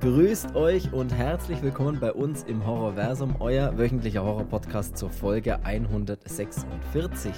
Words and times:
Grüßt 0.00 0.56
euch 0.56 0.94
und 0.94 1.12
herzlich 1.12 1.60
willkommen 1.60 2.00
bei 2.00 2.10
uns 2.10 2.44
im 2.44 2.66
Horrorversum, 2.66 3.36
euer 3.38 3.76
wöchentlicher 3.76 4.24
Horror-Podcast 4.24 4.96
zur 4.96 5.10
Folge 5.10 5.62
146. 5.62 7.34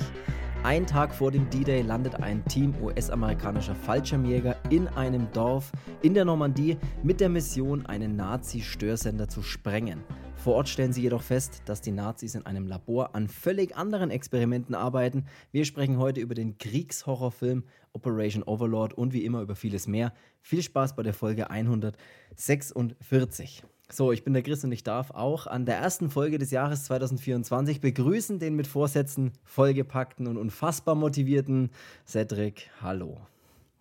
Ein 0.63 0.87
Tag 0.87 1.13
vor 1.13 1.33
dem 1.33 1.51
D-Day 1.51 1.83
landet 1.83 2.23
ein 2.23 2.45
Team 2.45 2.73
US-amerikanischer 2.81 3.75
Fallschirmjäger 3.75 4.55
in 4.71 4.87
einem 4.87 5.27
Dorf 5.33 5.73
in 6.03 6.15
der 6.15 6.25
Normandie 6.25 6.79
mit 7.03 7.19
der 7.19 7.31
Mission, 7.31 7.85
einen 7.87 8.15
Nazi-Störsender 8.15 9.27
zu 9.27 9.43
sprengen. 9.43 10.05
Vor 10.43 10.57
Ort 10.57 10.69
stellen 10.69 10.93
sie 10.93 11.03
jedoch 11.03 11.23
fest, 11.23 11.63
dass 11.67 11.83
die 11.83 11.93
Nazis 11.93 12.35
in 12.35 12.45
einem 12.47 12.67
Labor 12.67 13.15
an 13.15 13.29
völlig 13.29 13.77
anderen 13.77 14.11
Experimenten 14.11 14.75
arbeiten. 14.75 15.27
Wir 15.53 15.65
sprechen 15.65 15.99
heute 15.99 16.21
über 16.21 16.35
den 16.35 16.59
Kriegshorrorfilm 16.59 17.63
Operation 17.93 18.43
Overlord 18.43 18.93
und 18.93 19.13
wie 19.13 19.25
immer 19.25 19.43
über 19.43 19.55
vieles 19.55 19.87
mehr. 19.87 20.13
Viel 20.41 20.63
Spaß 20.63 20.97
bei 20.97 21.05
der 21.05 21.15
Folge 21.15 21.49
146. 21.49 23.63
So, 23.89 24.11
ich 24.11 24.25
bin 24.25 24.33
der 24.33 24.43
Chris 24.43 24.65
und 24.65 24.73
ich 24.73 24.83
darf 24.83 25.13
auch 25.13 25.47
an 25.47 25.65
der 25.65 25.77
ersten 25.77 26.11
Folge 26.11 26.39
des 26.39 26.51
Jahres 26.51 26.87
2024 26.87 27.81
begrüßen 27.81 28.41
den 28.41 28.57
mit 28.57 28.67
Vorsätzen 28.67 29.31
vollgepackten 29.45 30.27
und 30.27 30.39
unfassbar 30.39 30.97
motivierten 30.97 31.71
Cedric. 32.05 32.69
Hallo. 32.81 33.21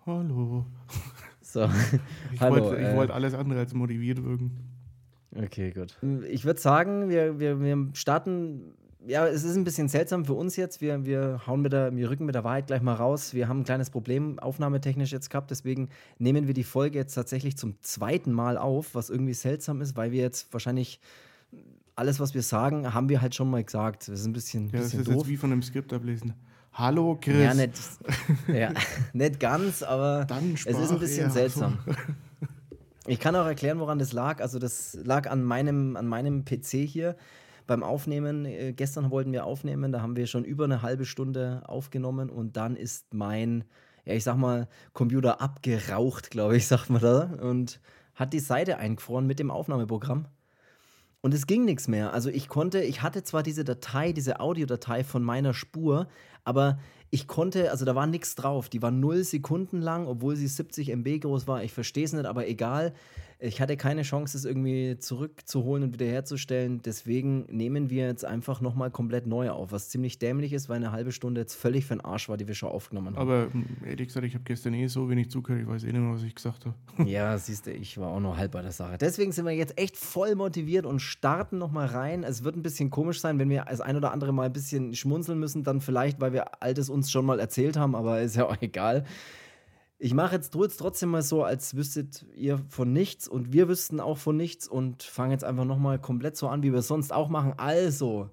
Hallo. 0.05 0.67
So, 1.41 1.67
Ich 2.31 2.39
wollte 2.39 2.77
äh, 2.77 2.95
wollt 2.95 3.09
alles 3.09 3.33
andere 3.33 3.61
als 3.61 3.73
motiviert 3.73 4.23
wirken. 4.23 4.70
Okay, 5.35 5.71
gut. 5.71 5.97
Ich 6.29 6.45
würde 6.45 6.59
sagen, 6.59 7.09
wir, 7.09 7.39
wir, 7.39 7.61
wir 7.61 7.87
starten. 7.93 8.73
Ja, 9.07 9.25
es 9.27 9.43
ist 9.43 9.55
ein 9.55 9.63
bisschen 9.63 9.87
seltsam 9.87 10.25
für 10.25 10.33
uns 10.33 10.55
jetzt. 10.57 10.79
Wir, 10.79 11.05
wir 11.05 11.41
hauen 11.47 11.61
mit 11.61 11.73
der, 11.73 11.95
wir 11.95 12.09
rücken 12.09 12.25
mit 12.25 12.35
der 12.35 12.43
Wahrheit 12.43 12.67
gleich 12.67 12.81
mal 12.83 12.93
raus. 12.93 13.33
Wir 13.33 13.47
haben 13.47 13.61
ein 13.61 13.63
kleines 13.63 13.89
Problem 13.89 14.37
aufnahmetechnisch 14.37 15.11
jetzt 15.11 15.29
gehabt. 15.31 15.49
Deswegen 15.49 15.89
nehmen 16.19 16.45
wir 16.47 16.53
die 16.53 16.63
Folge 16.63 16.99
jetzt 16.99 17.15
tatsächlich 17.15 17.57
zum 17.57 17.81
zweiten 17.81 18.31
Mal 18.31 18.57
auf, 18.57 18.93
was 18.93 19.09
irgendwie 19.09 19.33
seltsam 19.33 19.81
ist, 19.81 19.97
weil 19.97 20.11
wir 20.11 20.21
jetzt 20.21 20.53
wahrscheinlich 20.53 20.99
alles, 21.95 22.19
was 22.19 22.35
wir 22.35 22.43
sagen, 22.43 22.93
haben 22.93 23.09
wir 23.09 23.21
halt 23.21 23.33
schon 23.33 23.49
mal 23.49 23.63
gesagt. 23.63 24.07
Das 24.07 24.19
ist 24.19 24.25
ein 24.27 24.33
bisschen, 24.33 24.65
Ja, 24.67 24.73
das 24.73 24.83
bisschen 24.83 24.99
ist 25.01 25.07
doof. 25.07 25.15
jetzt 25.17 25.27
wie 25.29 25.37
von 25.37 25.51
einem 25.51 25.63
Skript 25.63 25.91
ablesen. 25.93 26.33
Hallo 26.73 27.17
Chris. 27.19 27.41
ja, 27.41 27.53
nicht, 27.53 27.73
ja, 28.47 28.71
nicht 29.13 29.39
ganz, 29.39 29.81
aber 29.83 30.25
Dann 30.25 30.53
es 30.53 30.65
ist 30.65 30.91
ein 30.91 30.99
bisschen 30.99 31.31
seltsam. 31.31 31.79
Ich 33.07 33.19
kann 33.19 33.35
auch 33.35 33.45
erklären, 33.45 33.79
woran 33.79 33.97
das 33.99 34.13
lag. 34.13 34.41
Also 34.41 34.59
das 34.59 34.97
lag 35.03 35.29
an 35.29 35.43
meinem, 35.43 35.95
an 35.95 36.07
meinem 36.07 36.45
PC 36.45 36.87
hier 36.87 37.15
beim 37.65 37.83
Aufnehmen. 37.83 38.45
Äh, 38.45 38.73
gestern 38.73 39.09
wollten 39.11 39.31
wir 39.31 39.45
aufnehmen, 39.45 39.91
da 39.91 40.01
haben 40.01 40.15
wir 40.15 40.27
schon 40.27 40.43
über 40.43 40.65
eine 40.65 40.81
halbe 40.81 41.05
Stunde 41.05 41.63
aufgenommen 41.65 42.29
und 42.29 42.57
dann 42.57 42.75
ist 42.75 43.13
mein, 43.13 43.63
ja 44.05 44.13
ich 44.13 44.23
sag 44.23 44.37
mal, 44.37 44.67
Computer 44.93 45.41
abgeraucht, 45.41 46.29
glaube 46.29 46.57
ich, 46.57 46.67
sagt 46.67 46.89
man 46.89 47.01
da, 47.01 47.23
und 47.41 47.79
hat 48.13 48.33
die 48.33 48.39
Seite 48.39 48.77
eingefroren 48.77 49.25
mit 49.25 49.39
dem 49.39 49.49
Aufnahmeprogramm. 49.49 50.27
Und 51.21 51.33
es 51.33 51.45
ging 51.45 51.65
nichts 51.65 51.87
mehr. 51.87 52.13
Also 52.13 52.29
ich 52.29 52.49
konnte, 52.49 52.81
ich 52.81 53.03
hatte 53.03 53.23
zwar 53.23 53.43
diese 53.43 53.63
Datei, 53.63 54.11
diese 54.11 54.39
Audiodatei 54.39 55.03
von 55.03 55.23
meiner 55.23 55.53
Spur, 55.53 56.07
aber 56.43 56.79
ich 57.13 57.27
konnte, 57.27 57.71
also 57.71 57.83
da 57.83 57.93
war 57.93 58.07
nichts 58.07 58.35
drauf. 58.35 58.69
Die 58.69 58.81
war 58.81 58.89
null 58.89 59.23
Sekunden 59.25 59.81
lang, 59.81 60.07
obwohl 60.07 60.37
sie 60.37 60.47
70 60.47 60.89
MB 60.89 61.19
groß 61.19 61.45
war. 61.45 61.61
Ich 61.63 61.73
verstehe 61.73 62.05
es 62.05 62.13
nicht, 62.13 62.25
aber 62.25 62.47
egal. 62.47 62.93
Ich 63.43 63.59
hatte 63.59 63.75
keine 63.75 64.03
Chance, 64.03 64.37
es 64.37 64.45
irgendwie 64.45 64.99
zurückzuholen 64.99 65.83
und 65.83 65.93
wiederherzustellen. 65.93 66.83
Deswegen 66.83 67.45
nehmen 67.49 67.89
wir 67.89 68.05
jetzt 68.05 68.23
einfach 68.23 68.61
nochmal 68.61 68.91
komplett 68.91 69.25
neu 69.25 69.49
auf, 69.49 69.71
was 69.71 69.89
ziemlich 69.89 70.19
dämlich 70.19 70.53
ist, 70.53 70.69
weil 70.69 70.75
eine 70.75 70.91
halbe 70.91 71.11
Stunde 71.11 71.41
jetzt 71.41 71.55
völlig 71.55 71.87
für 71.87 71.95
den 71.95 72.01
Arsch 72.01 72.29
war, 72.29 72.37
die 72.37 72.47
wir 72.47 72.53
schon 72.53 72.69
aufgenommen 72.69 73.15
haben. 73.15 73.17
Aber 73.17 73.47
mm, 73.51 73.83
ehrlich 73.83 74.09
gesagt, 74.09 74.27
ich 74.27 74.35
habe 74.35 74.43
gestern 74.43 74.75
eh 74.75 74.85
so 74.85 75.09
wenig 75.09 75.31
zugehört, 75.31 75.63
ich 75.63 75.67
weiß 75.67 75.83
eh 75.85 75.87
nicht 75.87 76.01
mehr, 76.01 76.13
was 76.13 76.21
ich 76.21 76.35
gesagt 76.35 76.67
habe. 76.67 76.75
Ja, 77.09 77.35
siehst 77.35 77.65
du, 77.65 77.71
ich 77.71 77.97
war 77.97 78.09
auch 78.09 78.19
noch 78.19 78.37
halb 78.37 78.51
bei 78.51 78.61
der 78.61 78.71
Sache. 78.71 78.99
Deswegen 78.99 79.31
sind 79.31 79.45
wir 79.45 79.53
jetzt 79.53 79.75
echt 79.75 79.97
voll 79.97 80.35
motiviert 80.35 80.85
und 80.85 80.99
starten 80.99 81.57
nochmal 81.57 81.87
rein. 81.87 82.23
Es 82.23 82.43
wird 82.43 82.55
ein 82.55 82.61
bisschen 82.61 82.91
komisch 82.91 83.21
sein, 83.21 83.39
wenn 83.39 83.49
wir 83.49 83.65
das 83.67 83.81
ein 83.81 83.95
oder 83.97 84.11
andere 84.11 84.33
Mal 84.33 84.45
ein 84.45 84.53
bisschen 84.53 84.93
schmunzeln 84.93 85.39
müssen, 85.39 85.63
dann 85.63 85.81
vielleicht, 85.81 86.21
weil 86.21 86.31
wir 86.31 86.61
Altes 86.61 86.89
uns 87.01 87.11
schon 87.11 87.25
mal 87.25 87.39
erzählt 87.39 87.77
haben, 87.77 87.95
aber 87.95 88.21
ist 88.21 88.35
ja 88.35 88.47
auch 88.47 88.57
egal. 88.61 89.05
Ich 89.99 90.13
mache 90.13 90.35
jetzt, 90.35 90.51
trotzdem 90.51 91.09
mal 91.09 91.21
so, 91.21 91.43
als 91.43 91.75
wüsstet 91.75 92.25
ihr 92.35 92.57
von 92.69 92.91
nichts 92.91 93.27
und 93.27 93.53
wir 93.53 93.67
wüssten 93.67 93.99
auch 93.99 94.17
von 94.17 94.35
nichts 94.35 94.67
und 94.67 95.03
fange 95.03 95.33
jetzt 95.33 95.43
einfach 95.43 95.65
nochmal 95.65 95.99
komplett 95.99 96.37
so 96.37 96.47
an, 96.47 96.63
wie 96.63 96.71
wir 96.71 96.79
es 96.79 96.87
sonst 96.87 97.13
auch 97.13 97.29
machen. 97.29 97.53
Also, 97.57 98.29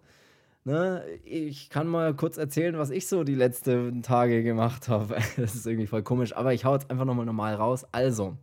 ne, 0.65 1.05
ich 1.25 1.69
kann 1.69 1.87
mal 1.87 2.15
kurz 2.15 2.39
erzählen, 2.39 2.79
was 2.79 2.89
ich 2.89 3.07
so 3.07 3.23
die 3.23 3.35
letzten 3.35 4.03
Tage 4.03 4.43
gemacht 4.43 4.89
habe. 4.89 5.17
Das 5.37 5.55
ist 5.55 5.67
irgendwie 5.67 5.87
voll 5.87 6.03
komisch, 6.03 6.35
aber 6.35 6.55
ich 6.55 6.65
hau 6.65 6.75
jetzt 6.75 6.91
einfach 6.91 7.05
nochmal 7.05 7.27
normal 7.27 7.55
raus. 7.55 7.85
Also, 7.93 8.39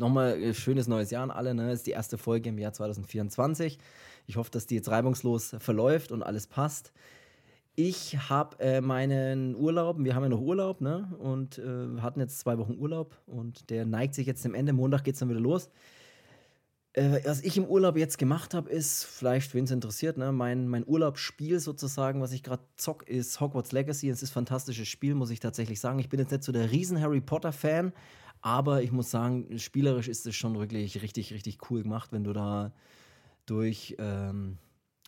Nochmal 0.00 0.42
äh, 0.42 0.54
schönes 0.54 0.88
neues 0.88 1.10
Jahr 1.10 1.22
an 1.22 1.30
alle. 1.30 1.54
Ne? 1.54 1.70
Ist 1.72 1.86
die 1.86 1.90
erste 1.90 2.16
Folge 2.16 2.48
im 2.48 2.58
Jahr 2.58 2.72
2024. 2.72 3.78
Ich 4.26 4.36
hoffe, 4.36 4.50
dass 4.50 4.66
die 4.66 4.76
jetzt 4.76 4.90
reibungslos 4.90 5.54
verläuft 5.58 6.10
und 6.10 6.22
alles 6.22 6.46
passt. 6.46 6.92
Ich 7.82 8.28
habe 8.28 8.60
äh, 8.60 8.82
meinen 8.82 9.56
Urlaub, 9.56 9.96
wir 10.00 10.14
haben 10.14 10.24
ja 10.24 10.28
noch 10.28 10.42
Urlaub, 10.42 10.82
ne? 10.82 11.10
Und 11.18 11.56
äh, 11.56 12.02
hatten 12.02 12.20
jetzt 12.20 12.38
zwei 12.38 12.58
Wochen 12.58 12.76
Urlaub 12.78 13.16
und 13.24 13.70
der 13.70 13.86
neigt 13.86 14.14
sich 14.14 14.26
jetzt 14.26 14.44
dem 14.44 14.54
Ende. 14.54 14.74
Montag 14.74 15.02
geht 15.02 15.14
es 15.14 15.20
dann 15.20 15.30
wieder 15.30 15.40
los. 15.40 15.70
Äh, 16.92 17.20
was 17.24 17.40
ich 17.40 17.56
im 17.56 17.64
Urlaub 17.64 17.96
jetzt 17.96 18.18
gemacht 18.18 18.52
habe, 18.52 18.68
ist, 18.68 19.04
vielleicht 19.04 19.54
wen 19.54 19.64
es 19.64 19.70
interessiert, 19.70 20.18
ne? 20.18 20.30
mein, 20.30 20.68
mein 20.68 20.86
Urlaubsspiel 20.86 21.58
sozusagen, 21.58 22.20
was 22.20 22.32
ich 22.32 22.42
gerade 22.42 22.62
zock, 22.76 23.08
ist 23.08 23.40
Hogwarts 23.40 23.72
Legacy. 23.72 24.10
Es 24.10 24.22
ist 24.22 24.32
ein 24.32 24.34
fantastisches 24.34 24.86
Spiel, 24.86 25.14
muss 25.14 25.30
ich 25.30 25.40
tatsächlich 25.40 25.80
sagen. 25.80 26.00
Ich 26.00 26.10
bin 26.10 26.20
jetzt 26.20 26.32
nicht 26.32 26.44
so 26.44 26.52
der 26.52 26.70
riesen 26.70 27.00
Harry 27.00 27.22
Potter-Fan, 27.22 27.94
aber 28.42 28.82
ich 28.82 28.92
muss 28.92 29.10
sagen, 29.10 29.58
spielerisch 29.58 30.08
ist 30.08 30.26
es 30.26 30.36
schon 30.36 30.58
wirklich 30.58 31.00
richtig, 31.00 31.32
richtig 31.32 31.70
cool 31.70 31.82
gemacht, 31.82 32.12
wenn 32.12 32.24
du 32.24 32.34
da 32.34 32.72
durch 33.46 33.96
ähm, 33.98 34.58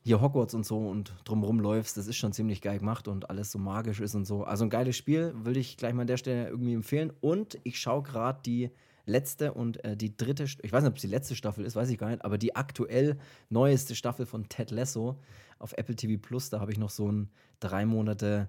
hier 0.04 0.20
Hogwarts 0.20 0.54
und 0.54 0.66
so 0.66 0.78
und 0.78 1.14
drumherum 1.24 1.60
läufst. 1.60 1.96
Das 1.96 2.06
ist 2.06 2.16
schon 2.16 2.32
ziemlich 2.32 2.60
geil 2.60 2.78
gemacht 2.78 3.06
und 3.08 3.30
alles 3.30 3.52
so 3.52 3.58
magisch 3.58 4.00
ist 4.00 4.14
und 4.14 4.24
so. 4.24 4.44
Also 4.44 4.64
ein 4.64 4.70
geiles 4.70 4.96
Spiel, 4.96 5.32
würde 5.34 5.60
ich 5.60 5.76
gleich 5.76 5.94
mal 5.94 6.02
an 6.02 6.08
der 6.08 6.16
Stelle 6.16 6.48
irgendwie 6.48 6.74
empfehlen. 6.74 7.12
Und 7.20 7.58
ich 7.62 7.78
schaue 7.78 8.02
gerade 8.02 8.40
die 8.44 8.70
letzte 9.06 9.52
und 9.52 9.84
äh, 9.84 9.96
die 9.96 10.16
dritte, 10.16 10.44
ich 10.44 10.72
weiß 10.72 10.82
nicht, 10.82 10.90
ob 10.90 10.96
es 10.96 11.02
die 11.02 11.08
letzte 11.08 11.36
Staffel 11.36 11.64
ist, 11.64 11.76
weiß 11.76 11.88
ich 11.90 11.98
gar 11.98 12.10
nicht, 12.10 12.24
aber 12.24 12.38
die 12.38 12.56
aktuell 12.56 13.18
neueste 13.48 13.94
Staffel 13.94 14.26
von 14.26 14.48
Ted 14.48 14.70
Lasso 14.70 15.18
auf 15.58 15.72
Apple 15.76 15.96
TV 15.96 16.20
Plus, 16.20 16.50
da 16.50 16.60
habe 16.60 16.72
ich 16.72 16.78
noch 16.78 16.90
so 16.90 17.10
ein 17.10 17.30
drei 17.60 17.86
Monate 17.86 18.48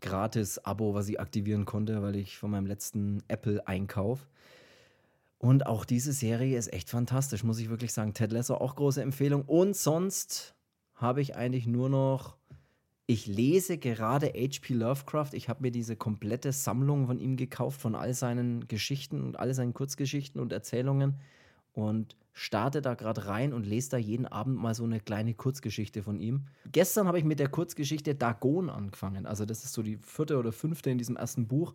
Gratis-Abo, 0.00 0.94
was 0.94 1.08
ich 1.08 1.20
aktivieren 1.20 1.64
konnte, 1.64 2.02
weil 2.02 2.16
ich 2.16 2.36
von 2.36 2.50
meinem 2.50 2.66
letzten 2.66 3.22
Apple-Einkauf. 3.28 4.28
Und 5.38 5.66
auch 5.66 5.84
diese 5.84 6.12
Serie 6.12 6.58
ist 6.58 6.72
echt 6.72 6.90
fantastisch, 6.90 7.44
muss 7.44 7.58
ich 7.58 7.68
wirklich 7.68 7.92
sagen. 7.92 8.14
Ted 8.14 8.32
Lasso 8.32 8.54
auch 8.54 8.76
große 8.76 9.02
Empfehlung. 9.02 9.42
Und 9.42 9.76
sonst 9.76 10.54
habe 11.02 11.20
ich 11.20 11.36
eigentlich 11.36 11.66
nur 11.66 11.88
noch. 11.88 12.36
Ich 13.06 13.26
lese 13.26 13.76
gerade 13.78 14.28
H.P. 14.28 14.74
Lovecraft. 14.74 15.30
Ich 15.32 15.48
habe 15.48 15.62
mir 15.62 15.70
diese 15.70 15.96
komplette 15.96 16.52
Sammlung 16.52 17.06
von 17.08 17.18
ihm 17.18 17.36
gekauft, 17.36 17.80
von 17.80 17.94
all 17.94 18.14
seinen 18.14 18.68
Geschichten 18.68 19.20
und 19.20 19.38
all 19.38 19.52
seinen 19.52 19.74
Kurzgeschichten 19.74 20.40
und 20.40 20.52
Erzählungen. 20.52 21.16
Und 21.72 22.16
starte 22.32 22.80
da 22.80 22.94
gerade 22.94 23.26
rein 23.26 23.52
und 23.52 23.66
lese 23.66 23.90
da 23.90 23.96
jeden 23.98 24.26
Abend 24.26 24.56
mal 24.56 24.74
so 24.74 24.84
eine 24.84 25.00
kleine 25.00 25.34
Kurzgeschichte 25.34 26.02
von 26.02 26.18
ihm. 26.20 26.46
Gestern 26.70 27.06
habe 27.06 27.18
ich 27.18 27.24
mit 27.24 27.38
der 27.38 27.48
Kurzgeschichte 27.48 28.14
Dagon 28.14 28.70
angefangen. 28.70 29.26
Also, 29.26 29.44
das 29.44 29.64
ist 29.64 29.74
so 29.74 29.82
die 29.82 29.98
vierte 29.98 30.38
oder 30.38 30.52
fünfte 30.52 30.90
in 30.90 30.98
diesem 30.98 31.16
ersten 31.16 31.46
Buch. 31.46 31.74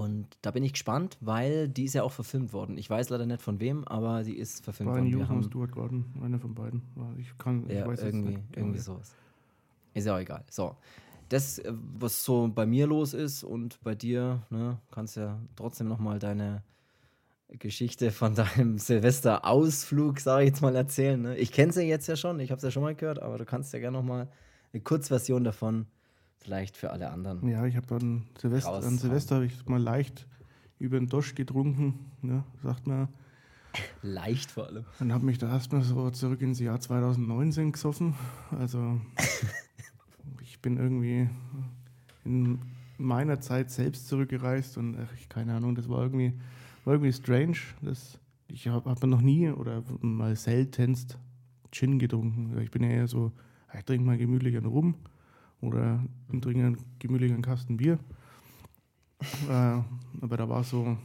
Und 0.00 0.26
da 0.42 0.50
bin 0.50 0.62
ich 0.64 0.72
gespannt, 0.72 1.16
weil 1.20 1.68
die 1.68 1.84
ist 1.84 1.94
ja 1.94 2.02
auch 2.02 2.12
verfilmt 2.12 2.52
worden. 2.52 2.78
Ich 2.78 2.88
weiß 2.88 3.10
leider 3.10 3.26
nicht 3.26 3.42
von 3.42 3.60
wem, 3.60 3.86
aber 3.86 4.22
die 4.22 4.36
ist 4.36 4.64
verfilmt 4.64 4.92
Brian 4.92 5.04
worden. 5.04 5.14
Hughes 5.14 5.28
und 5.28 5.36
haben, 5.36 5.42
Stuart 5.42 5.72
Gordon, 5.72 6.04
einer 6.22 6.38
von 6.38 6.54
beiden. 6.54 6.82
Ja, 6.96 7.12
Ich 7.18 7.38
kann, 7.38 7.64
ich 7.68 7.76
ja, 7.76 7.86
weiß 7.86 8.02
irgendwie, 8.02 8.36
nicht. 8.36 8.56
irgendwie 8.56 8.78
sowas. 8.78 9.14
Ist 9.94 10.06
ja 10.06 10.14
auch 10.14 10.20
egal. 10.20 10.44
So. 10.50 10.76
Das, 11.28 11.58
äh, 11.58 11.72
was 11.98 12.24
so 12.24 12.48
bei 12.54 12.66
mir 12.66 12.86
los 12.86 13.14
ist 13.14 13.44
und 13.44 13.80
bei 13.82 13.94
dir, 13.94 14.42
ne, 14.50 14.78
kannst 14.90 15.16
ja 15.16 15.38
trotzdem 15.56 15.88
nochmal 15.88 16.18
deine 16.18 16.62
Geschichte 17.58 18.10
von 18.10 18.34
deinem 18.56 18.78
Silvesterausflug, 18.78 20.20
sage 20.20 20.44
ich 20.44 20.50
jetzt 20.50 20.62
mal, 20.62 20.74
erzählen. 20.74 21.20
Ne? 21.20 21.36
Ich 21.36 21.52
kenne 21.52 21.72
sie 21.72 21.82
jetzt 21.82 22.06
ja 22.06 22.16
schon, 22.16 22.40
ich 22.40 22.50
habe 22.50 22.58
es 22.58 22.62
ja 22.62 22.70
schon 22.70 22.82
mal 22.82 22.94
gehört, 22.94 23.20
aber 23.20 23.38
du 23.38 23.44
kannst 23.44 23.72
ja 23.72 23.78
gerne 23.78 23.96
nochmal 23.96 24.28
eine 24.72 24.82
Kurzversion 24.82 25.44
davon, 25.44 25.86
vielleicht 26.42 26.76
für 26.76 26.90
alle 26.90 27.10
anderen. 27.10 27.46
Ja, 27.48 27.64
ich 27.66 27.76
habe 27.76 27.86
dann 27.86 28.24
Silvester, 28.38 28.74
an 28.74 28.98
Silvester 28.98 29.36
habe 29.36 29.46
ich 29.46 29.66
mal 29.66 29.80
leicht 29.80 30.26
über 30.78 30.98
den 30.98 31.08
Dosch 31.08 31.34
getrunken, 31.34 32.10
ne, 32.22 32.44
sagt 32.62 32.86
man. 32.86 33.08
Leicht 34.02 34.50
vor 34.50 34.66
allem. 34.66 34.84
Dann 34.98 35.12
habe 35.12 35.24
mich 35.24 35.38
da 35.38 35.48
erstmal 35.48 35.82
so 35.82 36.10
zurück 36.10 36.42
ins 36.42 36.60
Jahr 36.60 36.78
2019 36.78 37.72
gesoffen. 37.72 38.14
Also 38.50 39.00
ich 40.42 40.60
bin 40.60 40.76
irgendwie 40.76 41.30
in 42.24 42.58
meiner 42.98 43.40
Zeit 43.40 43.70
selbst 43.70 44.08
zurückgereist 44.08 44.76
und 44.76 44.98
ach, 44.98 45.28
keine 45.28 45.54
Ahnung, 45.54 45.74
das 45.74 45.88
war 45.88 46.02
irgendwie, 46.02 46.34
war 46.84 46.94
irgendwie 46.94 47.12
strange. 47.12 47.56
Das, 47.80 48.18
ich 48.48 48.68
habe 48.68 48.90
hab 48.90 49.02
noch 49.04 49.22
nie 49.22 49.48
oder 49.48 49.82
mal 50.00 50.36
seltenst 50.36 51.16
Gin 51.70 51.98
getrunken. 51.98 52.60
Ich 52.60 52.70
bin 52.70 52.82
ja 52.82 52.90
eher 52.90 53.08
so, 53.08 53.32
ich 53.72 53.84
trinke 53.84 54.04
mal 54.04 54.18
gemütlich 54.18 54.56
einen 54.56 54.66
Rum 54.66 54.96
oder 55.62 56.04
trinke 56.28 56.66
einen 56.66 56.78
gemütlichen 56.98 57.40
Kasten 57.40 57.78
Bier. 57.78 57.98
äh, 59.48 59.80
aber 60.20 60.36
da 60.36 60.48
war 60.48 60.62
so, 60.64 60.98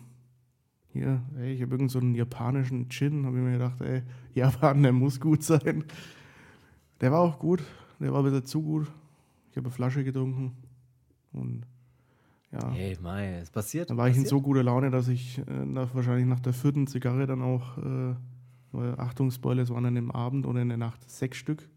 hier, 0.91 1.21
ey, 1.37 1.53
ich 1.53 1.61
habe 1.61 1.75
irgend 1.75 1.91
so 1.91 1.99
einen 1.99 2.15
japanischen 2.15 2.89
Gin, 2.89 3.25
habe 3.25 3.37
ich 3.37 3.43
mir 3.43 3.53
gedacht, 3.53 3.79
ey, 3.81 4.01
Japan, 4.33 4.83
der 4.83 4.91
muss 4.91 5.19
gut 5.19 5.43
sein. 5.43 5.85
Der 6.99 7.11
war 7.11 7.19
auch 7.19 7.39
gut, 7.39 7.63
der 7.99 8.11
war 8.11 8.19
ein 8.19 8.25
bisschen 8.25 8.45
zu 8.45 8.61
gut. 8.61 8.91
Ich 9.51 9.57
habe 9.57 9.67
eine 9.67 9.73
Flasche 9.73 10.03
getrunken 10.03 10.53
und 11.31 11.65
ja. 12.51 12.71
Hey, 12.71 12.97
Mai, 13.01 13.39
es 13.39 13.51
passiert. 13.51 13.89
Dann 13.89 13.97
war 13.97 14.07
ich 14.07 14.13
passiert. 14.13 14.25
in 14.25 14.29
so 14.29 14.41
guter 14.41 14.63
Laune, 14.63 14.89
dass 14.89 15.07
ich 15.07 15.37
äh, 15.39 15.65
nach, 15.65 15.93
wahrscheinlich 15.93 16.25
nach 16.25 16.39
der 16.39 16.53
vierten 16.53 16.87
Zigarre 16.87 17.27
dann 17.27 17.41
auch, 17.41 17.77
äh, 17.77 18.15
Achtung, 18.97 19.31
Spoiler, 19.31 19.63
es 19.63 19.69
waren 19.69 19.83
dann 19.83 19.95
im 19.95 20.11
Abend 20.11 20.45
oder 20.45 20.61
in 20.61 20.69
der 20.69 20.77
Nacht 20.77 21.09
sechs 21.09 21.37
Stück. 21.37 21.67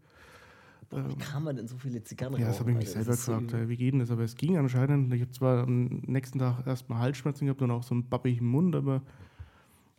Wie 0.91 1.15
kann 1.15 1.43
man 1.43 1.55
denn 1.55 1.67
so 1.67 1.77
viele 1.77 2.03
Zigarren 2.03 2.37
Ja, 2.39 2.47
das 2.47 2.59
habe 2.59 2.71
ich 2.71 2.77
mich 2.77 2.89
selber 2.89 3.11
gefragt, 3.11 3.53
äh, 3.53 3.69
wie 3.69 3.77
geht 3.77 3.93
denn 3.93 3.99
das? 3.99 4.11
Aber 4.11 4.23
es 4.23 4.35
ging 4.35 4.57
anscheinend. 4.57 5.13
Ich 5.13 5.21
habe 5.21 5.31
zwar 5.31 5.63
am 5.63 5.85
nächsten 6.05 6.39
Tag 6.39 6.67
erstmal 6.67 6.99
Halsschmerzen 6.99 7.45
gehabt 7.45 7.61
und 7.61 7.71
auch 7.71 7.83
so 7.83 7.93
einen 7.95 8.03
babbigen 8.03 8.47
Mund, 8.47 8.75
aber 8.75 9.01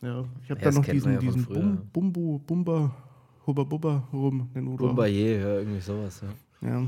ja, 0.03 0.25
ich 0.43 0.51
habe 0.51 0.61
Ja, 0.61 0.67
dann 0.67 0.75
noch 0.75 0.85
diesen, 0.85 1.13
ja 1.13 1.19
diesen. 1.19 1.45
Bum, 1.47 1.79
Bumbu, 1.93 2.39
Bumba, 2.41 2.95
Hubba 3.47 3.65
Bubba 3.65 4.09
rum, 4.13 4.51
den 4.55 4.69
Udo. 4.69 4.89
Bombardier, 4.89 5.39
ja, 5.39 5.59
irgendwie 5.59 5.81
sowas, 5.81 6.23
ja. 6.61 6.69
Ja, 6.69 6.87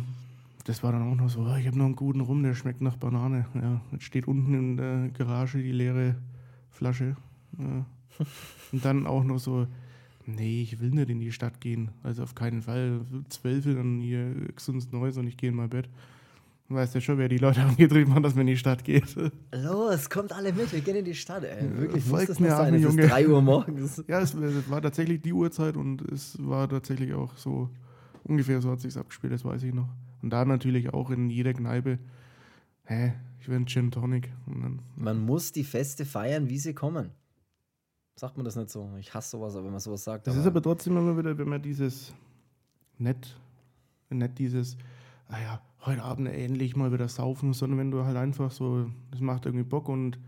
das 0.65 0.83
war 0.83 0.93
dann 0.93 1.11
auch 1.11 1.15
noch 1.15 1.31
so, 1.31 1.41
oh, 1.41 1.57
ich 1.57 1.67
habe 1.67 1.79
noch 1.79 1.87
einen 1.87 1.97
guten 1.97 2.21
Rum, 2.21 2.43
der 2.43 2.55
schmeckt 2.55 2.81
nach 2.81 2.97
Banane. 2.97 3.47
Ja, 3.55 3.81
jetzt 3.93 4.05
steht 4.05 4.29
unten 4.29 4.55
in 4.55 4.77
der 4.77 5.09
Garage 5.11 5.59
die 5.59 5.73
leere 5.73 6.17
Flasche. 6.71 7.17
Ja. 7.59 7.87
Und 8.73 8.85
dann 8.85 9.07
auch 9.07 9.25
noch 9.25 9.39
so, 9.39 9.67
nee, 10.27 10.63
ich 10.63 10.81
will 10.81 10.91
nicht 10.91 11.11
in 11.11 11.21
die 11.21 11.33
Stadt 11.33 11.61
gehen. 11.61 11.91
Also 12.03 12.23
auf 12.23 12.35
keinen 12.35 12.63
Fall. 12.63 13.01
Zwölf 13.29 13.65
dann 13.65 14.01
hier 14.01 14.35
sonst 14.57 14.93
Neues 14.93 15.17
und 15.17 15.27
ich 15.27 15.37
gehe 15.37 15.51
in 15.51 15.57
mein 15.57 15.71
Bett. 15.71 15.89
Weißt 16.69 16.95
ja 16.95 17.01
schon, 17.01 17.19
wer 17.19 17.29
die 17.29 17.39
Leute 17.39 17.61
angetrieben 17.63 18.15
hat, 18.15 18.25
dass 18.25 18.35
man 18.35 18.43
in 18.43 18.55
die 18.55 18.57
Stadt 18.57 18.85
geht. 18.85 19.15
Los, 19.53 20.09
kommt 20.09 20.33
alle 20.33 20.53
mit, 20.53 20.73
wir 20.73 20.81
gehen 20.81 20.97
in 20.97 21.05
die 21.05 21.15
Stadt, 21.15 21.45
ey. 21.45 21.79
Wirklich, 21.79 22.07
muss 22.07 22.27
das 22.27 22.41
mir, 22.41 22.51
sein? 22.51 22.75
Es 22.75 22.83
ist 22.83 22.89
Junge. 22.89 23.07
3 23.07 23.29
Uhr 23.29 23.43
morgens. 23.43 24.03
Ja, 24.09 24.21
es 24.21 24.35
war 24.71 24.81
tatsächlich 24.81 25.21
die 25.21 25.33
Uhrzeit 25.33 25.77
und 25.77 26.01
es 26.11 26.39
war 26.41 26.69
tatsächlich 26.69 27.13
auch 27.13 27.37
so, 27.37 27.69
ungefähr 28.25 28.63
so 28.63 28.71
hat 28.71 28.81
sich 28.81 28.97
abgespielt, 28.97 29.33
das 29.33 29.45
weiß 29.45 29.63
ich 29.63 29.75
noch. 29.75 29.89
Und 30.23 30.31
da 30.31 30.45
natürlich 30.47 30.93
auch 30.95 31.11
in 31.11 31.29
jeder 31.29 31.53
Kneipe, 31.53 31.99
hä, 32.85 33.13
ich 33.41 33.49
will 33.49 33.57
einen 33.57 33.67
Gin 33.67 33.91
Tonic. 33.91 34.33
Man 34.97 35.19
muss 35.19 35.53
die 35.53 35.65
Feste 35.65 36.07
feiern, 36.07 36.49
wie 36.49 36.59
sie 36.59 36.73
kommen. 36.73 37.11
Sagt 38.17 38.37
man 38.37 38.45
das 38.45 38.55
nicht 38.57 38.71
so? 38.71 38.89
Ich 38.99 39.13
hasse 39.13 39.31
sowas, 39.31 39.55
aber 39.55 39.65
wenn 39.65 39.73
man 39.73 39.81
sowas 39.81 40.05
sagt. 40.05 40.27
das 40.27 40.37
ist 40.37 40.47
aber 40.47 40.63
trotzdem 40.63 40.97
immer 40.97 41.17
wieder, 41.19 41.37
wenn 41.37 41.49
man 41.49 41.61
dieses, 41.61 42.13
nett, 42.99 43.37
nett 44.09 44.39
dieses, 44.39 44.77
ah 45.29 45.41
ja, 45.41 45.61
heute 45.85 46.03
Abend 46.03 46.29
endlich 46.29 46.77
mal 46.77 46.93
wieder 46.93 47.09
saufen, 47.09 47.53
sondern 47.53 47.79
wenn 47.79 47.91
du 47.91 48.05
halt 48.05 48.17
einfach 48.17 48.51
so, 48.51 48.87
das 49.11 49.21
macht 49.21 49.47
irgendwie 49.47 49.65
Bock 49.65 49.89
und 49.89 50.19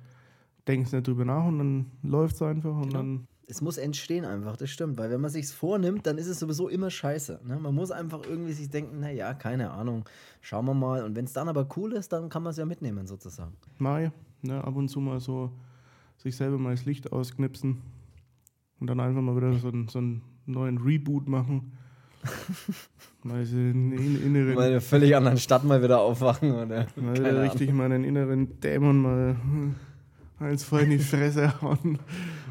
denkst 0.66 0.92
nicht 0.92 1.06
drüber 1.06 1.24
nach 1.24 1.44
und 1.44 1.58
dann 1.58 1.86
läuft 2.02 2.34
es 2.36 2.42
einfach 2.42 2.74
und 2.74 2.88
Genau. 2.88 2.98
dann, 2.98 3.26
es 3.46 3.60
muss 3.60 3.78
entstehen 3.78 4.24
einfach, 4.24 4.56
das 4.56 4.68
stimmt. 4.70 4.98
Weil 4.98 5.08
wenn 5.10 5.20
man 5.20 5.30
sich's 5.30 5.52
vornimmt, 5.52 6.04
dann 6.08 6.18
ist 6.18 6.26
es 6.26 6.40
sowieso 6.40 6.68
immer 6.68 6.90
scheiße. 6.90 7.40
Ne? 7.44 7.56
Man 7.60 7.72
muss 7.72 7.92
einfach 7.92 8.24
irgendwie 8.28 8.52
sich 8.52 8.68
denken, 8.68 8.98
naja, 8.98 9.32
keine 9.34 9.70
Ahnung, 9.70 10.04
schauen 10.40 10.64
wir 10.66 10.74
mal. 10.74 11.04
Und 11.04 11.14
wenn 11.14 11.24
es 11.26 11.32
dann 11.32 11.48
aber 11.48 11.68
cool 11.76 11.92
ist, 11.92 12.12
dann 12.12 12.28
kann 12.28 12.42
man 12.42 12.50
es 12.50 12.56
ja 12.56 12.64
mitnehmen 12.66 13.06
sozusagen. 13.06 13.54
Mai, 13.78 14.10
ne, 14.42 14.62
ab 14.64 14.74
und 14.74 14.88
zu 14.88 14.98
mal 14.98 15.20
so 15.20 15.52
sich 16.26 16.36
selber 16.36 16.58
mal 16.58 16.74
das 16.74 16.84
Licht 16.84 17.12
ausknipsen 17.12 17.78
und 18.80 18.86
dann 18.88 19.00
einfach 19.00 19.22
mal 19.22 19.36
wieder 19.36 19.52
so, 19.54 19.68
einen- 19.68 19.88
so 19.88 19.98
einen 19.98 20.22
neuen 20.46 20.78
Reboot 20.78 21.28
machen. 21.28 21.72
mal 23.22 23.44
so 23.44 23.56
einen 23.56 23.92
inneren, 23.92 24.54
Mal 24.54 24.66
in 24.66 24.70
einer 24.72 24.80
völlig 24.80 25.14
anderen 25.16 25.38
Stadt 25.38 25.64
mal 25.64 25.82
wieder 25.82 26.00
aufwachen. 26.00 26.50
Oder? 26.52 26.66
mal 26.66 26.86
Keine 26.94 27.14
wieder 27.18 27.28
Ahnung. 27.30 27.42
richtig 27.42 27.72
meinen 27.72 28.04
inneren 28.04 28.60
Dämon 28.60 29.00
mal 29.02 29.36
eins 30.40 30.64
voll 30.64 30.80
in 30.82 30.90
die 30.90 30.98
Fresse 30.98 31.60
hauen. 31.62 31.98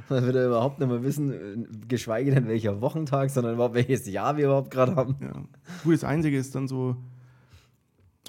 Mal 0.09 0.27
wieder 0.27 0.45
überhaupt 0.45 0.79
nicht 0.79 0.87
mehr 0.89 1.03
wissen, 1.03 1.31
äh, 1.33 1.87
geschweige 1.87 2.31
denn 2.31 2.47
welcher 2.47 2.79
Wochentag, 2.81 3.29
sondern 3.31 3.55
überhaupt 3.55 3.75
welches 3.75 4.07
Jahr 4.07 4.37
wir 4.37 4.45
überhaupt 4.45 4.71
gerade 4.71 4.95
haben. 4.95 5.15
Ja. 5.19 5.33
Gut, 5.83 5.93
das 5.93 6.03
Einzige 6.03 6.37
ist 6.37 6.53
dann 6.55 6.67
so, 6.67 6.95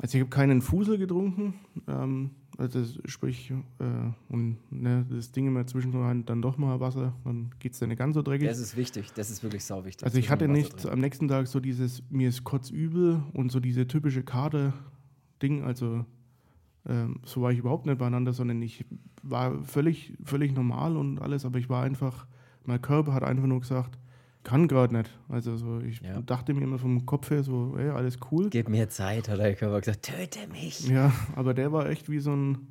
also 0.03 0.17
ich 0.19 0.23
habe 0.23 0.31
keinen 0.31 0.63
Fusel 0.63 0.99
getrunken, 0.99 1.55
ähm, 1.87 2.31
also 2.59 2.85
sprich, 3.05 3.51
äh, 3.51 3.85
und 4.29 4.59
ne, 4.71 5.07
das 5.11 5.33
Ding 5.33 5.47
immer 5.47 5.67
zwischendurch 5.67 6.25
dann 6.25 6.43
doch 6.43 6.57
mal 6.57 6.81
Wasser, 6.81 7.15
dann 7.25 7.51
geht 7.59 7.73
es 7.73 7.79
dann 7.79 7.91
nicht 7.91 7.99
ganz 7.99 8.15
so 8.15 8.23
dreckig. 8.23 8.49
Das 8.49 8.59
ist 8.59 8.77
wichtig, 8.77 9.13
das 9.15 9.31
ist 9.31 9.43
wirklich 9.43 9.65
sau 9.65 9.85
wichtig. 9.85 10.05
Also 10.05 10.19
ich 10.19 10.31
hatte 10.31 10.49
nicht 10.49 10.73
trinken. 10.73 10.89
am 10.91 10.99
nächsten 11.01 11.29
Tag 11.29 11.47
so 11.49 11.61
dieses, 11.61 12.03
mir 12.11 12.29
ist 12.29 12.45
kotzübel 12.45 13.23
und 13.35 13.53
so 13.53 13.61
diese 13.61 13.87
typische 13.87 14.23
Kater-Ding, 14.23 15.65
also 15.65 16.05
ähm, 16.87 17.21
so 17.25 17.43
war 17.43 17.53
ich 17.53 17.59
überhaupt 17.59 17.87
nicht 17.87 17.99
beieinander, 17.99 18.33
sondern 18.33 18.63
ich 18.63 18.85
war 19.23 19.63
völlig, 19.65 20.15
völlig 20.25 20.53
normal 20.53 20.97
und 20.97 21.21
alles, 21.21 21.45
aber 21.45 21.59
ich 21.59 21.69
war 21.69 21.83
einfach, 21.83 22.27
mein 22.65 22.81
Körper 22.81 23.13
hat 23.13 23.25
einfach 23.25 23.47
nur 23.47 23.61
gesagt, 23.61 23.99
kann 24.47 24.69
gerade 24.69 24.95
nicht. 24.97 25.11
Also 25.29 25.57
so, 25.57 25.81
ich 25.81 26.01
Ja. 26.01 26.21
dachte 26.23 26.55
mir 26.55 26.63
immer 26.63 26.79
vom 26.79 27.05
Kopf 27.05 27.31
her 27.31 27.43
so, 27.43 27.75
ey, 27.77 27.89
alles 27.91 28.19
cool. 28.31 28.49
Gib 28.49 28.69
mir 28.69 28.89
Zeit, 28.89 29.29
hat 29.29 29.41
der 29.41 29.55
Körper 29.57 29.81
gesagt, 29.81 30.05
töte 30.05 30.47
mich. 30.53 30.89
Ja, 30.89 31.13
aber 31.35 31.53
der 31.53 31.73
war 31.73 31.89
echt 31.91 32.09
wie 32.09 32.21
so 32.21 32.31
ein, 32.33 32.69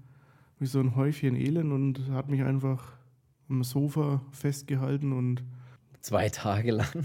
wie 0.57 0.67
so 0.67 0.79
ein 0.79 0.95
Häufchen 0.95 1.35
Elend 1.35 1.73
und 1.73 2.09
hat 2.11 2.29
mich 2.29 2.41
einfach 2.43 2.93
am 3.49 3.61
Sofa 3.63 4.21
festgehalten 4.31 5.11
und 5.11 5.43
Zwei 5.99 6.29
Tage 6.29 6.71
lang. 6.71 7.03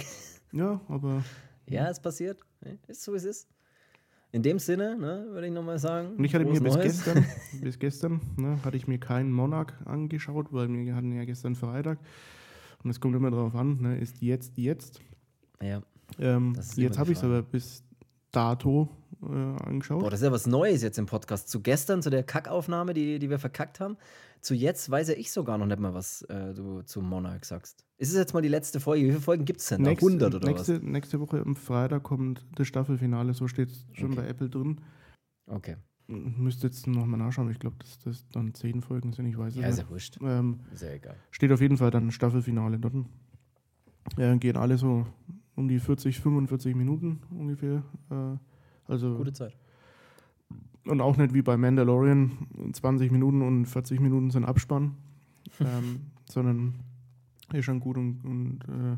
ja, 0.53 0.81
aber 0.89 1.25
Ja, 1.69 1.89
es 1.91 1.99
passiert. 2.01 2.39
Ist 2.87 3.03
so, 3.03 3.13
wie 3.13 3.17
es 3.17 3.25
ist. 3.25 3.49
In 4.33 4.43
dem 4.45 4.61
Sinne, 4.61 4.97
ne, 4.97 5.27
würde 5.31 5.49
ich 5.49 5.53
nochmal 5.53 5.81
sagen. 5.81 6.15
Und 6.17 6.23
ich 6.25 6.33
hatte 6.33 6.45
mir 6.45 6.61
bis 6.61 6.75
Neues. 6.75 7.05
gestern, 7.05 7.25
bis 7.61 7.79
gestern, 7.81 8.21
ne, 8.37 8.63
hatte 8.65 8.77
ich 8.77 8.87
mir 8.87 8.99
keinen 8.99 9.33
Monarch 9.33 9.73
angeschaut, 9.85 10.53
weil 10.53 10.69
wir 10.69 10.95
hatten 10.95 11.13
ja 11.13 11.25
gestern 11.25 11.57
Freitag. 11.57 11.99
Und 12.82 12.91
es 12.91 13.00
kommt 13.00 13.15
immer 13.15 13.31
darauf 13.31 13.55
an, 13.55 13.81
ne, 13.81 13.99
ist 13.99 14.21
jetzt 14.23 14.56
jetzt. 14.56 15.00
Ja. 15.62 15.82
Ähm, 16.19 16.55
Das 16.55 16.69
ist 16.71 16.79
immer 16.79 16.87
jetzt 16.88 16.99
habe 16.99 17.12
ich 17.12 17.19
es 17.19 17.25
aber 17.25 17.43
bis 17.43 17.85
dato 18.32 18.88
äh, 19.23 19.27
angeschaut. 19.27 20.00
Boah, 20.00 20.11
das 20.11 20.21
ist 20.21 20.25
ja 20.25 20.32
was 20.32 20.47
Neues 20.47 20.82
jetzt 20.82 20.99
im 20.99 21.06
Podcast. 21.06 21.49
Zu 21.49 21.61
gestern, 21.61 22.03
zu 22.03 22.11
der 22.11 22.23
Kackaufnahme, 22.23 22.94
die, 22.94 23.19
die 23.19 23.29
wir 23.31 23.38
verkackt 23.38 23.81
haben. 23.81 23.97
Zu 24.41 24.55
jetzt 24.55 24.91
weiß 24.91 25.09
ja 25.09 25.15
ich 25.15 25.31
sogar 25.32 25.59
noch 25.59 25.67
nicht 25.67 25.79
mal, 25.81 25.93
was 25.93 26.23
äh, 26.23 26.55
du 26.55 26.81
zu 26.82 27.03
Monarch 27.03 27.44
sagst. 27.44 27.85
Ist 27.99 28.09
es 28.11 28.17
jetzt 28.17 28.32
mal 28.32 28.41
die 28.41 28.49
letzte 28.49 28.81
Folge? 28.81 29.05
Wie 29.05 29.11
viele 29.11 29.21
Folgen 29.21 29.44
gibt 29.44 29.61
es 29.61 29.67
denn? 29.67 29.85
da? 29.85 29.91
100 29.91 30.35
oder 30.35 30.49
nächste, 30.49 30.79
nächste 30.83 31.21
Woche 31.21 31.43
am 31.43 31.55
Freitag 31.56 32.03
kommt 32.05 32.47
das 32.55 32.67
Staffelfinale, 32.67 33.35
so 33.35 33.47
steht 33.49 33.69
es 33.71 33.85
schon 33.93 34.12
Okay. 34.12 34.23
bei 34.23 34.29
Apple 34.29 34.49
drin. 34.49 34.81
was? 35.47 35.56
Okay. 35.56 35.76
Müsste 36.11 36.67
jetzt 36.67 36.87
nochmal 36.87 37.19
nachschauen, 37.21 37.47
aber 37.47 37.53
ich 37.53 37.59
glaube, 37.61 37.77
dass 37.79 37.99
das 38.01 38.29
dann 38.31 38.53
zehn 38.55 38.83
Folgen 38.83 39.12
sind, 39.12 39.26
ich 39.26 39.38
weiß 39.38 39.55
es 39.55 39.61
Ja, 39.61 39.69
ist 39.69 39.76
nicht. 39.76 39.85
ja 39.87 39.90
wurscht. 39.90 40.19
Ähm, 40.23 40.61
Ist 40.75 40.83
ja 40.83 40.90
egal. 40.93 41.14
Steht 41.31 41.52
auf 41.52 41.61
jeden 41.61 41.76
Fall 41.76 41.90
dann 41.90 42.11
Staffelfinale 42.11 42.79
dort. 42.79 42.95
Ja, 44.19 44.35
gehen 44.37 44.57
alle 44.57 44.76
so 44.76 45.07
um 45.55 45.69
die 45.69 45.79
40, 45.79 46.19
45 46.21 46.75
Minuten 46.75 47.21
ungefähr. 47.31 47.83
Äh, 48.11 48.37
also 48.90 49.17
Gute 49.17 49.33
Zeit. 49.33 49.57
und 50.87 51.00
auch 51.00 51.17
nicht 51.17 51.33
wie 51.35 51.43
bei 51.43 51.57
Mandalorian 51.57 52.33
20 52.73 53.12
Minuten 53.12 53.43
und 53.43 53.67
40 53.67 54.00
Minuten 54.00 54.31
sind 54.31 54.45
Abspann, 54.45 54.97
ähm, 55.61 56.00
sondern 56.29 56.75
ist 57.52 57.64
schon 57.67 57.79
gut 57.81 57.97
und, 57.97 58.25
und 58.25 58.61
äh, 58.69 58.97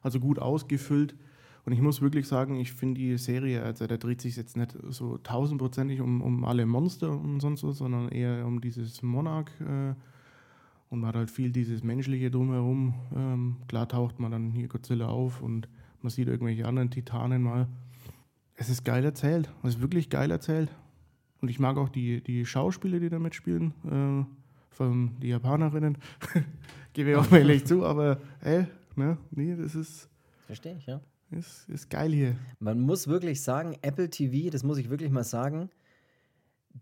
also 0.00 0.20
gut 0.20 0.38
ausgefüllt. 0.38 1.14
Und 1.66 1.72
ich 1.72 1.80
muss 1.80 2.00
wirklich 2.00 2.28
sagen, 2.28 2.60
ich 2.60 2.72
finde 2.72 3.00
die 3.00 3.18
Serie, 3.18 3.62
also 3.62 3.88
da 3.88 3.96
dreht 3.96 4.20
sich 4.20 4.36
jetzt 4.36 4.56
nicht 4.56 4.76
so 4.88 5.18
tausendprozentig 5.18 6.00
um, 6.00 6.22
um 6.22 6.44
alle 6.44 6.64
Monster 6.64 7.10
und 7.10 7.40
sonst 7.40 7.64
was, 7.64 7.78
sondern 7.78 8.08
eher 8.08 8.46
um 8.46 8.60
dieses 8.60 9.02
Monarch. 9.02 9.50
Äh, 9.60 9.94
und 10.88 11.00
man 11.00 11.08
hat 11.08 11.16
halt 11.16 11.30
viel 11.30 11.50
dieses 11.50 11.82
Menschliche 11.82 12.30
drumherum. 12.30 12.94
Ähm, 13.14 13.56
klar 13.66 13.88
taucht 13.88 14.20
man 14.20 14.30
dann 14.30 14.52
hier 14.52 14.68
Godzilla 14.68 15.08
auf 15.08 15.42
und 15.42 15.68
man 16.02 16.10
sieht 16.10 16.28
irgendwelche 16.28 16.66
anderen 16.66 16.90
Titanen 16.90 17.42
mal. 17.42 17.66
Es 18.54 18.68
ist 18.68 18.84
geil 18.84 19.04
erzählt. 19.04 19.50
Es 19.64 19.74
ist 19.74 19.80
wirklich 19.82 20.08
geil 20.08 20.30
erzählt. 20.30 20.70
Und 21.40 21.48
ich 21.48 21.58
mag 21.58 21.78
auch 21.78 21.88
die, 21.88 22.22
die 22.22 22.46
Schauspieler, 22.46 23.00
die 23.00 23.08
da 23.08 23.18
mitspielen. 23.18 23.74
Äh, 23.84 24.80
allem 24.80 25.16
die 25.20 25.28
Japanerinnen. 25.28 25.98
Gebe 26.92 27.10
ich 27.10 27.16
auch 27.16 27.32
ehrlich 27.32 27.64
zu, 27.64 27.84
aber 27.84 28.20
ey, 28.40 28.66
ne, 28.94 29.18
nee, 29.30 29.56
das 29.56 29.74
ist, 29.74 30.08
Verstehe 30.46 30.76
ich, 30.76 30.86
ja. 30.86 31.00
Ist, 31.30 31.68
ist 31.68 31.90
geil 31.90 32.12
hier. 32.12 32.36
Man 32.58 32.80
muss 32.80 33.08
wirklich 33.08 33.42
sagen, 33.42 33.76
Apple 33.82 34.10
TV, 34.10 34.50
das 34.50 34.62
muss 34.62 34.78
ich 34.78 34.90
wirklich 34.90 35.10
mal 35.10 35.24
sagen, 35.24 35.70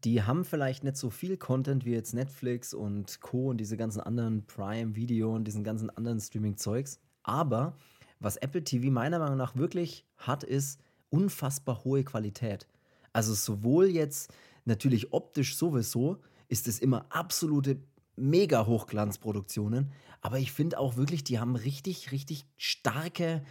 die 0.03 0.23
haben 0.23 0.45
vielleicht 0.45 0.85
nicht 0.85 0.97
so 0.97 1.11
viel 1.11 1.37
Content 1.37 1.85
wie 1.85 1.93
jetzt 1.93 2.15
Netflix 2.15 2.75
und 2.75 3.21
Co. 3.21 3.51
und 3.51 3.59
diese 3.59 3.77
ganzen 3.77 4.01
anderen 4.01 4.45
Prime 4.47 4.97
Video 4.97 5.35
und 5.35 5.45
diesen 5.45 5.63
ganzen 5.63 5.91
anderen 5.91 6.21
Streaming-Zeugs. 6.21 7.01
Aber 7.23 7.77
was 8.19 8.37
Apple 8.37 8.65
TV 8.65 8.91
meiner 8.91 9.19
Meinung 9.19 9.37
nach 9.37 9.55
wirklich 9.55 10.05
hat, 10.17 10.43
ist 10.43 10.81
unfassbar 11.11 11.85
hohe 11.85 12.03
Qualität. 12.03 12.67
Also 13.13 13.35
sowohl 13.35 13.87
jetzt 13.87 14.33
natürlich 14.65 15.13
optisch 15.13 15.57
sowieso 15.57 16.21
ist 16.49 16.67
es 16.69 16.81
immer 16.81 17.07
absolute 17.11 17.79
mega 18.17 18.67
Hochglanzproduktionen, 18.67 19.91
aber 20.21 20.39
ich 20.39 20.53
finde 20.53 20.79
auch 20.79 20.97
wirklich, 20.97 21.25
die 21.25 21.39
haben 21.39 21.57
richtig, 21.57 22.13
richtig 22.13 22.47
starke 22.57 23.43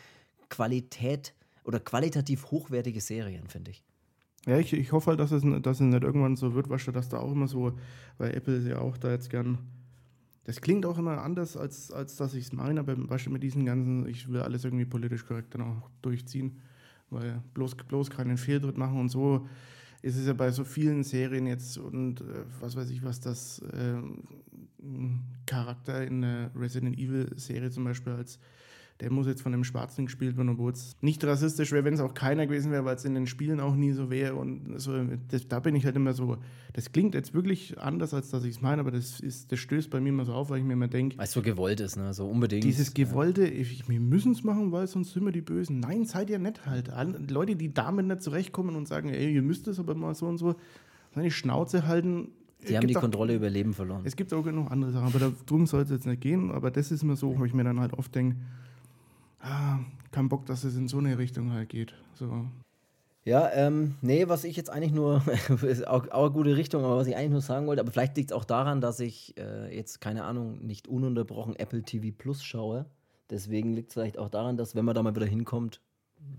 Qualität 0.53 1.33
oder 1.63 1.79
qualitativ 1.79 2.51
hochwertige 2.51 3.01
Serien, 3.01 3.47
finde 3.47 3.71
ich. 3.71 3.83
Ja, 4.45 4.59
ich, 4.59 4.71
ich 4.73 4.91
hoffe 4.91 5.11
halt, 5.11 5.19
dass 5.19 5.31
es, 5.31 5.41
dass 5.61 5.79
es 5.79 5.81
nicht 5.81 6.03
irgendwann 6.03 6.35
so 6.35 6.53
wird, 6.53 6.69
weißt 6.69 6.87
du, 6.87 6.91
dass 6.91 7.09
da 7.09 7.17
auch 7.17 7.31
immer 7.31 7.47
so, 7.47 7.73
weil 8.19 8.35
Apple 8.35 8.57
ist 8.57 8.67
ja 8.67 8.77
auch 8.77 8.97
da 8.97 9.09
jetzt 9.09 9.29
gern 9.29 9.57
Das 10.45 10.59
klingt 10.61 10.85
auch 10.85 10.97
immer 10.97 11.23
anders, 11.23 11.57
als, 11.57 11.91
als 11.91 12.17
dass 12.17 12.35
ich 12.35 12.45
es 12.45 12.53
meine, 12.53 12.81
aber 12.81 12.95
Beispiel 12.95 13.33
mit 13.33 13.41
diesen 13.41 13.65
ganzen, 13.65 14.05
ich 14.07 14.27
will 14.27 14.41
alles 14.41 14.63
irgendwie 14.63 14.85
politisch 14.85 15.25
korrekt 15.25 15.55
dann 15.55 15.61
auch 15.61 15.89
durchziehen, 16.01 16.59
weil 17.09 17.41
bloß, 17.53 17.75
bloß 17.87 18.09
keinen 18.09 18.37
Fehltritt 18.37 18.77
machen 18.77 18.99
und 18.99 19.09
so 19.09 19.47
ist 20.03 20.17
es 20.17 20.27
ja 20.27 20.33
bei 20.33 20.51
so 20.51 20.65
vielen 20.65 21.03
Serien 21.03 21.47
jetzt 21.47 21.77
und 21.77 22.21
äh, 22.21 22.43
was 22.59 22.75
weiß 22.75 22.89
ich, 22.91 23.01
was 23.03 23.21
das 23.21 23.59
äh, 23.59 24.01
Charakter 25.45 26.05
in 26.05 26.21
der 26.21 26.51
Resident 26.55 26.97
Evil 26.99 27.31
Serie 27.37 27.71
zum 27.71 27.85
Beispiel 27.85 28.13
als 28.13 28.37
der 28.99 29.11
muss 29.11 29.27
jetzt 29.27 29.41
von 29.41 29.53
einem 29.53 29.63
Schwarzen 29.63 30.05
gespielt 30.05 30.37
werden, 30.37 30.49
obwohl 30.49 30.71
es 30.71 30.95
nicht 31.01 31.23
rassistisch 31.23 31.71
wäre, 31.71 31.83
wenn 31.83 31.95
es 31.95 31.99
auch 31.99 32.13
keiner 32.13 32.45
gewesen 32.45 32.71
wäre, 32.71 32.85
weil 32.85 32.95
es 32.95 33.05
in 33.05 33.15
den 33.15 33.27
Spielen 33.27 33.59
auch 33.59 33.75
nie 33.75 33.91
so 33.91 34.09
wäre. 34.09 34.35
Und 34.35 34.79
so, 34.79 34.93
das, 35.29 35.47
da 35.47 35.59
bin 35.59 35.75
ich 35.75 35.85
halt 35.85 35.95
immer 35.95 36.13
so, 36.13 36.37
das 36.73 36.91
klingt 36.91 37.15
jetzt 37.15 37.33
wirklich 37.33 37.79
anders, 37.79 38.13
als 38.13 38.29
dass 38.29 38.43
ich 38.43 38.55
es 38.55 38.61
meine, 38.61 38.81
aber 38.81 38.91
das, 38.91 39.19
ist, 39.19 39.51
das 39.51 39.59
stößt 39.59 39.89
bei 39.89 39.99
mir 39.99 40.09
immer 40.09 40.25
so 40.25 40.33
auf, 40.33 40.49
weil 40.49 40.59
ich 40.59 40.63
mir 40.63 40.73
immer 40.73 40.87
denke. 40.87 41.17
Weil 41.17 41.25
es 41.25 41.31
so 41.31 41.41
gewollt 41.41 41.79
ist, 41.79 41.97
ne? 41.97 42.13
So 42.13 42.27
unbedingt. 42.27 42.63
Dieses 42.63 42.93
Gewollte, 42.93 43.43
ja. 43.43 43.59
ich, 43.59 43.89
wir 43.89 43.99
müssen 43.99 44.31
es 44.33 44.43
machen, 44.43 44.71
weil 44.71 44.87
sonst 44.87 45.13
sind 45.13 45.25
wir 45.25 45.31
die 45.31 45.41
Bösen. 45.41 45.79
Nein, 45.79 46.05
seid 46.05 46.29
ihr 46.29 46.39
nicht 46.39 46.65
halt. 46.65 46.91
Leute, 47.29 47.55
die 47.55 47.73
damit 47.73 48.05
nicht 48.05 48.21
zurechtkommen 48.21 48.75
und 48.75 48.87
sagen, 48.87 49.09
ey, 49.09 49.33
ihr 49.33 49.41
müsst 49.41 49.67
es 49.67 49.79
aber 49.79 49.95
mal 49.95 50.13
so 50.13 50.27
und 50.27 50.37
so, 50.37 50.55
seine 51.13 51.31
Schnauze 51.31 51.87
halten, 51.87 52.29
die 52.67 52.77
haben 52.77 52.87
die 52.87 52.93
Kontrolle 52.93 53.33
auch, 53.33 53.37
über 53.37 53.49
Leben 53.49 53.73
verloren. 53.73 54.03
Es 54.05 54.15
gibt 54.15 54.33
auch 54.33 54.43
genug 54.43 54.71
andere 54.71 54.91
Sachen, 54.91 55.07
aber 55.07 55.33
darum 55.45 55.65
soll 55.65 55.81
es 55.81 55.89
jetzt 55.89 56.05
nicht 56.05 56.21
gehen. 56.21 56.51
Aber 56.51 56.71
das 56.71 56.91
ist 56.91 57.03
mir 57.03 57.15
so, 57.15 57.37
wo 57.37 57.45
ich 57.45 57.53
mir 57.53 57.63
dann 57.63 57.79
halt 57.79 57.93
oft 57.93 58.13
denke, 58.15 58.37
ah, 59.43 59.79
kein 60.11 60.29
Bock, 60.29 60.45
dass 60.45 60.63
es 60.63 60.75
in 60.75 60.87
so 60.87 60.97
eine 60.97 61.17
Richtung 61.17 61.51
halt 61.51 61.69
geht. 61.69 61.93
So. 62.15 62.45
Ja, 63.25 63.49
ähm, 63.53 63.95
nee, 64.01 64.27
was 64.27 64.43
ich 64.43 64.57
jetzt 64.57 64.69
eigentlich 64.69 64.91
nur, 64.91 65.23
ist 65.63 65.87
auch, 65.87 66.09
auch, 66.09 66.25
eine 66.25 66.31
gute 66.31 66.57
Richtung, 66.57 66.83
aber 66.83 66.97
was 66.97 67.07
ich 67.07 67.15
eigentlich 67.15 67.31
nur 67.31 67.41
sagen 67.41 67.67
wollte, 67.67 67.81
aber 67.81 67.91
vielleicht 67.91 68.17
liegt 68.17 68.31
es 68.31 68.35
auch 68.35 68.45
daran, 68.45 68.81
dass 68.81 68.99
ich 68.99 69.37
äh, 69.37 69.73
jetzt, 69.75 70.01
keine 70.01 70.25
Ahnung, 70.25 70.65
nicht 70.65 70.87
ununterbrochen 70.87 71.55
Apple 71.55 71.83
TV 71.83 72.13
Plus 72.17 72.43
schaue. 72.43 72.85
Deswegen 73.29 73.73
liegt 73.73 73.89
es 73.89 73.93
vielleicht 73.93 74.17
auch 74.17 74.29
daran, 74.29 74.57
dass, 74.57 74.75
wenn 74.75 74.83
man 74.83 74.95
da 74.95 75.03
mal 75.03 75.15
wieder 75.15 75.25
hinkommt, 75.25 75.79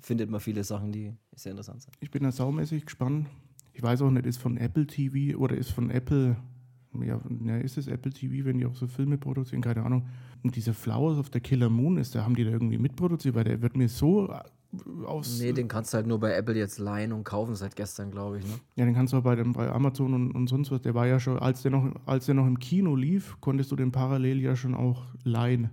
findet 0.01 0.31
man 0.31 0.41
viele 0.41 0.65
Sachen, 0.65 0.93
die 0.93 1.15
sehr 1.35 1.53
interessant 1.53 1.83
sind. 1.83 1.95
Ich 2.01 2.11
bin 2.11 2.23
da 2.23 2.33
saumäßig 2.33 2.85
gespannt. 2.85 3.29
Ich 3.73 3.83
weiß 3.83 4.03
auch 4.03 4.11
nicht, 4.11 4.27
ist 4.27 4.41
von 4.41 4.57
Apple 4.57 4.87
TV 4.87 5.37
oder 5.39 5.57
ist 5.57 5.71
von 5.71 5.91
Apple 5.91 6.37
ja, 7.03 7.21
ja, 7.45 7.57
ist 7.57 7.79
es 7.79 7.89
Apple 7.89 8.13
TV, 8.13 8.45
wenn 8.45 8.59
die 8.59 8.67
auch 8.67 8.75
so 8.75 8.87
Filme 8.87 9.19
produzieren, 9.19 9.63
keine 9.63 9.85
Ahnung. 9.85 10.07
Und 10.45 10.57
diese 10.57 10.75
Flowers 10.75 11.19
of 11.19 11.31
the 11.33 11.41
Killer 11.41 11.71
Moon, 11.71 11.97
ist, 11.97 12.15
da 12.15 12.23
haben 12.23 12.37
die 12.37 12.45
da 12.45 12.51
irgendwie 12.51 12.77
mitproduziert, 12.79 13.35
weil 13.35 13.45
der 13.45 13.63
wird 13.63 13.77
mir 13.77 13.89
so 13.89 14.29
äh, 14.29 15.07
aus. 15.07 15.41
Nee, 15.41 15.53
den 15.53 15.69
kannst 15.69 15.93
du 15.93 15.97
halt 15.97 16.07
nur 16.07 16.21
bei 16.21 16.35
Apple 16.35 16.55
jetzt 16.55 16.79
leihen 16.79 17.13
und 17.13 17.25
kaufen 17.25 17.55
seit 17.55 17.75
gestern, 17.75 18.11
glaube 18.11 18.39
ich. 18.39 18.45
Ne? 18.45 18.53
Ja, 18.77 18.85
den 18.85 18.95
kannst 18.95 19.15
du 19.15 19.17
auch 19.17 19.23
bei, 19.23 19.37
dem, 19.37 19.55
bei 19.55 19.71
Amazon 19.71 20.13
und, 20.13 20.33
und 20.33 20.47
sonst 20.49 20.71
was. 20.71 20.83
Der 20.83 20.95
war 20.95 21.07
ja 21.07 21.19
schon, 21.19 21.39
als 21.39 21.63
der, 21.63 21.71
noch, 21.71 21.91
als 22.05 22.27
der 22.27 22.35
noch 22.35 22.47
im 22.47 22.59
Kino 22.59 22.95
lief, 22.95 23.37
konntest 23.41 23.73
du 23.73 23.77
den 23.77 23.91
parallel 23.91 24.41
ja 24.41 24.55
schon 24.55 24.75
auch 24.75 25.07
leihen. 25.25 25.71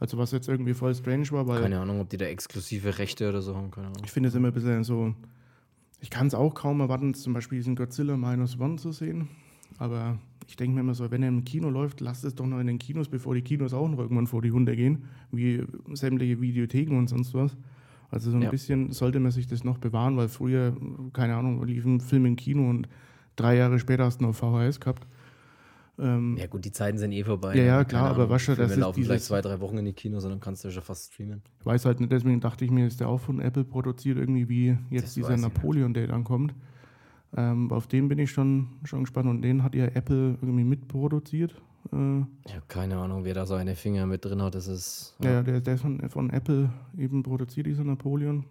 Also 0.00 0.18
was 0.18 0.32
jetzt 0.32 0.48
irgendwie 0.48 0.74
voll 0.74 0.94
strange 0.94 1.30
war, 1.30 1.46
weil. 1.46 1.62
Keine 1.62 1.80
Ahnung, 1.80 2.00
ob 2.00 2.08
die 2.08 2.16
da 2.16 2.26
exklusive 2.26 2.98
Rechte 2.98 3.28
oder 3.28 3.40
so 3.40 3.56
haben, 3.56 3.70
keine 3.70 3.88
Ahnung. 3.88 4.02
Ich 4.04 4.10
finde 4.10 4.28
es 4.28 4.34
immer 4.34 4.48
ein 4.48 4.54
bisschen 4.54 4.84
so. 4.84 5.14
Ich 6.00 6.10
kann 6.10 6.28
es 6.28 6.34
auch 6.34 6.54
kaum 6.54 6.80
erwarten, 6.80 7.14
zum 7.14 7.32
Beispiel 7.32 7.58
diesen 7.58 7.74
Godzilla 7.74 8.16
Minus 8.16 8.58
One 8.58 8.76
zu 8.76 8.92
sehen. 8.92 9.28
Aber 9.78 10.18
ich 10.48 10.56
denke 10.56 10.74
mir 10.74 10.80
immer 10.80 10.94
so, 10.94 11.10
wenn 11.10 11.22
er 11.22 11.28
im 11.28 11.44
Kino 11.44 11.68
läuft, 11.68 12.00
lasst 12.00 12.24
es 12.24 12.34
doch 12.34 12.46
noch 12.46 12.58
in 12.58 12.66
den 12.66 12.78
Kinos, 12.78 13.08
bevor 13.08 13.34
die 13.34 13.42
Kinos 13.42 13.74
auch 13.74 13.86
noch 13.86 13.98
irgendwann 13.98 14.26
vor 14.26 14.40
die 14.40 14.50
Hunde 14.50 14.74
gehen, 14.74 15.04
wie 15.30 15.62
sämtliche 15.92 16.40
Videotheken 16.40 16.96
und 16.96 17.08
sonst 17.08 17.34
was. 17.34 17.56
Also 18.10 18.30
so 18.30 18.38
ein 18.38 18.42
ja. 18.42 18.50
bisschen 18.50 18.90
sollte 18.92 19.20
man 19.20 19.30
sich 19.30 19.46
das 19.46 19.62
noch 19.62 19.76
bewahren, 19.76 20.16
weil 20.16 20.28
früher, 20.28 20.74
keine 21.12 21.36
Ahnung, 21.36 21.62
lief 21.64 21.84
ein 21.84 22.00
Film 22.00 22.24
im 22.24 22.36
Kino 22.36 22.68
und 22.68 22.88
drei 23.36 23.56
Jahre 23.56 23.78
später 23.78 24.04
hast 24.04 24.22
du 24.22 24.24
noch 24.24 24.34
VHS 24.34 24.80
gehabt. 24.80 25.06
Ähm, 25.98 26.36
ja 26.38 26.46
gut, 26.46 26.64
die 26.64 26.72
Zeiten 26.72 26.96
sind 26.96 27.12
eh 27.12 27.24
vorbei. 27.24 27.54
Ja, 27.54 27.64
ja, 27.64 27.84
klar, 27.84 28.08
aber 28.08 28.30
was 28.30 28.40
schon, 28.40 28.56
das 28.56 28.70
ist 28.70 28.78
laufen 28.78 29.04
vielleicht 29.04 29.24
zwei, 29.24 29.42
drei 29.42 29.60
Wochen 29.60 29.76
in 29.76 29.84
die 29.84 29.92
Kinos 29.92 30.24
und 30.24 30.30
dann 30.30 30.40
kannst 30.40 30.64
du 30.64 30.68
ja 30.68 30.72
schon 30.72 30.82
fast 30.82 31.12
streamen. 31.12 31.42
Ich 31.60 31.66
weiß 31.66 31.84
halt 31.84 32.00
nicht, 32.00 32.10
deswegen 32.10 32.40
dachte 32.40 32.64
ich 32.64 32.70
mir, 32.70 32.86
ist 32.86 33.00
der 33.00 33.08
auch 33.08 33.20
von 33.20 33.40
Apple 33.40 33.64
produziert, 33.64 34.16
irgendwie 34.16 34.48
wie 34.48 34.78
jetzt 34.88 35.08
das 35.08 35.14
dieser 35.14 35.36
Napoleon, 35.36 35.92
der 35.92 36.06
dann 36.06 36.24
kommt. 36.24 36.54
Ähm, 37.36 37.70
auf 37.72 37.86
den 37.86 38.08
bin 38.08 38.18
ich 38.18 38.30
schon, 38.30 38.68
schon 38.84 39.00
gespannt 39.00 39.28
und 39.28 39.42
den 39.42 39.62
hat 39.62 39.74
ja 39.74 39.86
Apple 39.86 40.38
irgendwie 40.40 40.64
mitproduziert. 40.64 41.54
Äh, 41.92 42.20
ich 42.46 42.54
habe 42.54 42.66
keine 42.68 42.96
Ahnung, 42.96 43.24
wer 43.24 43.34
da 43.34 43.46
seine 43.46 43.76
Finger 43.76 44.06
mit 44.06 44.24
drin 44.24 44.42
hat. 44.42 44.54
Das 44.54 44.66
ist. 44.66 45.14
Ja, 45.20 45.32
ja 45.32 45.42
der, 45.42 45.60
der 45.60 45.74
ist 45.74 45.82
von, 45.82 46.08
von 46.08 46.30
Apple 46.30 46.70
eben 46.96 47.22
produziert, 47.22 47.66
dieser 47.66 47.84
Napoleon. 47.84 48.44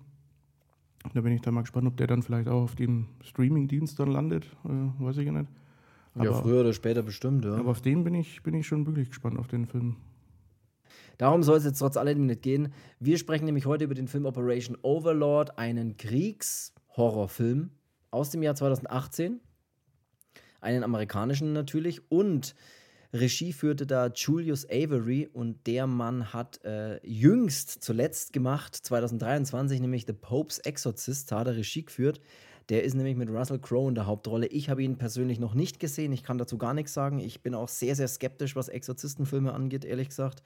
Da 1.14 1.22
bin 1.22 1.32
ich 1.32 1.42
dann 1.42 1.54
mal 1.54 1.62
gespannt, 1.62 1.88
ob 1.88 1.98
der 1.98 2.08
dann 2.08 2.22
vielleicht 2.22 2.48
auch 2.48 2.64
auf 2.64 2.76
dem 2.76 3.08
Streaming-Dienst 3.22 4.00
dann 4.00 4.12
landet. 4.12 4.46
Äh, 4.66 5.04
weiß 5.04 5.18
ich 5.18 5.26
ja 5.26 5.32
nicht. 5.32 5.50
Aber, 6.14 6.26
ja, 6.26 6.34
früher 6.34 6.62
oder 6.62 6.74
später 6.74 7.04
bestimmt, 7.04 7.46
ja. 7.46 7.56
Aber 7.56 7.72
auf 7.72 7.82
den 7.82 8.04
bin 8.04 8.14
ich, 8.16 8.42
bin 8.44 8.54
ich 8.56 8.68
schon 8.68 8.86
wirklich 8.86 9.10
gespannt, 9.10 9.38
auf 9.38 9.48
den 9.48 9.66
Film. 9.66 9.96
Darum 11.18 11.42
soll 11.44 11.58
es 11.58 11.64
jetzt 11.64 11.80
trotz 11.80 11.98
alledem 11.98 12.26
nicht 12.26 12.42
gehen. 12.42 12.74
Wir 13.00 13.18
sprechen 13.18 13.46
nämlich 13.46 13.66
heute 13.66 13.86
über 13.86 13.96
den 13.96 14.08
Film 14.08 14.26
Operation 14.26 14.78
Overlord, 14.82 15.58
einen 15.58 15.98
Kriegshorrorfilm 15.98 17.72
aus 18.12 18.30
dem 18.30 18.44
Jahr 18.44 18.56
2018. 18.56 19.40
Einen 20.62 20.84
amerikanischen 20.84 21.54
natürlich. 21.54 22.12
Und 22.12 22.56
Regie 23.14 23.54
führte 23.54 23.86
da 23.86 24.08
Julius 24.08 24.70
Avery 24.70 25.30
und 25.32 25.66
der 25.66 25.88
Mann 25.88 26.34
hat 26.34 26.64
äh, 26.66 27.00
jüngst 27.08 27.84
zuletzt 27.84 28.34
gemacht, 28.34 28.76
2023, 28.76 29.80
nämlich 29.80 30.06
The 30.06 30.14
Pope's 30.14 30.60
Exorcist, 30.60 31.32
hat 31.32 31.48
er 31.48 31.56
Regie 31.56 31.86
geführt. 31.86 32.20
Der 32.70 32.84
ist 32.84 32.96
nämlich 32.96 33.16
mit 33.16 33.30
Russell 33.30 33.60
Crowe 33.60 33.88
in 33.88 33.96
der 33.96 34.08
Hauptrolle. 34.08 34.48
Ich 34.48 34.70
habe 34.70 34.84
ihn 34.84 34.98
persönlich 34.98 35.40
noch 35.40 35.54
nicht 35.54 35.80
gesehen. 35.80 36.12
Ich 36.12 36.24
kann 36.24 36.38
dazu 36.38 36.58
gar 36.58 36.74
nichts 36.74 36.94
sagen. 36.94 37.20
Ich 37.20 37.42
bin 37.42 37.56
auch 37.56 37.70
sehr, 37.70 37.96
sehr 37.96 38.10
skeptisch, 38.10 38.58
was 38.58 38.68
Exorzistenfilme 38.68 39.54
angeht, 39.54 39.86
ehrlich 39.86 40.10
gesagt. 40.10 40.44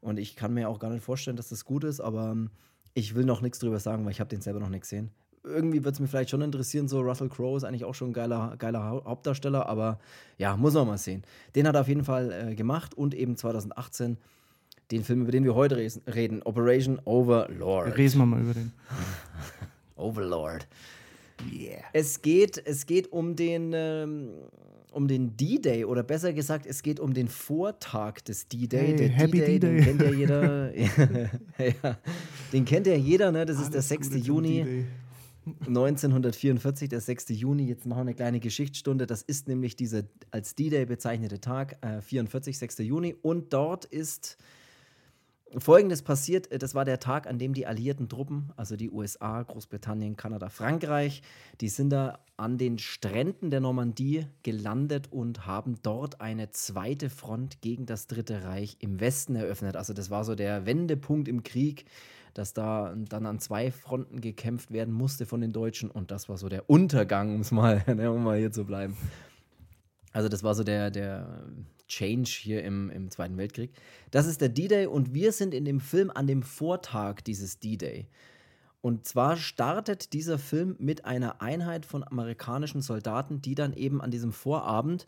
Und 0.00 0.18
ich 0.18 0.34
kann 0.34 0.54
mir 0.54 0.70
auch 0.70 0.78
gar 0.78 0.90
nicht 0.90 1.04
vorstellen, 1.04 1.36
dass 1.36 1.50
das 1.50 1.66
gut 1.66 1.84
ist, 1.84 2.00
aber 2.00 2.30
ähm, 2.30 2.50
ich 2.94 3.14
will 3.14 3.26
noch 3.26 3.42
nichts 3.42 3.58
drüber 3.58 3.80
sagen, 3.80 4.04
weil 4.06 4.12
ich 4.12 4.20
habe 4.20 4.30
den 4.30 4.40
selber 4.40 4.60
noch 4.60 4.70
nicht 4.70 4.82
gesehen 4.82 5.10
irgendwie 5.48 5.84
wird 5.84 5.94
es 5.94 6.00
mir 6.00 6.06
vielleicht 6.06 6.30
schon 6.30 6.42
interessieren, 6.42 6.88
so 6.88 7.00
Russell 7.00 7.28
Crowe 7.28 7.56
ist 7.56 7.64
eigentlich 7.64 7.84
auch 7.84 7.94
schon 7.94 8.10
ein 8.10 8.12
geiler, 8.12 8.54
geiler 8.58 9.02
Hauptdarsteller, 9.04 9.66
aber 9.66 9.98
ja, 10.36 10.56
muss 10.56 10.74
man 10.74 10.86
mal 10.86 10.98
sehen. 10.98 11.22
Den 11.54 11.66
hat 11.66 11.74
er 11.74 11.82
auf 11.82 11.88
jeden 11.88 12.04
Fall 12.04 12.32
äh, 12.32 12.54
gemacht 12.54 12.94
und 12.94 13.14
eben 13.14 13.36
2018 13.36 14.18
den 14.90 15.04
Film, 15.04 15.22
über 15.22 15.32
den 15.32 15.44
wir 15.44 15.54
heute 15.54 15.76
reden, 16.06 16.42
Operation 16.42 17.00
Overlord. 17.04 17.96
Reden 17.96 18.18
wir 18.18 18.26
mal 18.26 18.40
über 18.40 18.54
den. 18.54 18.72
Overlord. 19.96 20.66
Yeah. 21.52 21.82
Es 21.92 22.22
geht, 22.22 22.60
es 22.64 22.86
geht 22.86 23.12
um 23.12 23.36
den, 23.36 23.72
ähm, 23.74 24.30
um 24.92 25.06
den 25.06 25.36
D-Day 25.36 25.84
oder 25.84 26.02
besser 26.02 26.32
gesagt, 26.32 26.66
es 26.66 26.82
geht 26.82 26.98
um 27.00 27.14
den 27.14 27.28
Vortag 27.28 28.20
des 28.26 28.48
D-Day. 28.48 28.96
Hey, 28.98 29.08
Happy 29.10 29.40
D-Day, 29.40 29.58
den 29.58 29.84
kennt 29.84 30.02
ja 30.02 30.10
jeder. 30.10 30.76
ja, 30.78 31.98
den 32.52 32.64
kennt 32.64 32.86
ja 32.86 32.94
jeder, 32.94 33.30
ne? 33.30 33.44
Das 33.44 33.56
Alles 33.56 33.68
ist 33.68 33.74
der 33.74 33.82
6. 33.82 34.26
Juni. 34.26 34.86
1944, 35.66 36.88
der 36.88 37.00
6. 37.00 37.28
Juni. 37.30 37.66
Jetzt 37.66 37.86
machen 37.86 37.98
wir 37.98 38.02
eine 38.02 38.14
kleine 38.14 38.40
Geschichtsstunde. 38.40 39.06
Das 39.06 39.22
ist 39.22 39.48
nämlich 39.48 39.76
dieser 39.76 40.02
als 40.30 40.54
D-Day 40.54 40.86
bezeichnete 40.86 41.40
Tag, 41.40 41.78
äh, 41.84 42.00
44, 42.00 42.58
6. 42.58 42.78
Juni. 42.78 43.14
Und 43.20 43.52
dort 43.52 43.84
ist 43.84 44.38
Folgendes 45.56 46.02
passiert: 46.02 46.48
Das 46.62 46.74
war 46.74 46.84
der 46.84 47.00
Tag, 47.00 47.26
an 47.26 47.38
dem 47.38 47.54
die 47.54 47.66
alliierten 47.66 48.08
Truppen, 48.08 48.52
also 48.56 48.76
die 48.76 48.90
USA, 48.90 49.42
Großbritannien, 49.42 50.16
Kanada, 50.16 50.50
Frankreich, 50.50 51.22
die 51.60 51.68
sind 51.68 51.90
da 51.90 52.18
an 52.36 52.58
den 52.58 52.78
Stränden 52.78 53.50
der 53.50 53.60
Normandie 53.60 54.26
gelandet 54.42 55.10
und 55.10 55.46
haben 55.46 55.76
dort 55.82 56.20
eine 56.20 56.50
zweite 56.50 57.08
Front 57.08 57.62
gegen 57.62 57.86
das 57.86 58.06
Dritte 58.06 58.44
Reich 58.44 58.76
im 58.80 59.00
Westen 59.00 59.36
eröffnet. 59.36 59.76
Also, 59.76 59.94
das 59.94 60.10
war 60.10 60.24
so 60.24 60.34
der 60.34 60.66
Wendepunkt 60.66 61.28
im 61.28 61.42
Krieg 61.42 61.86
dass 62.34 62.52
da 62.52 62.94
dann 62.96 63.26
an 63.26 63.38
zwei 63.38 63.70
Fronten 63.70 64.20
gekämpft 64.20 64.72
werden 64.72 64.94
musste 64.94 65.26
von 65.26 65.40
den 65.40 65.52
Deutschen 65.52 65.90
und 65.90 66.10
das 66.10 66.28
war 66.28 66.36
so 66.38 66.48
der 66.48 66.68
Untergang, 66.68 67.34
um's 67.34 67.50
mal, 67.50 67.84
ne, 67.94 68.10
um 68.10 68.24
mal 68.24 68.38
hier 68.38 68.52
zu 68.52 68.64
bleiben. 68.64 68.96
Also 70.12 70.28
das 70.28 70.42
war 70.42 70.54
so 70.54 70.64
der, 70.64 70.90
der 70.90 71.44
Change 71.86 72.30
hier 72.30 72.62
im, 72.64 72.90
im 72.90 73.10
Zweiten 73.10 73.36
Weltkrieg. 73.36 73.70
Das 74.10 74.26
ist 74.26 74.40
der 74.40 74.48
D-Day 74.48 74.86
und 74.86 75.14
wir 75.14 75.32
sind 75.32 75.54
in 75.54 75.64
dem 75.64 75.80
Film 75.80 76.10
an 76.14 76.26
dem 76.26 76.42
Vortag 76.42 77.20
dieses 77.22 77.58
D-Day. 77.60 78.08
Und 78.80 79.06
zwar 79.06 79.36
startet 79.36 80.12
dieser 80.12 80.38
Film 80.38 80.76
mit 80.78 81.04
einer 81.04 81.42
Einheit 81.42 81.84
von 81.84 82.04
amerikanischen 82.04 82.80
Soldaten, 82.80 83.42
die 83.42 83.54
dann 83.54 83.72
eben 83.72 84.00
an 84.00 84.10
diesem 84.10 84.32
Vorabend 84.32 85.06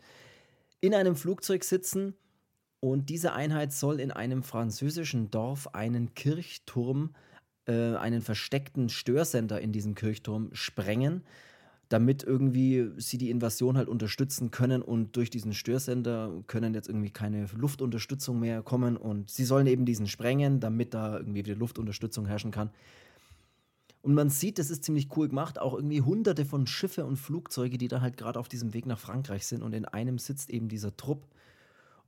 in 0.81 0.93
einem 0.93 1.15
Flugzeug 1.15 1.63
sitzen 1.63 2.15
und 2.81 3.09
diese 3.09 3.33
Einheit 3.33 3.71
soll 3.71 3.99
in 3.99 4.11
einem 4.11 4.41
französischen 4.41 5.29
Dorf 5.29 5.75
einen 5.75 6.15
Kirchturm, 6.15 7.11
äh, 7.67 7.95
einen 7.95 8.21
versteckten 8.21 8.89
Störsender 8.89 9.61
in 9.61 9.71
diesem 9.71 9.93
Kirchturm 9.93 10.49
sprengen, 10.53 11.21
damit 11.89 12.23
irgendwie 12.23 12.89
sie 12.97 13.19
die 13.19 13.29
Invasion 13.29 13.77
halt 13.77 13.87
unterstützen 13.87 14.49
können. 14.49 14.81
Und 14.81 15.15
durch 15.15 15.29
diesen 15.29 15.53
Störsender 15.53 16.43
können 16.47 16.73
jetzt 16.73 16.87
irgendwie 16.87 17.11
keine 17.11 17.45
Luftunterstützung 17.55 18.39
mehr 18.39 18.63
kommen. 18.63 18.97
Und 18.97 19.29
sie 19.29 19.45
sollen 19.45 19.67
eben 19.67 19.85
diesen 19.85 20.07
sprengen, 20.07 20.59
damit 20.59 20.95
da 20.95 21.17
irgendwie 21.17 21.45
wieder 21.45 21.55
Luftunterstützung 21.55 22.25
herrschen 22.25 22.49
kann. 22.49 22.71
Und 24.01 24.15
man 24.15 24.31
sieht, 24.31 24.57
das 24.57 24.71
ist 24.71 24.83
ziemlich 24.83 25.15
cool 25.15 25.29
gemacht, 25.29 25.59
auch 25.59 25.75
irgendwie 25.75 26.01
hunderte 26.01 26.45
von 26.45 26.65
Schiffe 26.65 27.05
und 27.05 27.17
Flugzeuge, 27.17 27.77
die 27.77 27.89
da 27.89 28.01
halt 28.01 28.17
gerade 28.17 28.39
auf 28.39 28.49
diesem 28.49 28.73
Weg 28.73 28.87
nach 28.87 28.97
Frankreich 28.97 29.45
sind. 29.45 29.61
Und 29.61 29.73
in 29.73 29.85
einem 29.85 30.17
sitzt 30.17 30.49
eben 30.49 30.67
dieser 30.67 30.97
Trupp 30.97 31.27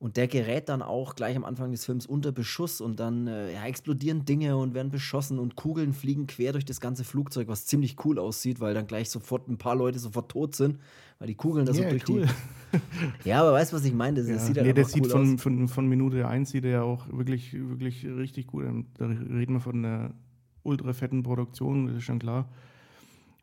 Und 0.03 0.17
der 0.17 0.27
gerät 0.27 0.67
dann 0.67 0.81
auch 0.81 1.15
gleich 1.15 1.37
am 1.37 1.45
Anfang 1.45 1.71
des 1.71 1.85
Films 1.85 2.05
unter 2.05 2.33
Beschuss 2.33 2.81
und 2.81 2.99
dann 2.99 3.25
äh, 3.27 3.53
ja, 3.53 3.65
explodieren 3.65 4.25
Dinge 4.25 4.57
und 4.57 4.73
werden 4.73 4.91
beschossen 4.91 5.39
und 5.39 5.55
Kugeln 5.55 5.93
fliegen 5.93 6.27
quer 6.27 6.51
durch 6.51 6.65
das 6.65 6.81
ganze 6.81 7.05
Flugzeug, 7.05 7.47
was 7.47 7.67
ziemlich 7.67 7.95
cool 8.03 8.19
aussieht, 8.19 8.59
weil 8.59 8.73
dann 8.73 8.85
gleich 8.85 9.09
sofort 9.09 9.47
ein 9.47 9.57
paar 9.57 9.77
Leute 9.77 9.99
sofort 9.99 10.29
tot 10.29 10.55
sind, 10.55 10.77
weil 11.19 11.29
die 11.29 11.35
Kugeln 11.35 11.65
da 11.65 11.71
yeah, 11.71 11.83
so 11.83 11.89
durch 11.89 12.09
cool. 12.09 12.27
die. 12.73 12.79
ja, 13.29 13.39
aber 13.39 13.53
weißt 13.53 13.71
du, 13.71 13.77
was 13.77 13.85
ich 13.85 13.93
meine? 13.93 14.19
Das, 14.19 14.27
ja. 14.27 14.39
sieht 14.39 14.57
halt 14.57 14.67
nee, 14.67 14.73
das 14.73 14.91
sieht 14.91 15.05
cool 15.05 15.09
von, 15.09 15.37
von, 15.37 15.67
von, 15.69 15.87
Minute 15.87 16.27
1 16.27 16.49
sieht 16.49 16.65
er 16.65 16.71
ja 16.71 16.81
auch 16.81 17.07
wirklich, 17.09 17.53
wirklich 17.53 18.05
richtig 18.05 18.47
gut. 18.47 18.65
Da 18.95 19.05
reden 19.05 19.53
wir 19.53 19.61
von 19.61 19.85
einer 19.85 20.13
ultra 20.63 20.91
fetten 20.91 21.23
Produktion, 21.23 21.87
das 21.87 21.95
ist 21.95 22.03
schon 22.03 22.19
klar. 22.19 22.49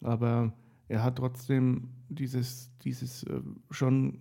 Aber 0.03 0.53
er 0.89 1.03
hat 1.05 1.17
trotzdem 1.17 1.89
dieses, 2.11 2.71
dieses 2.83 3.23
äh, 3.23 3.41
schon 3.71 4.19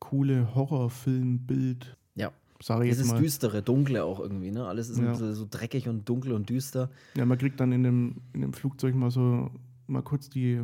coole 0.00 0.54
Horrorfilmbild. 0.54 1.96
Ja. 2.16 2.32
Sag 2.60 2.82
ich 2.82 2.90
Dieses 2.90 3.14
düstere, 3.14 3.62
dunkle 3.62 4.04
auch 4.04 4.20
irgendwie, 4.20 4.50
ne? 4.50 4.66
Alles 4.66 4.90
ist 4.90 4.98
ja. 4.98 5.14
so 5.14 5.46
dreckig 5.48 5.88
und 5.88 6.08
dunkel 6.08 6.32
und 6.32 6.50
düster. 6.50 6.90
Ja, 7.16 7.24
man 7.24 7.38
kriegt 7.38 7.60
dann 7.60 7.72
in 7.72 7.84
dem, 7.84 8.16
in 8.32 8.42
dem 8.42 8.52
Flugzeug 8.52 8.94
mal 8.94 9.10
so 9.10 9.50
mal 9.86 10.02
kurz 10.02 10.28
die 10.28 10.60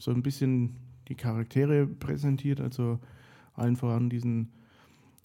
so 0.00 0.10
ein 0.10 0.22
bisschen 0.22 0.76
die 1.08 1.14
Charaktere 1.14 1.86
präsentiert, 1.86 2.60
also 2.60 2.98
allen 3.54 3.76
voran 3.76 4.08
diesen, 4.08 4.52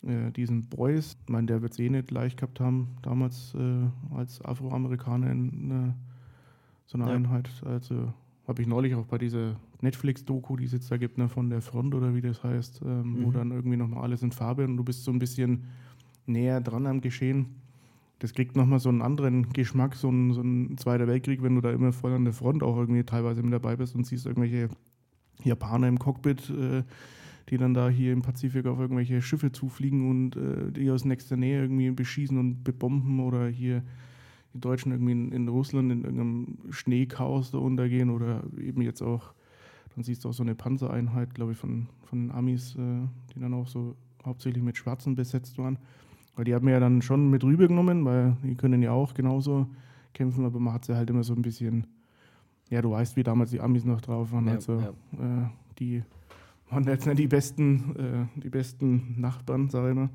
äh, 0.04 0.32
diesen 0.32 0.68
Boys. 0.68 1.18
Ich 1.24 1.30
meine, 1.30 1.48
der 1.48 1.62
wird 1.62 1.74
es 1.74 1.80
eh 1.80 1.90
nicht 1.90 2.12
leicht 2.12 2.38
gehabt 2.38 2.60
haben, 2.60 2.98
damals 3.02 3.54
äh, 3.56 4.16
als 4.16 4.44
Afroamerikaner 4.44 5.32
in 5.32 5.72
äh, 5.72 5.94
so 6.86 6.98
einer 6.98 7.10
ja. 7.10 7.16
Einheit. 7.16 7.50
Also 7.64 8.14
habe 8.48 8.62
ich 8.62 8.68
neulich 8.68 8.96
auch 8.96 9.06
bei 9.06 9.18
dieser 9.18 9.56
Netflix-Doku, 9.82 10.58
die 10.58 10.66
es 10.66 10.72
jetzt 10.72 10.92
da 10.92 10.98
gibt, 10.98 11.18
ne, 11.18 11.30
von 11.30 11.50
der 11.50 11.62
Front 11.62 11.96
oder 11.96 12.16
wie 12.16 12.22
das 12.22 12.44
heißt, 12.44 12.82
ähm, 12.86 13.02
mhm. 13.02 13.26
wo 13.26 13.32
dann 13.32 13.52
irgendwie 13.52 13.78
nochmal 13.78 14.04
alles 14.04 14.22
in 14.24 14.32
Farbe 14.32 14.66
und 14.66 14.78
du 14.78 14.84
bist 14.84 15.04
so 15.04 15.12
ein 15.12 15.20
bisschen 15.20 15.66
näher 16.26 16.62
dran 16.62 16.88
am 16.88 17.02
Geschehen. 17.02 17.48
Das 18.20 18.34
kriegt 18.34 18.56
nochmal 18.56 18.80
so 18.80 18.90
einen 18.90 19.02
anderen 19.02 19.50
Geschmack, 19.52 19.96
so 19.96 20.10
ein, 20.10 20.34
so 20.34 20.42
ein 20.42 20.78
Zweiter 20.78 21.08
Weltkrieg, 21.08 21.44
wenn 21.44 21.56
du 21.56 21.62
da 21.62 21.72
immer 21.72 21.92
voll 21.92 22.14
an 22.14 22.24
der 22.24 22.34
Front 22.34 22.64
auch 22.64 22.78
irgendwie 22.78 23.04
teilweise 23.04 23.44
mit 23.44 23.54
dabei 23.54 23.76
bist 23.76 23.96
und 23.96 24.06
siehst 24.08 24.26
irgendwelche 24.26 24.70
Japaner 25.44 25.88
im 25.88 26.00
Cockpit, 26.00 26.50
äh, 26.50 26.84
die 27.50 27.58
dann 27.58 27.74
da 27.74 27.90
hier 27.90 28.14
im 28.14 28.22
Pazifik 28.22 28.66
auf 28.66 28.80
irgendwelche 28.80 29.22
Schiffe 29.22 29.52
zufliegen 29.52 30.10
und 30.10 30.36
äh, 30.36 30.72
die 30.72 30.90
aus 30.90 31.06
nächster 31.06 31.38
Nähe 31.38 31.62
irgendwie 31.62 31.92
beschießen 31.92 32.38
und 32.38 32.64
bebomben 32.64 33.20
oder 33.20 33.48
hier 33.48 33.84
die 34.54 34.62
Deutschen 34.62 34.92
irgendwie 34.92 35.12
in, 35.12 35.32
in 35.32 35.48
Russland 35.48 35.92
in 35.92 36.04
irgendeinem 36.04 36.58
Schneechaos 36.72 37.52
da 37.52 37.58
untergehen 37.58 38.10
oder 38.10 38.44
eben 38.58 38.82
jetzt 38.82 39.02
auch, 39.02 39.35
dann 39.96 40.04
siehst 40.04 40.24
du 40.24 40.30
auch 40.30 40.34
so 40.34 40.44
eine 40.44 40.56
Panzereinheit, 40.56 41.34
glaube 41.34 41.54
ich, 41.54 41.58
von, 41.58 41.88
von 42.04 42.28
den 42.28 42.32
Amis, 42.32 42.76
äh, 42.76 43.08
die 43.34 43.40
dann 43.40 43.54
auch 43.54 43.68
so 43.68 43.96
hauptsächlich 44.26 44.64
mit 44.64 44.78
Schwarzen 44.78 45.16
besetzt 45.16 45.58
waren. 45.58 45.78
Weil 46.36 46.46
die 46.46 46.54
haben 46.54 46.68
ja 46.68 46.80
dann 46.80 47.02
schon 47.02 47.30
mit 47.30 47.44
rübergenommen, 47.44 48.04
weil 48.04 48.36
die 48.44 48.56
können 48.56 48.82
ja 48.82 48.92
auch 48.92 49.14
genauso 49.14 49.68
kämpfen, 50.14 50.46
aber 50.46 50.60
man 50.60 50.74
hat 50.74 50.86
sie 50.86 50.96
halt 50.96 51.10
immer 51.10 51.24
so 51.24 51.34
ein 51.34 51.42
bisschen, 51.42 51.88
ja, 52.70 52.82
du 52.82 52.92
weißt, 52.92 53.16
wie 53.16 53.24
damals 53.24 53.52
die 53.52 53.62
Amis 53.62 53.86
noch 53.86 54.02
drauf 54.02 54.32
waren. 54.34 54.48
Ja, 54.48 54.54
also 54.54 54.80
ja. 54.80 54.90
Äh, 54.90 55.50
die 55.80 56.04
waren 56.70 56.84
jetzt 56.86 57.06
nicht 57.06 57.20
die 57.20 57.28
besten, 57.28 57.96
äh, 57.96 58.40
die 58.40 58.50
besten 58.50 59.20
Nachbarn, 59.20 59.70
sage 59.70 59.90
ich 59.90 59.96
mal. 59.96 60.10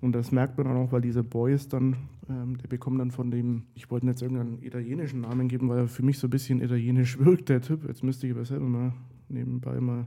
Und 0.00 0.12
das 0.12 0.32
merkt 0.32 0.56
man 0.56 0.66
dann 0.66 0.76
auch, 0.76 0.92
weil 0.92 1.00
diese 1.00 1.22
Boys 1.22 1.68
dann, 1.68 1.96
ähm, 2.28 2.56
der 2.58 2.68
bekommt 2.68 3.00
dann 3.00 3.10
von 3.10 3.30
dem, 3.30 3.64
ich 3.74 3.90
wollte 3.90 4.06
jetzt 4.06 4.22
irgendeinen 4.22 4.62
italienischen 4.62 5.20
Namen 5.20 5.48
geben, 5.48 5.68
weil 5.68 5.78
er 5.78 5.88
für 5.88 6.02
mich 6.02 6.18
so 6.18 6.26
ein 6.26 6.30
bisschen 6.30 6.62
italienisch 6.62 7.18
wirkt, 7.24 7.48
der 7.48 7.60
Typ. 7.60 7.86
Jetzt 7.86 8.02
müsste 8.02 8.26
ich 8.26 8.32
aber 8.32 8.44
selber 8.44 8.66
mal 8.66 8.92
nebenbei 9.28 9.80
mal, 9.80 10.06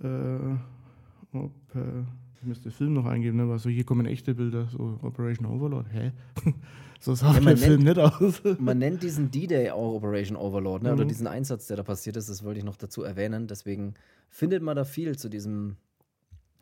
äh, 0.00 1.36
ob, 1.36 1.52
äh, 1.74 2.02
ich 2.40 2.46
müsste 2.46 2.70
Film 2.70 2.94
noch 2.94 3.06
eingeben, 3.06 3.36
ne? 3.36 3.48
weil 3.48 3.58
so 3.58 3.68
hier 3.68 3.84
kommen 3.84 4.06
echte 4.06 4.34
Bilder, 4.34 4.68
so 4.68 4.98
Operation 5.02 5.46
Overlord, 5.46 5.86
hä? 5.92 6.12
so 7.00 7.14
sah 7.14 7.34
ja, 7.34 7.40
der 7.40 7.56
Film 7.56 7.82
nicht 7.82 7.98
aus. 7.98 8.42
man 8.58 8.78
nennt 8.78 9.02
diesen 9.02 9.30
D-Day 9.30 9.70
auch 9.70 9.94
Operation 9.94 10.36
Overlord, 10.36 10.82
ne? 10.82 10.90
Mhm. 10.90 10.94
oder 10.94 11.04
diesen 11.04 11.26
Einsatz, 11.26 11.66
der 11.66 11.76
da 11.76 11.82
passiert 11.82 12.16
ist, 12.16 12.28
das 12.28 12.44
wollte 12.44 12.58
ich 12.58 12.64
noch 12.64 12.76
dazu 12.76 13.02
erwähnen. 13.02 13.46
Deswegen 13.46 13.94
findet 14.28 14.62
man 14.62 14.76
da 14.76 14.84
viel 14.84 15.16
zu 15.16 15.28
diesem 15.28 15.76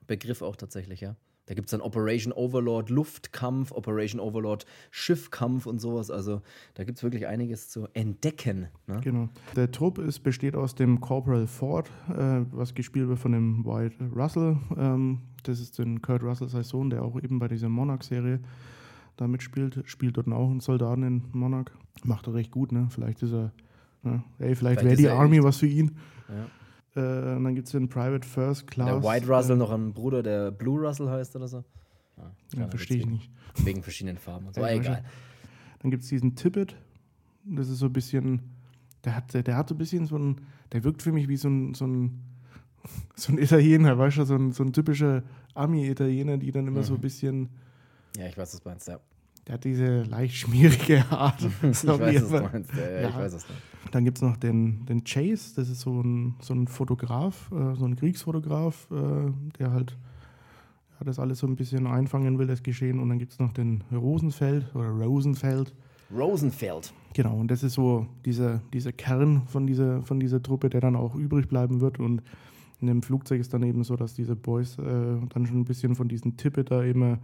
Begriff 0.06 0.42
auch 0.42 0.56
tatsächlich, 0.56 1.00
ja. 1.00 1.16
Da 1.46 1.54
gibt 1.54 1.66
es 1.66 1.72
dann 1.72 1.82
Operation 1.82 2.32
Overlord 2.32 2.88
Luftkampf, 2.88 3.72
Operation 3.72 4.18
Overlord 4.20 4.64
Schiffkampf 4.90 5.66
und 5.66 5.78
sowas. 5.78 6.10
Also 6.10 6.40
da 6.74 6.84
gibt 6.84 6.98
es 6.98 7.04
wirklich 7.04 7.26
einiges 7.26 7.68
zu 7.68 7.86
entdecken. 7.92 8.68
Ne? 8.86 9.00
Genau. 9.02 9.28
Der 9.54 9.70
Trupp 9.70 9.98
ist, 9.98 10.20
besteht 10.20 10.56
aus 10.56 10.74
dem 10.74 11.00
Corporal 11.00 11.46
Ford, 11.46 11.90
äh, 12.08 12.44
was 12.50 12.74
gespielt 12.74 13.08
wird 13.08 13.18
von 13.18 13.32
dem 13.32 13.64
White 13.64 13.96
Russell. 14.14 14.56
Ähm, 14.76 15.20
das 15.42 15.60
ist 15.60 15.78
den 15.78 16.00
Kurt 16.00 16.22
Russell, 16.22 16.48
sein 16.48 16.62
Sohn, 16.62 16.88
der 16.88 17.02
auch 17.02 17.16
eben 17.22 17.38
bei 17.38 17.48
dieser 17.48 17.68
Monarch-Serie 17.68 18.40
da 19.16 19.28
mitspielt. 19.28 19.82
Spielt 19.84 20.16
dort 20.16 20.28
auch 20.28 20.50
einen 20.50 20.60
Soldaten 20.60 21.02
in 21.02 21.24
Monarch. 21.32 21.70
Macht 22.04 22.26
er 22.26 22.34
recht 22.34 22.52
gut, 22.52 22.72
ne? 22.72 22.88
Vielleicht 22.90 23.22
ist 23.22 23.32
er, 23.32 23.52
ne? 24.02 24.24
ey, 24.38 24.54
vielleicht, 24.54 24.80
vielleicht 24.80 24.84
wäre 24.84 24.96
die 24.96 25.08
Army 25.08 25.42
was 25.42 25.58
für 25.58 25.66
ihn. 25.66 25.92
Ja. 26.28 26.46
Äh, 26.96 27.00
und 27.00 27.44
dann 27.44 27.54
gibt 27.54 27.66
es 27.66 27.72
den 27.72 27.88
Private 27.88 28.26
First 28.26 28.66
Class. 28.68 28.86
Der 28.86 29.02
White 29.02 29.26
Russell 29.26 29.56
äh, 29.56 29.58
noch 29.58 29.70
ein 29.70 29.92
Bruder, 29.92 30.22
der 30.22 30.50
Blue 30.50 30.80
Russell 30.80 31.08
heißt 31.08 31.34
oder 31.36 31.48
so? 31.48 31.64
Ah, 32.16 32.30
ja, 32.56 32.68
verstehe 32.68 32.98
ich 32.98 33.06
nicht. 33.06 33.30
Wegen 33.58 33.82
verschiedenen 33.82 34.18
Farben. 34.18 34.52
So. 34.52 34.60
Ja, 34.60 34.70
egal. 34.70 35.04
Dann 35.80 35.90
gibt 35.90 36.02
es 36.02 36.08
diesen 36.08 36.36
Tippet. 36.36 36.76
Das 37.44 37.68
ist 37.68 37.78
so 37.78 37.86
ein 37.86 37.92
bisschen, 37.92 38.40
der 39.04 39.16
hat, 39.16 39.34
der 39.34 39.56
hat 39.56 39.68
so 39.68 39.74
ein 39.74 39.78
bisschen 39.78 40.06
so 40.06 40.16
ein, 40.16 40.40
der 40.72 40.84
wirkt 40.84 41.02
für 41.02 41.12
mich 41.12 41.28
wie 41.28 41.36
so 41.36 41.48
ein, 41.48 41.74
so 41.74 41.86
ein, 41.86 42.22
so 43.16 43.32
ein 43.32 43.38
Italiener, 43.38 43.98
weißt 43.98 44.18
du, 44.18 44.24
so 44.24 44.34
ein, 44.34 44.52
so 44.52 44.62
ein 44.62 44.72
typischer 44.72 45.22
Ami-Italiener, 45.54 46.38
die 46.38 46.52
dann 46.52 46.66
immer 46.66 46.80
mhm. 46.80 46.84
so 46.84 46.94
ein 46.94 47.00
bisschen. 47.00 47.50
Ja, 48.16 48.26
ich 48.26 48.36
weiß, 48.38 48.54
was 48.54 48.60
du 48.60 48.68
meinst, 48.68 48.88
ja. 48.88 49.00
Der 49.46 49.54
hat 49.54 49.64
diese 49.64 50.02
leicht 50.04 50.36
schmierige 50.36 51.04
Art. 51.10 51.42
ich 51.62 51.62
weiß, 51.62 52.32
was 52.32 52.52
meinst. 52.52 52.72
Ja, 52.74 52.80
ja, 52.80 53.00
ja. 53.02 53.08
Ich 53.10 53.16
weiß 53.16 53.32
es 53.34 53.48
nicht. 53.48 53.62
Dann 53.90 54.04
gibt 54.04 54.18
es 54.18 54.22
noch 54.22 54.36
den, 54.36 54.86
den 54.86 55.04
Chase, 55.04 55.54
das 55.54 55.68
ist 55.68 55.80
so 55.80 56.00
ein, 56.00 56.34
so 56.40 56.54
ein 56.54 56.66
Fotograf, 56.66 57.50
äh, 57.52 57.76
so 57.76 57.84
ein 57.84 57.96
Kriegsfotograf, 57.96 58.88
äh, 58.90 59.30
der 59.58 59.70
halt 59.72 59.96
ja, 60.98 61.04
das 61.04 61.18
alles 61.18 61.38
so 61.38 61.46
ein 61.46 61.56
bisschen 61.56 61.86
einfangen 61.86 62.38
will, 62.38 62.46
das 62.46 62.62
Geschehen. 62.62 62.98
Und 63.00 63.10
dann 63.10 63.18
gibt 63.18 63.32
es 63.32 63.38
noch 63.38 63.52
den 63.52 63.84
Rosenfeld 63.92 64.74
oder 64.74 64.88
Rosenfeld. 64.88 65.74
Rosenfeld. 66.16 66.92
Genau, 67.12 67.36
und 67.36 67.50
das 67.50 67.62
ist 67.62 67.74
so 67.74 68.06
dieser, 68.24 68.60
dieser 68.72 68.92
Kern 68.92 69.42
von 69.46 69.66
dieser, 69.66 70.02
von 70.02 70.20
dieser 70.20 70.42
Truppe, 70.42 70.70
der 70.70 70.80
dann 70.80 70.96
auch 70.96 71.14
übrig 71.14 71.48
bleiben 71.48 71.80
wird. 71.80 71.98
Und 71.98 72.22
in 72.80 72.86
dem 72.86 73.02
Flugzeug 73.02 73.40
ist 73.40 73.54
dann 73.54 73.62
eben 73.62 73.84
so, 73.84 73.96
dass 73.96 74.14
diese 74.14 74.36
Boys 74.36 74.78
äh, 74.78 74.82
dann 75.28 75.46
schon 75.46 75.60
ein 75.60 75.64
bisschen 75.64 75.94
von 75.94 76.08
diesen 76.08 76.36
Tippe 76.36 76.64
da 76.64 76.82
immer 76.82 77.18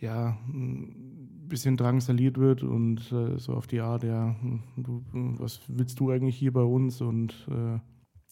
ja, 0.00 0.38
ein 0.48 1.46
bisschen 1.48 1.76
drangsaliert 1.76 2.38
wird 2.38 2.62
und 2.62 3.12
äh, 3.12 3.38
so 3.38 3.54
auf 3.54 3.66
die 3.66 3.80
Art, 3.80 4.04
ja, 4.04 4.34
du, 4.76 5.04
was 5.12 5.60
willst 5.68 6.00
du 6.00 6.10
eigentlich 6.10 6.36
hier 6.36 6.52
bei 6.52 6.62
uns? 6.62 7.00
Und 7.00 7.46
äh, 7.50 7.78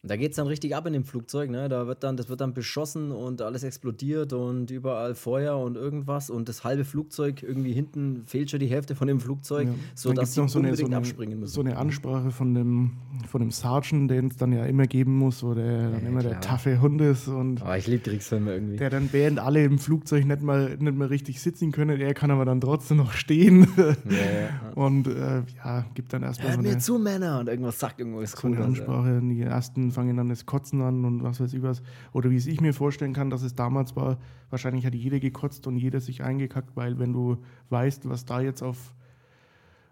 da 0.05 0.17
geht 0.17 0.31
es 0.31 0.37
dann 0.37 0.47
richtig 0.47 0.77
ab 0.77 0.87
in 0.87 0.93
dem 0.93 1.05
Flugzeug, 1.05 1.51
ne? 1.51 1.69
Da 1.69 1.89
wird 1.89 2.05
dann, 2.05 2.17
das 2.17 2.29
wird 2.29 2.41
dann 2.41 2.55
beschossen 2.55 3.11
und 3.11 3.43
alles 3.43 3.65
explodiert 3.65 4.33
und 4.33 4.71
überall 4.71 5.17
Feuer 5.17 5.59
und 5.59 5.77
irgendwas 5.77 6.31
und 6.31 6.49
das 6.49 6.63
halbe 6.63 6.85
Flugzeug, 6.85 7.43
irgendwie 7.43 7.73
hinten 7.73 8.23
fehlt 8.25 8.49
schon 8.51 8.61
die 8.61 8.69
Hälfte 8.69 8.95
von 8.95 9.09
dem 9.09 9.19
Flugzeug, 9.19 9.67
ja. 9.67 9.75
sodass 9.97 10.35
sie 10.35 10.49
so 10.49 10.59
unbedingt 10.61 10.81
eine, 10.85 10.91
so 10.91 10.97
abspringen 10.97 11.41
müssen. 11.41 11.53
So 11.53 11.63
eine 11.63 11.77
Ansprache 11.77 12.31
von 12.31 12.55
dem, 12.55 12.93
von 13.29 13.41
dem 13.41 13.51
Sergeant, 13.51 14.09
den 14.09 14.29
es 14.29 14.37
dann 14.37 14.53
ja 14.53 14.67
immer 14.67 14.87
geben 14.87 15.17
muss, 15.17 15.43
wo 15.43 15.55
der 15.55 15.65
ja, 15.65 15.91
dann 15.91 16.07
immer 16.07 16.21
klar. 16.21 16.35
der 16.35 16.41
taffe 16.43 16.81
Hund 16.81 17.01
ist 17.01 17.27
und 17.27 17.61
oh, 17.67 17.73
ich 17.73 17.89
liebe 17.89 18.05
Kriegsfilme 18.05 18.55
irgendwie. 18.55 18.77
Der 18.77 18.91
dann 18.91 19.09
während 19.11 19.41
alle 19.41 19.65
im 19.65 19.81
Flugzeug 19.81 20.27
nicht 20.27 20.43
mal, 20.43 20.77
nicht 20.79 20.97
mal 20.97 21.09
richtig 21.09 21.41
sitzen 21.41 21.73
können, 21.73 22.01
er 22.01 22.15
kann 22.15 22.31
aber 22.31 22.45
dann 22.45 22.61
trotzdem 22.61 22.99
noch 22.99 23.11
stehen 23.13 23.67
ja, 23.77 24.73
und 24.77 25.09
äh, 25.09 25.43
ja, 25.65 25.85
gibt 25.95 26.13
dann 26.13 26.23
erstmal 26.23 26.53
Hört 26.53 26.55
so 26.55 26.61
eine, 26.61 26.75
mir 26.75 26.79
zu, 26.79 26.99
Männer 27.01 27.41
und 27.41 27.49
irgendwas 27.49 27.81
sagt 27.81 27.99
irgendwas 27.99 28.31
so 28.31 28.47
eine 28.47 28.65
Ansprache, 28.65 29.09
also. 29.09 29.29
die 29.29 29.43
ersten 29.43 29.88
fangen 29.91 30.17
dann 30.17 30.29
das 30.29 30.47
Kotzen 30.47 30.81
an 30.83 31.05
und 31.05 31.23
was 31.23 31.41
weiß 31.41 31.53
ich 31.53 31.63
was. 31.63 31.83
Oder 32.13 32.31
wie 32.31 32.37
es 32.37 32.47
ich 32.47 32.61
mir 32.61 32.75
vorstellen 32.75 33.13
kann, 33.13 33.31
dass 33.31 33.43
es 33.43 33.55
damals 33.55 33.97
war, 33.97 34.19
wahrscheinlich 34.51 34.87
hat 34.87 34.95
jeder 34.95 35.21
gekotzt 35.21 35.67
und 35.67 35.77
jeder 35.77 36.01
sich 36.01 36.23
eingekackt, 36.23 36.77
weil 36.77 36.99
wenn 36.99 37.13
du 37.13 37.39
weißt, 37.71 38.09
was 38.09 38.25
da 38.25 38.41
jetzt 38.41 38.63
auf, 38.63 38.95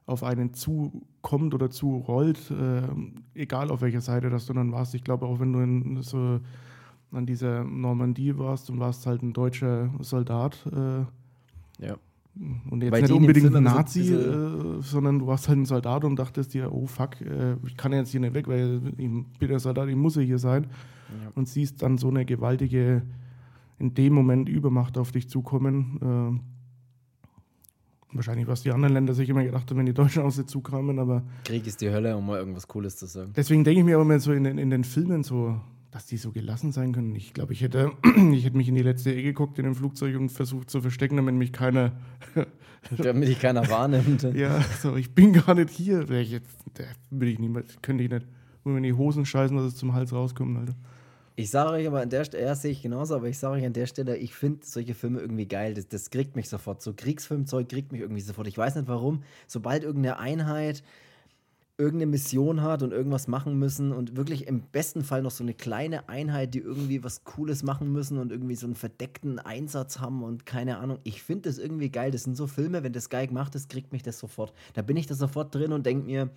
auf 0.06 0.22
einen 0.22 0.54
zukommt 0.54 1.54
oder 1.54 1.70
zurollt, 1.70 2.50
äh, 2.50 2.82
egal 3.34 3.70
auf 3.70 3.80
welcher 3.80 4.00
Seite 4.00 4.30
das 4.30 4.46
du 4.46 4.52
dann 4.52 4.72
warst, 4.72 4.94
ich 4.94 5.04
glaube 5.04 5.26
auch 5.26 5.40
wenn 5.40 5.52
du 5.52 5.60
in 5.60 6.02
so 6.02 6.40
an 7.12 7.24
dieser 7.24 7.64
Normandie 7.64 8.36
warst 8.36 8.68
und 8.68 8.80
warst 8.80 9.06
halt 9.06 9.22
ein 9.22 9.32
deutscher 9.32 9.90
Soldat, 10.00 10.66
äh, 10.66 11.84
ja 11.84 11.96
und 12.70 12.82
jetzt 12.82 12.92
Weil 12.92 13.02
nicht 13.02 13.12
unbedingt 13.12 13.54
ein 13.54 13.62
Nazi, 13.62 14.12
äh, 14.12 14.82
sondern 14.82 15.20
du 15.20 15.26
warst 15.26 15.48
halt 15.48 15.58
ein 15.58 15.64
Soldat 15.64 16.04
und 16.04 16.16
dachtest 16.16 16.52
dir, 16.52 16.72
oh 16.72 16.86
fuck, 16.86 17.20
äh, 17.22 17.56
ich 17.66 17.76
kann 17.76 17.92
jetzt 17.92 18.10
hier 18.10 18.20
nicht 18.20 18.34
weg, 18.34 18.46
weil 18.46 18.82
ich 18.98 19.08
bin 19.38 19.48
der 19.48 19.58
Soldat, 19.58 19.88
ich 19.88 19.96
muss 19.96 20.16
ja 20.16 20.22
hier 20.22 20.38
sein. 20.38 20.64
Ja. 21.08 21.30
Und 21.34 21.48
siehst 21.48 21.82
dann 21.82 21.96
so 21.96 22.08
eine 22.08 22.24
gewaltige, 22.26 23.02
in 23.78 23.94
dem 23.94 24.12
Moment 24.12 24.48
Übermacht 24.48 24.98
auf 24.98 25.12
dich 25.12 25.30
zukommen. 25.30 26.40
Äh, 28.12 28.16
wahrscheinlich, 28.16 28.46
was 28.46 28.62
die 28.62 28.70
anderen 28.70 28.92
Länder 28.92 29.14
sich 29.14 29.28
immer 29.28 29.44
gedacht 29.44 29.70
haben, 29.70 29.78
wenn 29.78 29.86
die 29.86 29.94
Deutschen 29.94 30.22
auf 30.22 30.34
sie 30.34 30.44
zukamen, 30.44 30.98
aber. 30.98 31.22
Krieg 31.44 31.66
ist 31.66 31.80
die 31.80 31.90
Hölle, 31.90 32.16
um 32.16 32.26
mal 32.26 32.38
irgendwas 32.38 32.68
Cooles 32.68 32.96
zu 32.96 33.06
sagen. 33.06 33.32
Deswegen 33.34 33.64
denke 33.64 33.80
ich 33.80 33.86
mir 33.86 33.98
auch 33.98 34.02
immer 34.02 34.18
so 34.20 34.32
in 34.32 34.44
den, 34.44 34.58
in 34.58 34.68
den 34.70 34.84
Filmen 34.84 35.22
so, 35.22 35.58
dass 35.96 36.04
die 36.04 36.18
so 36.18 36.30
gelassen 36.30 36.72
sein 36.72 36.92
können. 36.92 37.16
Ich 37.16 37.32
glaube, 37.32 37.54
ich 37.54 37.62
hätte, 37.62 37.90
ich 38.34 38.44
hätte 38.44 38.56
mich 38.58 38.68
in 38.68 38.74
die 38.74 38.82
letzte 38.82 39.12
Ecke 39.12 39.22
geguckt 39.22 39.58
in 39.58 39.64
dem 39.64 39.74
Flugzeug 39.74 40.14
und 40.14 40.28
versucht 40.28 40.68
zu 40.68 40.82
verstecken, 40.82 41.16
damit 41.16 41.34
mich 41.36 41.54
keiner. 41.54 41.92
damit 42.98 43.30
dich 43.30 43.40
keiner 43.40 43.66
wahrnimmt. 43.70 44.22
ja, 44.34 44.60
so, 44.82 44.96
ich 44.96 45.14
bin 45.14 45.32
gar 45.32 45.54
nicht 45.54 45.70
hier. 45.70 46.06
Wäre 46.10 46.20
ich 46.20 46.32
jetzt, 46.32 46.50
würde 47.08 47.32
ich 47.32 47.38
niemals, 47.38 47.80
könnte 47.80 48.04
ich 48.04 48.10
nicht. 48.10 48.26
Nur 48.62 48.76
wenn 48.76 48.82
die 48.82 48.92
Hosen 48.92 49.24
scheißen, 49.24 49.56
dass 49.56 49.64
es 49.64 49.76
zum 49.76 49.94
Hals 49.94 50.12
rauskommt, 50.12 50.58
Alter. 50.58 50.74
Ich 51.34 51.48
sage 51.48 51.70
euch 51.70 51.86
aber 51.86 52.02
an 52.02 52.10
der 52.10 52.24
Stelle, 52.24 52.44
ja, 52.44 52.54
sehe 52.54 52.72
ich 52.72 52.82
genauso, 52.82 53.14
aber 53.14 53.28
ich 53.28 53.38
sage 53.38 53.54
euch 53.54 53.64
an 53.64 53.72
der 53.72 53.86
Stelle, 53.86 54.18
ich 54.18 54.34
finde 54.34 54.66
solche 54.66 54.92
Filme 54.92 55.20
irgendwie 55.20 55.48
geil. 55.48 55.72
Das, 55.72 55.88
das 55.88 56.10
kriegt 56.10 56.36
mich 56.36 56.50
sofort. 56.50 56.82
So 56.82 56.92
Kriegsfilmzeug 56.94 57.70
kriegt 57.70 57.90
mich 57.92 58.02
irgendwie 58.02 58.20
sofort. 58.20 58.48
Ich 58.48 58.58
weiß 58.58 58.74
nicht 58.74 58.88
warum. 58.88 59.22
Sobald 59.46 59.82
irgendeine 59.82 60.18
Einheit 60.18 60.82
irgendeine 61.78 62.10
Mission 62.10 62.62
hat 62.62 62.82
und 62.82 62.92
irgendwas 62.92 63.28
machen 63.28 63.58
müssen 63.58 63.92
und 63.92 64.16
wirklich 64.16 64.46
im 64.46 64.62
besten 64.62 65.04
Fall 65.04 65.22
noch 65.22 65.30
so 65.30 65.44
eine 65.44 65.52
kleine 65.52 66.08
Einheit, 66.08 66.54
die 66.54 66.60
irgendwie 66.60 67.04
was 67.04 67.24
Cooles 67.24 67.62
machen 67.62 67.92
müssen 67.92 68.16
und 68.16 68.32
irgendwie 68.32 68.54
so 68.54 68.66
einen 68.66 68.74
verdeckten 68.74 69.38
Einsatz 69.38 69.98
haben 69.98 70.22
und 70.22 70.46
keine 70.46 70.78
Ahnung. 70.78 70.98
Ich 71.04 71.22
finde 71.22 71.50
das 71.50 71.58
irgendwie 71.58 71.90
geil. 71.90 72.10
Das 72.10 72.24
sind 72.24 72.36
so 72.36 72.46
Filme, 72.46 72.82
wenn 72.82 72.94
das 72.94 73.10
geil 73.10 73.26
gemacht 73.26 73.54
ist, 73.54 73.68
kriegt 73.68 73.92
mich 73.92 74.02
das 74.02 74.18
sofort. 74.18 74.54
Da 74.72 74.80
bin 74.80 74.96
ich 74.96 75.06
da 75.06 75.14
sofort 75.14 75.54
drin 75.54 75.72
und 75.72 75.84
denke 75.84 76.06
mir, 76.06 76.30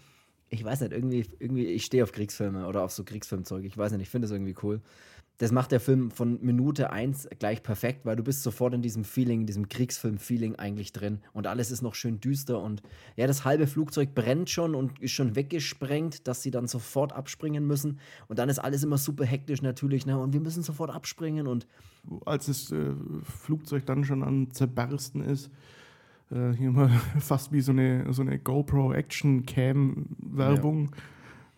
ich 0.50 0.64
weiß 0.64 0.82
nicht, 0.82 0.92
irgendwie, 0.92 1.26
irgendwie 1.40 1.68
ich 1.68 1.86
stehe 1.86 2.04
auf 2.04 2.12
Kriegsfilme 2.12 2.68
oder 2.68 2.84
auf 2.84 2.92
so 2.92 3.06
Kriegsfilmzeug. 3.06 3.64
Ich 3.64 3.78
weiß 3.78 3.94
nicht, 3.94 4.02
ich 4.02 4.10
finde 4.10 4.28
das 4.28 4.34
irgendwie 4.34 4.56
cool. 4.64 4.82
Das 5.40 5.54
macht 5.54 5.72
der 5.72 5.80
Film 5.80 6.12
von 6.12 6.38
Minute 6.42 6.92
1 6.92 7.30
gleich 7.40 7.64
perfekt, 7.64 8.06
weil 8.06 8.18
du 8.18 8.24
bist 8.24 8.44
sofort 8.44 8.74
in 8.74 8.82
diesem 8.82 9.06
Feeling, 9.06 9.42
in 9.42 9.48
diesem 9.48 9.70
Kriegsfilm-Feeling 9.70 10.58
eigentlich 10.58 10.92
drin. 10.92 11.22
Und 11.32 11.48
alles 11.48 11.72
ist 11.72 11.82
noch 11.82 11.96
schön 11.96 12.20
düster 12.20 12.62
und 12.62 12.84
ja, 13.16 13.26
das 13.26 13.46
halbe 13.46 13.66
Flugzeug 13.66 14.14
brennt 14.14 14.50
schon 14.50 14.76
und 14.76 15.00
ist 15.00 15.14
schon 15.14 15.38
weggesprengt, 15.38 16.28
dass 16.28 16.44
sie 16.44 16.52
dann 16.52 16.68
sofort 16.68 17.14
abspringen 17.14 17.66
müssen. 17.66 18.00
Und 18.28 18.38
dann 18.38 18.50
ist 18.50 18.60
alles 18.60 18.84
immer 18.84 18.98
super 18.98 19.24
hektisch 19.24 19.62
natürlich, 19.62 20.06
ne? 20.06 20.20
Und 20.20 20.34
wir 20.34 20.42
müssen 20.42 20.62
sofort 20.62 20.92
abspringen 20.92 21.48
und. 21.48 21.68
Als 22.26 22.48
das 22.48 22.74
äh, 22.74 22.92
Flugzeug 23.24 23.86
dann 23.86 24.04
schon 24.04 24.24
an 24.24 24.52
zerbersten 24.52 25.22
ist, 25.22 25.50
äh, 26.32 26.52
hier 26.52 26.72
mal 26.72 26.90
fast 27.20 27.54
wie 27.54 27.62
so 27.62 27.72
eine, 27.72 28.12
so 28.12 28.24
eine 28.24 28.40
GoPro 28.40 28.92
Action 28.92 29.46
Cam 29.46 30.06
Werbung, 30.18 30.92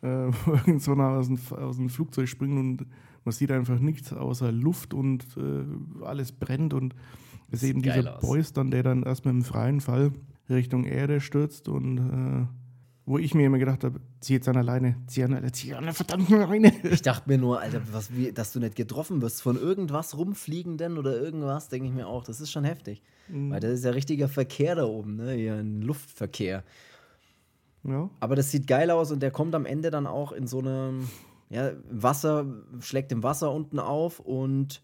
ja. 0.04 0.28
äh, 0.28 0.34
wo 0.46 0.52
irgend 0.68 0.84
so 0.84 0.94
nah 0.94 1.18
aus 1.18 1.30
dem, 1.30 1.40
aus 1.58 1.78
dem 1.78 1.90
Flugzeug 1.90 2.30
springen 2.30 2.60
und 2.60 2.86
man 3.24 3.32
sieht 3.32 3.52
einfach 3.52 3.80
nichts 3.80 4.14
außer 4.14 4.52
Luft 4.52 4.94
und 4.94 5.26
äh, 5.38 6.06
alles 6.06 6.32
brennt 6.32 6.74
und 6.74 6.96
es 7.52 7.64
ist 7.64 7.70
eben 7.70 7.82
dieser 7.82 8.20
Boys 8.20 8.54
dann, 8.54 8.72
der 8.72 8.84
dann 8.84 9.04
erstmal 9.04 9.34
im 9.34 9.44
freien 9.44 9.82
Fall 9.82 10.14
Richtung 10.50 10.86
Erde 10.86 11.22
stürzt 11.22 11.68
und 11.68 11.98
äh, 11.98 12.48
wo 13.06 13.18
ich 13.18 13.34
mir 13.34 13.46
immer 13.46 13.58
gedacht 13.58 13.84
habe, 13.84 14.00
zieh 14.20 14.34
jetzt 14.34 14.48
an 14.48 14.58
alleine, 14.58 14.96
zieh 15.08 15.24
an, 15.24 15.54
zieh 15.54 15.74
an 15.74 15.84
der 15.84 15.94
verdammten 15.94 16.40
Leine. 16.40 16.72
Ich 16.84 17.02
dachte 17.02 17.30
mir 17.30 17.38
nur, 17.38 17.60
Alter, 17.60 17.82
was, 17.92 18.16
wie, 18.16 18.32
dass 18.32 18.54
du 18.54 18.60
nicht 18.60 18.76
getroffen 18.76 19.22
wirst 19.22 19.42
von 19.42 19.58
irgendwas 19.58 20.18
rumfliegenden 20.18 20.98
oder 20.98 21.20
irgendwas, 21.20 21.68
denke 21.68 21.88
ich 21.88 21.94
mir 21.94 22.08
auch, 22.08 22.24
das 22.24 22.40
ist 22.40 22.52
schon 22.52 22.64
heftig. 22.64 23.02
Mhm. 23.28 23.52
Weil 23.52 23.60
das 23.60 23.72
ist 23.72 23.86
ja 23.86 23.92
richtiger 23.92 24.30
Verkehr 24.30 24.76
da 24.76 24.86
oben, 24.86 25.16
ne? 25.16 25.34
Hier 25.34 25.56
ein 25.56 25.82
Luftverkehr. 25.82 26.64
Ja. 27.84 28.10
Aber 28.20 28.36
das 28.36 28.52
sieht 28.52 28.68
geil 28.68 28.92
aus 28.92 29.12
und 29.12 29.22
der 29.22 29.32
kommt 29.32 29.56
am 29.56 29.66
Ende 29.66 29.90
dann 29.90 30.06
auch 30.06 30.32
in 30.32 30.48
so 30.48 30.60
einem 30.60 31.10
ja, 31.52 31.74
Wasser, 31.90 32.46
schlägt 32.80 33.12
im 33.12 33.24
Wasser 33.24 33.52
unten 33.52 33.78
auf 33.78 34.20
und 34.20 34.82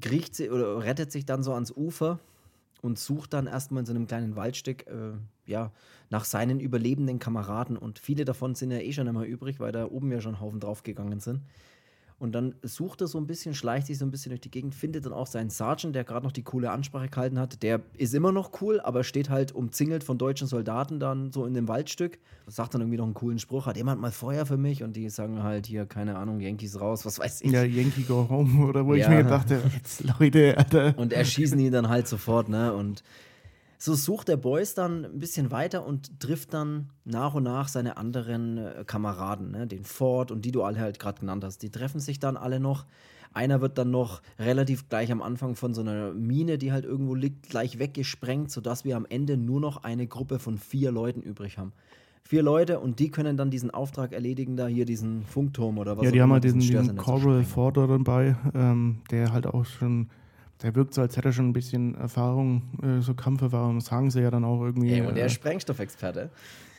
kriecht 0.00 0.34
sie 0.34 0.50
oder 0.50 0.82
rettet 0.82 1.12
sich 1.12 1.24
dann 1.24 1.44
so 1.44 1.54
ans 1.54 1.70
Ufer 1.70 2.18
und 2.82 2.98
sucht 2.98 3.32
dann 3.32 3.46
erstmal 3.46 3.80
in 3.80 3.86
so 3.86 3.92
einem 3.92 4.08
kleinen 4.08 4.34
Waldstück 4.34 4.86
äh, 4.88 5.12
ja, 5.46 5.70
nach 6.10 6.24
seinen 6.24 6.58
überlebenden 6.58 7.20
Kameraden. 7.20 7.76
Und 7.76 8.00
viele 8.00 8.24
davon 8.24 8.56
sind 8.56 8.72
ja 8.72 8.78
eh 8.78 8.92
schon 8.92 9.06
immer 9.06 9.24
übrig, 9.24 9.60
weil 9.60 9.70
da 9.70 9.86
oben 9.86 10.10
ja 10.10 10.20
schon 10.20 10.40
Haufen 10.40 10.58
draufgegangen 10.58 11.20
sind. 11.20 11.42
Und 12.20 12.32
dann 12.32 12.54
sucht 12.62 13.00
er 13.00 13.06
so 13.06 13.16
ein 13.16 13.26
bisschen, 13.26 13.54
schleicht 13.54 13.86
sich 13.86 13.96
so 13.96 14.04
ein 14.04 14.10
bisschen 14.10 14.28
durch 14.28 14.42
die 14.42 14.50
Gegend, 14.50 14.74
findet 14.74 15.06
dann 15.06 15.14
auch 15.14 15.26
seinen 15.26 15.48
Sergeant, 15.48 15.96
der 15.96 16.04
gerade 16.04 16.26
noch 16.26 16.32
die 16.32 16.42
coole 16.42 16.70
Ansprache 16.70 17.08
gehalten 17.08 17.38
hat. 17.38 17.62
Der 17.62 17.80
ist 17.96 18.14
immer 18.14 18.30
noch 18.30 18.60
cool, 18.60 18.78
aber 18.78 19.04
steht 19.04 19.30
halt 19.30 19.52
umzingelt 19.52 20.04
von 20.04 20.18
deutschen 20.18 20.46
Soldaten 20.46 21.00
dann 21.00 21.32
so 21.32 21.46
in 21.46 21.54
dem 21.54 21.66
Waldstück. 21.66 22.18
Sagt 22.46 22.74
dann 22.74 22.82
irgendwie 22.82 22.98
noch 22.98 23.06
einen 23.06 23.14
coolen 23.14 23.38
Spruch, 23.38 23.64
hat 23.64 23.78
jemand 23.78 24.02
mal 24.02 24.12
Feuer 24.12 24.44
für 24.44 24.58
mich? 24.58 24.82
Und 24.82 24.96
die 24.96 25.08
sagen 25.08 25.42
halt 25.42 25.64
hier, 25.64 25.86
keine 25.86 26.18
Ahnung, 26.18 26.40
Yankees 26.40 26.78
raus, 26.78 27.06
was 27.06 27.18
weiß 27.18 27.40
ich. 27.40 27.52
Ja, 27.52 27.62
Yankee 27.62 28.02
go 28.02 28.28
home, 28.28 28.66
oder 28.66 28.84
wo 28.84 28.94
ja. 28.94 29.04
ich 29.04 29.08
mir 29.08 29.22
gedacht 29.22 29.50
habe, 29.50 29.62
jetzt 29.74 30.04
Leute, 30.20 30.58
Alter. 30.58 30.98
Und 30.98 31.14
erschießen 31.14 31.58
ihn 31.58 31.72
dann 31.72 31.88
halt 31.88 32.06
sofort, 32.06 32.50
ne? 32.50 32.74
Und 32.74 33.02
so 33.82 33.94
sucht 33.94 34.28
der 34.28 34.36
Boys 34.36 34.74
dann 34.74 35.06
ein 35.06 35.18
bisschen 35.18 35.50
weiter 35.50 35.86
und 35.86 36.20
trifft 36.20 36.52
dann 36.52 36.90
nach 37.06 37.32
und 37.32 37.44
nach 37.44 37.66
seine 37.66 37.96
anderen 37.96 38.58
äh, 38.58 38.84
Kameraden, 38.86 39.50
ne? 39.50 39.66
den 39.66 39.84
Ford 39.84 40.30
und 40.30 40.44
die 40.44 40.52
du 40.52 40.62
alle 40.62 40.78
halt 40.78 40.98
gerade 40.98 41.20
genannt 41.20 41.42
hast. 41.44 41.62
Die 41.62 41.70
treffen 41.70 41.98
sich 41.98 42.20
dann 42.20 42.36
alle 42.36 42.60
noch. 42.60 42.84
Einer 43.32 43.62
wird 43.62 43.78
dann 43.78 43.90
noch 43.90 44.20
relativ 44.38 44.90
gleich 44.90 45.10
am 45.10 45.22
Anfang 45.22 45.56
von 45.56 45.72
so 45.72 45.80
einer 45.80 46.12
Mine, 46.12 46.58
die 46.58 46.72
halt 46.72 46.84
irgendwo 46.84 47.14
liegt, 47.14 47.48
gleich 47.48 47.78
weggesprengt, 47.78 48.50
sodass 48.50 48.84
wir 48.84 48.96
am 48.96 49.06
Ende 49.08 49.38
nur 49.38 49.60
noch 49.60 49.82
eine 49.82 50.06
Gruppe 50.06 50.40
von 50.40 50.58
vier 50.58 50.92
Leuten 50.92 51.22
übrig 51.22 51.56
haben. 51.56 51.72
Vier 52.22 52.42
Leute 52.42 52.80
und 52.80 52.98
die 52.98 53.10
können 53.10 53.38
dann 53.38 53.50
diesen 53.50 53.70
Auftrag 53.70 54.12
erledigen, 54.12 54.56
da 54.56 54.66
hier 54.66 54.84
diesen 54.84 55.24
Funkturm 55.24 55.78
oder 55.78 55.96
was 55.96 56.04
Ja, 56.04 56.10
die 56.10 56.20
haben 56.20 56.32
halt 56.32 56.44
diesen, 56.44 56.60
diesen 56.60 56.96
Coral 56.96 57.44
Ford 57.44 57.78
dabei, 57.78 58.36
ähm, 58.54 58.98
der 59.10 59.32
halt 59.32 59.46
auch 59.46 59.64
schon 59.64 60.10
der 60.62 60.74
wirkt 60.74 60.94
so, 60.94 61.00
als 61.00 61.16
hätte 61.16 61.28
er 61.28 61.32
schon 61.32 61.48
ein 61.48 61.52
bisschen 61.52 61.94
Erfahrung, 61.94 62.62
äh, 62.82 63.00
so 63.00 63.14
Kampferfahrung. 63.14 63.76
Das 63.76 63.86
sagen 63.86 64.10
sie 64.10 64.20
ja 64.20 64.30
dann 64.30 64.44
auch 64.44 64.62
irgendwie. 64.62 64.92
Ey, 64.92 65.00
und 65.02 65.14
der 65.14 65.24
äh, 65.24 65.26
ist 65.26 65.34
Sprengstoffexperte. 65.34 66.30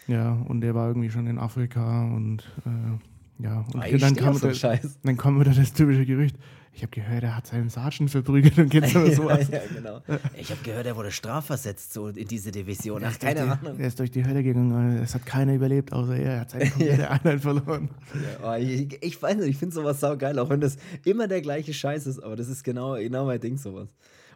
Ja, 0.07 0.33
und 0.47 0.61
der 0.61 0.75
war 0.75 0.87
irgendwie 0.87 1.09
schon 1.09 1.27
in 1.27 1.37
Afrika 1.37 2.03
und 2.05 2.43
äh, 2.65 3.43
ja. 3.43 3.65
Und 3.73 3.81
ah, 3.81 3.97
dann, 3.97 4.15
kam 4.15 4.33
so 4.35 4.49
wieder, 4.49 4.79
dann 5.03 5.17
kam 5.17 5.39
wieder 5.39 5.53
das 5.53 5.73
typische 5.73 6.05
Gerücht, 6.05 6.37
ich 6.73 6.83
habe 6.83 6.91
gehört, 6.91 7.23
er 7.23 7.35
hat 7.35 7.47
seinen 7.47 7.69
Sergeant 7.69 8.09
verprügelt 8.09 8.57
und 8.57 8.69
geht 8.69 8.87
so 8.89 9.05
sowas. 9.11 9.49
ja, 9.49 9.59
genau. 9.73 10.01
Ich 10.35 10.49
habe 10.51 10.61
gehört, 10.63 10.85
er 10.85 10.95
wurde 10.95 11.11
strafversetzt 11.11 11.91
so 11.93 12.07
in 12.07 12.27
diese 12.27 12.51
Division. 12.51 13.03
Ach, 13.03 13.19
keine 13.19 13.41
Ahnung. 13.41 13.77
er 13.77 13.87
ist 13.87 13.99
durch 13.99 14.11
die 14.11 14.25
Hölle 14.25 14.41
gegangen. 14.41 14.99
Es 15.03 15.13
hat 15.13 15.25
keiner 15.25 15.53
überlebt, 15.53 15.91
außer 15.91 16.15
er. 16.15 16.33
Er 16.33 16.39
hat 16.41 16.51
seine 16.51 16.69
komplette 16.69 17.09
Einheit 17.09 17.41
verloren. 17.41 17.89
Ja, 18.13 18.53
oh, 18.53 18.55
ich, 18.57 18.97
ich, 19.03 19.21
weiß 19.21 19.37
nicht, 19.37 19.49
ich 19.49 19.57
finde 19.57 19.75
sowas 19.75 19.99
saugeil, 19.99 20.39
auch 20.39 20.49
wenn 20.49 20.61
das 20.61 20.77
immer 21.03 21.27
der 21.27 21.41
gleiche 21.41 21.73
Scheiß 21.73 22.07
ist. 22.07 22.19
Aber 22.19 22.35
das 22.35 22.47
ist 22.47 22.63
genau, 22.63 22.95
genau 22.95 23.25
mein 23.25 23.39
Ding, 23.39 23.57
sowas. 23.57 23.89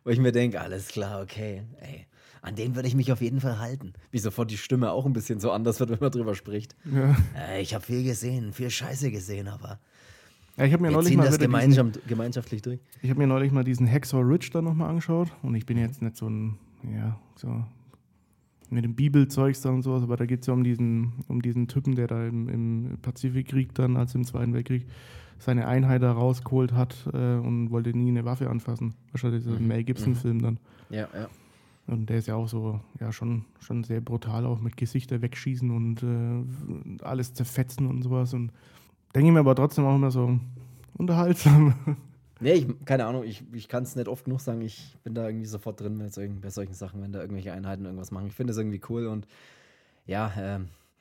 Wo 0.04 0.10
ich 0.10 0.20
mir 0.20 0.32
denke, 0.32 0.60
alles 0.60 0.90
klar, 0.90 1.22
okay, 1.22 1.64
ey. 1.80 2.06
An 2.42 2.56
den 2.56 2.76
würde 2.76 2.88
ich 2.88 2.94
mich 2.94 3.12
auf 3.12 3.22
jeden 3.22 3.42
Fall 3.42 3.58
halten. 3.58 3.94
Wie 4.12 4.20
sofort 4.20 4.52
die 4.52 4.58
Stimme 4.58 4.92
auch 4.92 5.08
ein 5.08 5.14
bisschen 5.14 5.40
so 5.40 5.52
anders 5.52 5.80
wird, 5.80 5.90
wenn 5.90 5.98
man 6.00 6.12
drüber 6.12 6.36
spricht. 6.36 6.76
Ja. 6.86 7.16
Äh, 7.36 7.62
ich 7.64 7.74
habe 7.74 7.84
viel 7.84 8.04
gesehen, 8.04 8.54
viel 8.54 8.70
Scheiße 8.70 9.10
gesehen, 9.10 9.48
aber 9.48 9.80
ja, 10.58 10.66
ich 10.66 10.74
habe 10.74 10.84
mir 10.84 10.90
Wir 10.90 10.98
neulich 10.98 11.16
mal 11.16 11.26
das 11.26 11.40
gemeinschaft, 11.40 11.96
diesen, 11.96 12.08
gemeinschaftlich 12.08 12.62
durch. 12.62 12.80
Ich 13.02 13.10
habe 13.10 13.20
mir 13.20 13.28
neulich 13.28 13.52
mal 13.52 13.64
diesen 13.64 13.92
Hacksaw 13.92 14.22
Ridge 14.22 14.50
da 14.54 14.62
nochmal 14.62 14.90
angeschaut 14.90 15.32
und 15.42 15.56
ich 15.56 15.66
bin 15.66 15.78
jetzt 15.78 16.02
nicht 16.02 16.18
so 16.18 16.28
ein, 16.28 16.58
ja, 16.94 17.20
so 17.36 17.64
mit 18.70 18.84
dem 18.84 18.96
Bibelzeugs 18.96 19.62
da 19.62 19.70
und 19.70 19.84
sowas, 19.84 20.04
aber 20.04 20.18
da 20.18 20.26
geht 20.26 20.42
es 20.42 20.48
ja 20.48 20.54
um 20.54 20.64
diesen, 20.64 21.24
um 21.28 21.42
diesen 21.42 21.68
Typen, 21.68 21.96
der 21.96 22.08
da 22.08 22.26
im, 22.26 22.50
im 22.50 22.98
Pazifikkrieg 23.02 23.74
dann, 23.76 23.98
als 23.98 24.16
im 24.16 24.24
Zweiten 24.24 24.54
Weltkrieg, 24.54 24.86
seine 25.38 25.68
Einheit 25.68 26.02
da 26.02 26.12
rausgeholt 26.12 26.74
hat 26.74 26.96
äh, 27.14 27.36
und 27.36 27.70
wollte 27.72 27.96
nie 27.96 28.10
eine 28.10 28.26
Waffe 28.26 28.50
anfassen. 28.50 28.94
Wahrscheinlich 29.12 29.44
dieser 29.44 29.60
mhm. 29.60 29.68
Mel 29.68 29.84
Gibson-Film 29.84 30.42
dann. 30.42 30.60
Ja, 30.90 31.08
ja. 31.14 31.28
Und 31.88 32.10
der 32.10 32.18
ist 32.18 32.28
ja 32.28 32.36
auch 32.36 32.48
so, 32.48 32.80
ja, 33.00 33.12
schon, 33.12 33.46
schon 33.60 33.84
sehr 33.84 34.02
brutal, 34.02 34.46
auch 34.46 34.60
mit 34.60 34.76
Gesichter 34.76 35.22
wegschießen 35.22 35.70
und 35.70 36.02
äh, 36.02 37.04
alles 37.04 37.34
zerfetzen 37.34 37.86
und 37.86 38.02
sowas. 38.02 38.34
Und 38.34 38.52
denke 39.16 39.30
ich 39.30 39.34
mir 39.34 39.40
aber 39.40 39.56
trotzdem 39.56 39.86
auch 39.86 39.96
immer 39.96 40.12
so 40.12 40.40
unterhaltsam. 40.98 41.74
Nee, 42.42 42.52
ich, 42.52 42.68
keine 42.84 43.06
Ahnung, 43.06 43.24
ich, 43.24 43.44
ich 43.54 43.70
kann 43.70 43.84
es 43.84 43.96
nicht 43.96 44.10
oft 44.10 44.26
genug 44.26 44.42
sagen. 44.42 44.60
Ich 44.60 44.98
bin 45.06 45.14
da 45.14 45.28
irgendwie 45.28 45.46
sofort 45.46 45.80
drin 45.80 45.98
bei 45.98 46.10
solchen, 46.10 46.42
bei 46.42 46.50
solchen 46.50 46.74
Sachen, 46.74 47.02
wenn 47.02 47.14
da 47.14 47.22
irgendwelche 47.22 47.54
Einheiten 47.54 47.86
irgendwas 47.86 48.12
machen. 48.12 48.28
Ich 48.28 48.34
finde 48.34 48.52
es 48.52 48.58
irgendwie 48.58 48.82
cool 48.90 49.08
und 49.08 49.26
ja, 50.06 50.34
äh, 50.36 50.60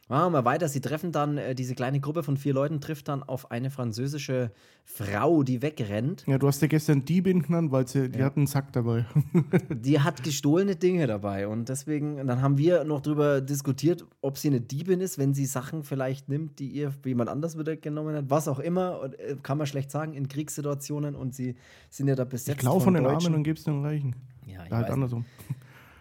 Machen 0.09 0.27
wir 0.27 0.43
mal 0.43 0.45
weiter. 0.45 0.69
Sie 0.69 0.83
treffen 0.83 1.13
dann, 1.13 1.39
äh, 1.39 1.55
diese 1.55 1.75
kleine 1.75 1.99
Gruppe 1.99 2.23
von 2.23 2.37
vier 2.37 2.53
Leuten 2.53 2.81
trifft 2.81 3.09
dann 3.09 3.23
auf 3.23 3.51
eine 3.51 3.71
französische 3.71 4.51
Frau, 4.85 5.43
die 5.43 5.63
wegrennt. 5.63 6.25
Ja, 6.27 6.37
du 6.37 6.47
hast 6.47 6.61
ja 6.61 6.69
gestern 6.69 7.07
Diebin 7.07 7.43
genannt, 7.43 7.73
weil 7.73 7.89
sie, 7.89 8.11
die 8.11 8.19
ja. 8.19 8.27
hat 8.27 8.37
einen 8.37 8.47
Sack 8.47 8.73
dabei. 8.75 9.07
die 9.71 10.01
hat 10.01 10.23
gestohlene 10.23 10.77
Dinge 10.77 11.07
dabei. 11.07 11.49
Und 11.49 11.71
deswegen, 11.71 12.27
dann 12.27 12.43
haben 12.43 12.59
wir 12.59 12.85
noch 12.85 13.01
darüber 13.01 13.41
diskutiert, 13.41 14.05
ob 14.21 14.37
sie 14.37 14.49
eine 14.49 14.61
Diebin 14.61 15.01
ist, 15.01 15.17
wenn 15.17 15.33
sie 15.33 15.47
Sachen 15.47 15.85
vielleicht 15.85 16.29
nimmt, 16.29 16.59
die 16.59 16.69
ihr 16.69 16.93
jemand 17.05 17.31
anders 17.31 17.59
wieder 17.59 17.77
genommen 17.77 18.15
hat. 18.15 18.29
Was 18.29 18.47
auch 18.47 18.59
immer, 18.59 19.01
und, 19.01 19.19
äh, 19.19 19.37
kann 19.43 19.57
man 19.57 19.67
schlecht 19.67 19.91
sagen, 19.91 20.13
in 20.13 20.29
Kriegssituationen. 20.29 21.15
Und 21.15 21.35
sie 21.35 21.57
sind 21.89 22.09
ja 22.09 22.15
da 22.15 22.25
besetzt. 22.25 22.49
Ich 22.51 22.59
klau 22.59 22.75
von, 22.75 22.95
von 22.95 22.95
den 22.95 23.07
Armen 23.07 23.35
und 23.35 23.43
gib's 23.43 23.65
den 23.65 23.83
Reichen. 23.83 24.15
Ja, 24.47 24.67
ich 24.67 24.71
halt 24.71 24.91
andersrum. 24.91 25.25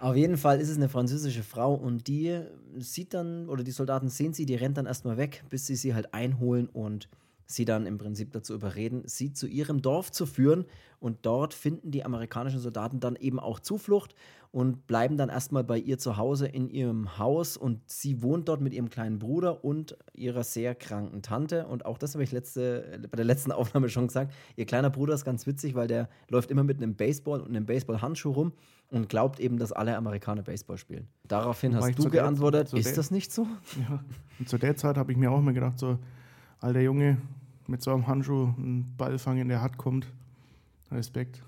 Auf 0.03 0.17
jeden 0.17 0.35
Fall 0.35 0.59
ist 0.59 0.67
es 0.67 0.75
eine 0.75 0.89
französische 0.89 1.43
Frau 1.43 1.73
und 1.73 2.09
die 2.09 2.41
sieht 2.77 3.13
dann, 3.13 3.47
oder 3.47 3.63
die 3.63 3.71
Soldaten 3.71 4.09
sehen 4.09 4.33
sie, 4.33 4.45
die 4.45 4.55
rennt 4.55 4.75
dann 4.75 4.85
erstmal 4.85 5.15
weg, 5.15 5.45
bis 5.49 5.65
sie 5.65 5.77
sie 5.77 5.93
halt 5.93 6.13
einholen 6.13 6.67
und 6.67 7.07
sie 7.53 7.65
dann 7.65 7.85
im 7.85 7.97
Prinzip 7.97 8.31
dazu 8.31 8.53
überreden, 8.53 9.03
sie 9.05 9.33
zu 9.33 9.47
ihrem 9.47 9.81
Dorf 9.81 10.11
zu 10.11 10.25
führen. 10.25 10.65
Und 10.99 11.25
dort 11.25 11.53
finden 11.53 11.91
die 11.91 12.05
amerikanischen 12.05 12.59
Soldaten 12.59 12.99
dann 12.99 13.17
eben 13.17 13.39
auch 13.39 13.59
Zuflucht 13.59 14.15
und 14.51 14.87
bleiben 14.87 15.17
dann 15.17 15.29
erstmal 15.29 15.63
bei 15.63 15.77
ihr 15.77 15.97
zu 15.97 16.15
Hause 16.15 16.47
in 16.47 16.69
ihrem 16.69 17.17
Haus. 17.17 17.57
Und 17.57 17.81
sie 17.89 18.21
wohnt 18.21 18.47
dort 18.47 18.61
mit 18.61 18.73
ihrem 18.73 18.89
kleinen 18.89 19.19
Bruder 19.19 19.65
und 19.65 19.97
ihrer 20.13 20.43
sehr 20.43 20.75
kranken 20.75 21.21
Tante. 21.21 21.65
Und 21.67 21.85
auch 21.85 21.97
das 21.97 22.13
habe 22.13 22.23
ich 22.23 22.31
letzte, 22.31 23.01
bei 23.09 23.15
der 23.17 23.25
letzten 23.25 23.51
Aufnahme 23.53 23.89
schon 23.89 24.07
gesagt. 24.07 24.33
Ihr 24.55 24.65
kleiner 24.65 24.91
Bruder 24.91 25.13
ist 25.13 25.25
ganz 25.25 25.47
witzig, 25.47 25.75
weil 25.75 25.87
der 25.87 26.07
läuft 26.29 26.51
immer 26.51 26.63
mit 26.63 26.77
einem 26.77 26.95
Baseball 26.95 27.41
und 27.41 27.49
einem 27.49 27.65
Baseballhandschuh 27.65 28.31
rum 28.31 28.53
und 28.89 29.09
glaubt 29.09 29.39
eben, 29.39 29.57
dass 29.57 29.71
alle 29.71 29.97
Amerikaner 29.97 30.43
Baseball 30.43 30.77
spielen. 30.77 31.07
Daraufhin 31.27 31.75
hast 31.75 31.97
du 31.97 32.09
geantwortet, 32.09 32.69
zu 32.69 32.77
ist 32.77 32.97
das 32.97 33.09
nicht 33.11 33.33
so? 33.33 33.47
Ja. 33.89 34.03
Und 34.39 34.47
zu 34.47 34.57
der 34.57 34.75
Zeit 34.75 34.97
habe 34.97 35.11
ich 35.11 35.17
mir 35.17 35.31
auch 35.31 35.39
immer 35.39 35.53
gedacht, 35.53 35.79
so, 35.79 35.97
alter 36.59 36.81
Junge, 36.81 37.17
mit 37.67 37.81
so 37.81 37.91
einem 37.91 38.07
Handschuh 38.07 38.53
einen 38.57 38.93
Ball 38.97 39.17
fangen, 39.17 39.41
in 39.41 39.47
der 39.49 39.61
hat 39.61 39.77
kommt. 39.77 40.07
Respekt. 40.91 41.41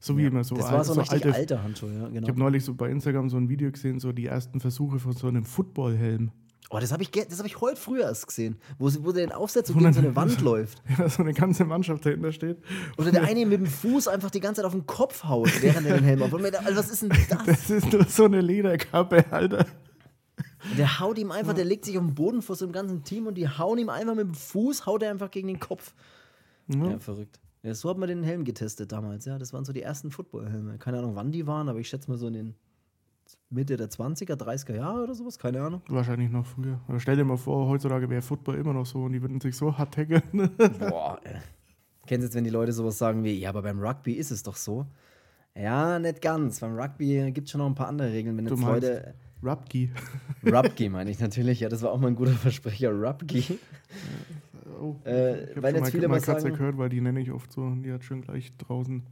So 0.00 0.16
wie 0.16 0.22
Ja, 0.22 0.28
immer 0.28 0.44
so, 0.44 0.54
das 0.56 0.66
al- 0.66 0.72
war 0.74 0.84
so 0.84 0.92
ein 0.92 0.98
richtig 1.00 1.24
alte. 1.24 1.34
alter 1.36 1.62
Handschuh, 1.62 1.86
ja, 1.88 2.08
genau. 2.08 2.22
Ich 2.22 2.28
habe 2.28 2.38
neulich 2.38 2.64
so 2.64 2.74
bei 2.74 2.90
Instagram 2.90 3.28
so 3.30 3.36
ein 3.38 3.48
Video 3.48 3.70
gesehen, 3.70 4.00
so 4.00 4.12
die 4.12 4.26
ersten 4.26 4.60
Versuche 4.60 4.98
von 4.98 5.12
so 5.12 5.26
einem 5.28 5.44
Footballhelm. 5.44 6.30
Oh, 6.70 6.78
das 6.78 6.92
habe 6.92 7.02
ich, 7.02 7.10
das 7.10 7.38
hab 7.38 7.46
ich 7.46 7.60
heute 7.60 7.76
früher 7.80 8.04
erst 8.04 8.26
gesehen, 8.26 8.56
wo, 8.78 8.88
sie, 8.88 9.04
wo 9.04 9.12
der 9.12 9.26
den 9.26 9.32
aufsetzt 9.32 9.70
und 9.70 9.78
gegen 9.78 9.92
so 9.92 10.00
eine 10.00 10.16
Wand 10.16 10.40
läuft. 10.40 10.82
Ja, 10.98 11.08
so 11.08 11.22
eine 11.22 11.32
ganze 11.34 11.64
Mannschaft 11.64 12.04
dahinter 12.06 12.32
steht. 12.32 12.56
Oder 12.96 13.12
der 13.12 13.22
eine 13.22 13.44
mit 13.46 13.60
dem 13.60 13.66
Fuß 13.66 14.08
einfach 14.08 14.30
die 14.30 14.40
ganze 14.40 14.60
Zeit 14.60 14.66
auf 14.66 14.72
den 14.72 14.86
Kopf 14.86 15.24
haut, 15.24 15.50
während 15.62 15.86
er 15.86 15.96
den 15.96 16.04
Helm 16.04 16.20
da- 16.20 16.24
Also, 16.58 16.76
was 16.78 16.90
ist 16.90 17.02
denn 17.02 17.10
das? 17.30 17.44
Das 17.46 17.70
ist 17.70 17.92
nur 17.92 18.04
so 18.04 18.24
eine 18.24 18.40
Lederkappe, 18.40 19.24
Alter. 19.30 19.66
Der 20.78 20.98
haut 21.00 21.18
ihm 21.18 21.30
einfach, 21.30 21.52
der 21.52 21.64
legt 21.64 21.84
sich 21.84 21.98
auf 21.98 22.04
den 22.04 22.14
Boden 22.14 22.40
vor 22.42 22.56
so 22.56 22.64
einem 22.64 22.72
ganzen 22.72 23.02
Team 23.04 23.26
und 23.26 23.34
die 23.36 23.48
hauen 23.48 23.78
ihm 23.78 23.88
einfach 23.90 24.14
mit 24.14 24.26
dem 24.26 24.34
Fuß, 24.34 24.86
haut 24.86 25.02
er 25.02 25.10
einfach 25.10 25.30
gegen 25.30 25.48
den 25.48 25.60
Kopf. 25.60 25.94
Ja, 26.68 26.98
verrückt. 26.98 27.38
Ja, 27.62 27.74
so 27.74 27.88
hat 27.90 27.98
man 27.98 28.08
den 28.08 28.22
Helm 28.22 28.44
getestet 28.44 28.92
damals, 28.92 29.24
ja. 29.24 29.38
Das 29.38 29.52
waren 29.52 29.64
so 29.64 29.72
die 29.72 29.82
ersten 29.82 30.10
Footballhelme. 30.10 30.78
Keine 30.78 30.98
Ahnung, 30.98 31.14
wann 31.16 31.32
die 31.32 31.46
waren, 31.46 31.68
aber 31.68 31.78
ich 31.80 31.88
schätze 31.88 32.10
mal 32.10 32.16
so 32.18 32.26
in 32.28 32.32
den 32.34 32.54
Mitte 33.50 33.76
der 33.76 33.88
20er, 33.90 34.34
30er 34.36 34.74
Jahre 34.74 35.02
oder 35.02 35.14
sowas, 35.14 35.38
keine 35.38 35.62
Ahnung. 35.62 35.82
Wahrscheinlich 35.88 36.30
noch 36.30 36.44
früher. 36.46 36.80
Aber 36.88 37.00
stell 37.00 37.16
dir 37.16 37.24
mal 37.24 37.36
vor, 37.36 37.68
heutzutage 37.68 38.08
wäre 38.10 38.22
Football 38.22 38.56
immer 38.56 38.72
noch 38.72 38.84
so 38.86 39.04
und 39.04 39.12
die 39.12 39.22
würden 39.22 39.40
sich 39.40 39.56
so 39.56 39.76
hart 39.76 39.94
tackeln. 39.94 40.22
Boah, 40.78 41.18
ey. 41.24 41.36
Kennst 42.06 42.22
du 42.22 42.26
jetzt, 42.26 42.34
wenn 42.34 42.44
die 42.44 42.50
Leute 42.50 42.72
sowas 42.72 42.98
sagen 42.98 43.24
wie, 43.24 43.32
ja, 43.38 43.48
aber 43.48 43.62
beim 43.62 43.80
Rugby 43.80 44.12
ist 44.14 44.30
es 44.30 44.42
doch 44.42 44.56
so. 44.56 44.84
Ja, 45.54 45.98
nicht 45.98 46.20
ganz. 46.20 46.60
Beim 46.60 46.74
Rugby 46.78 47.30
gibt 47.32 47.46
es 47.46 47.52
schon 47.52 47.60
noch 47.60 47.66
ein 47.66 47.74
paar 47.74 47.88
andere 47.88 48.12
Regeln. 48.12 48.36
Wenn 48.36 48.44
Du 48.46 48.54
jetzt 48.54 48.60
meinst- 48.62 48.88
Leute. 48.88 49.14
Rubki. 49.42 49.90
Rugby 50.44 50.88
meine 50.90 51.10
ich 51.10 51.18
natürlich, 51.20 51.60
ja, 51.60 51.68
das 51.68 51.82
war 51.82 51.92
auch 51.92 51.98
mal 52.00 52.08
ein 52.08 52.14
guter 52.16 52.32
Versprecher. 52.32 52.90
Rugby. 52.90 53.58
Oh, 54.80 54.96
Äh, 55.04 55.44
ich 55.44 55.50
habe 55.50 55.62
weil 55.62 55.72
schon 55.74 55.82
jetzt 55.84 55.90
viele 55.92 56.08
mal, 56.08 56.20
Katze 56.20 56.42
sagen- 56.42 56.56
gehört, 56.56 56.78
weil 56.78 56.88
die 56.88 57.00
nenne 57.00 57.20
ich 57.20 57.30
oft 57.30 57.52
so 57.52 57.70
die 57.74 57.92
hat 57.92 58.04
schon 58.04 58.22
gleich 58.22 58.56
draußen 58.56 59.02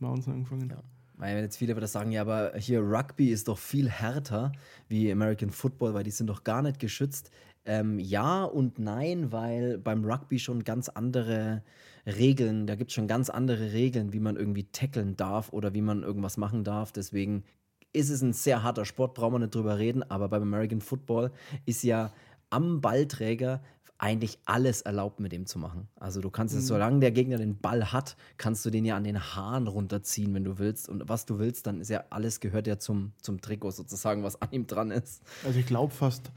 Mounts 0.00 0.28
angefangen. 0.28 0.70
Ja. 0.70 0.82
Weil 1.16 1.36
wenn 1.36 1.44
jetzt 1.44 1.56
viele 1.58 1.76
wieder 1.76 1.86
sagen, 1.86 2.10
ja, 2.10 2.22
aber 2.22 2.52
hier 2.56 2.80
Rugby 2.80 3.28
ist 3.30 3.48
doch 3.48 3.58
viel 3.58 3.88
härter 3.88 4.52
wie 4.88 5.12
American 5.12 5.50
Football, 5.50 5.94
weil 5.94 6.02
die 6.04 6.10
sind 6.10 6.26
doch 6.28 6.42
gar 6.42 6.62
nicht 6.62 6.80
geschützt. 6.80 7.30
Ähm, 7.64 7.98
ja 8.00 8.42
und 8.44 8.78
nein, 8.80 9.30
weil 9.30 9.78
beim 9.78 10.04
Rugby 10.04 10.38
schon 10.40 10.64
ganz 10.64 10.88
andere 10.88 11.62
Regeln, 12.06 12.66
da 12.66 12.74
gibt 12.74 12.90
es 12.90 12.94
schon 12.96 13.06
ganz 13.06 13.30
andere 13.30 13.72
Regeln, 13.72 14.12
wie 14.12 14.18
man 14.18 14.36
irgendwie 14.36 14.64
tackeln 14.72 15.16
darf 15.16 15.52
oder 15.52 15.72
wie 15.74 15.82
man 15.82 16.02
irgendwas 16.02 16.36
machen 16.38 16.64
darf. 16.64 16.90
Deswegen 16.90 17.44
ist 17.92 18.10
es 18.10 18.22
ein 18.22 18.32
sehr 18.32 18.62
harter 18.62 18.84
Sport, 18.84 19.14
brauchen 19.14 19.34
wir 19.34 19.38
nicht 19.40 19.54
drüber 19.54 19.78
reden, 19.78 20.02
aber 20.02 20.28
beim 20.28 20.42
American 20.42 20.80
Football 20.80 21.30
ist 21.66 21.82
ja 21.82 22.12
am 22.50 22.80
Ballträger 22.80 23.62
eigentlich 24.02 24.40
alles 24.46 24.82
erlaubt, 24.82 25.20
mit 25.20 25.30
dem 25.30 25.46
zu 25.46 25.60
machen. 25.60 25.86
Also 25.94 26.20
du 26.20 26.28
kannst 26.28 26.56
es, 26.56 26.66
solange 26.66 26.98
der 26.98 27.12
Gegner 27.12 27.36
den 27.36 27.56
Ball 27.56 27.92
hat, 27.92 28.16
kannst 28.36 28.64
du 28.66 28.70
den 28.70 28.84
ja 28.84 28.96
an 28.96 29.04
den 29.04 29.20
Haaren 29.20 29.68
runterziehen, 29.68 30.34
wenn 30.34 30.42
du 30.42 30.58
willst. 30.58 30.88
Und 30.88 31.08
was 31.08 31.24
du 31.24 31.38
willst, 31.38 31.68
dann 31.68 31.80
ist 31.80 31.88
ja 31.88 32.02
alles 32.10 32.40
gehört 32.40 32.66
ja 32.66 32.80
zum, 32.80 33.12
zum 33.22 33.40
Trikot 33.40 33.70
sozusagen, 33.70 34.24
was 34.24 34.42
an 34.42 34.48
ihm 34.50 34.66
dran 34.66 34.90
ist. 34.90 35.22
Also 35.44 35.60
ich 35.60 35.66
glaube 35.66 35.94
fast, 35.94 36.32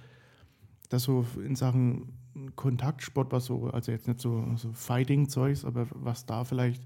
dass 0.89 1.03
so 1.03 1.25
in 1.43 1.55
Sachen 1.55 2.13
Kontaktsport, 2.55 3.31
was 3.31 3.45
so, 3.45 3.71
also 3.71 3.91
jetzt 3.91 4.07
nicht 4.07 4.19
so, 4.21 4.45
so 4.57 4.71
Fighting-Zeugs, 4.71 5.65
aber 5.65 5.87
was 5.89 6.27
da 6.27 6.43
vielleicht 6.43 6.83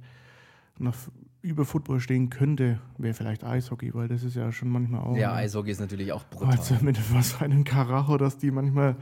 noch 0.77 0.95
über 1.41 1.65
Football 1.65 1.99
stehen 1.99 2.30
könnte, 2.30 2.80
wäre 2.97 3.13
vielleicht 3.13 3.43
Eishockey, 3.43 3.93
weil 3.93 4.08
das 4.08 4.23
ist 4.23 4.36
ja 4.36 4.52
schon 4.52 4.69
manchmal 4.69 5.02
auch. 5.02 5.15
Ja, 5.15 5.34
Eishockey 5.34 5.71
ist 5.71 5.80
natürlich 5.80 6.12
auch 6.12 6.23
brutal. 6.25 6.58
Also 6.58 6.75
mit 6.82 6.97
was 7.13 7.34
für 7.34 7.45
einem 7.45 7.63
Karacho, 7.63 8.17
dass 8.17 8.38
die 8.38 8.52
manchmal 8.52 8.95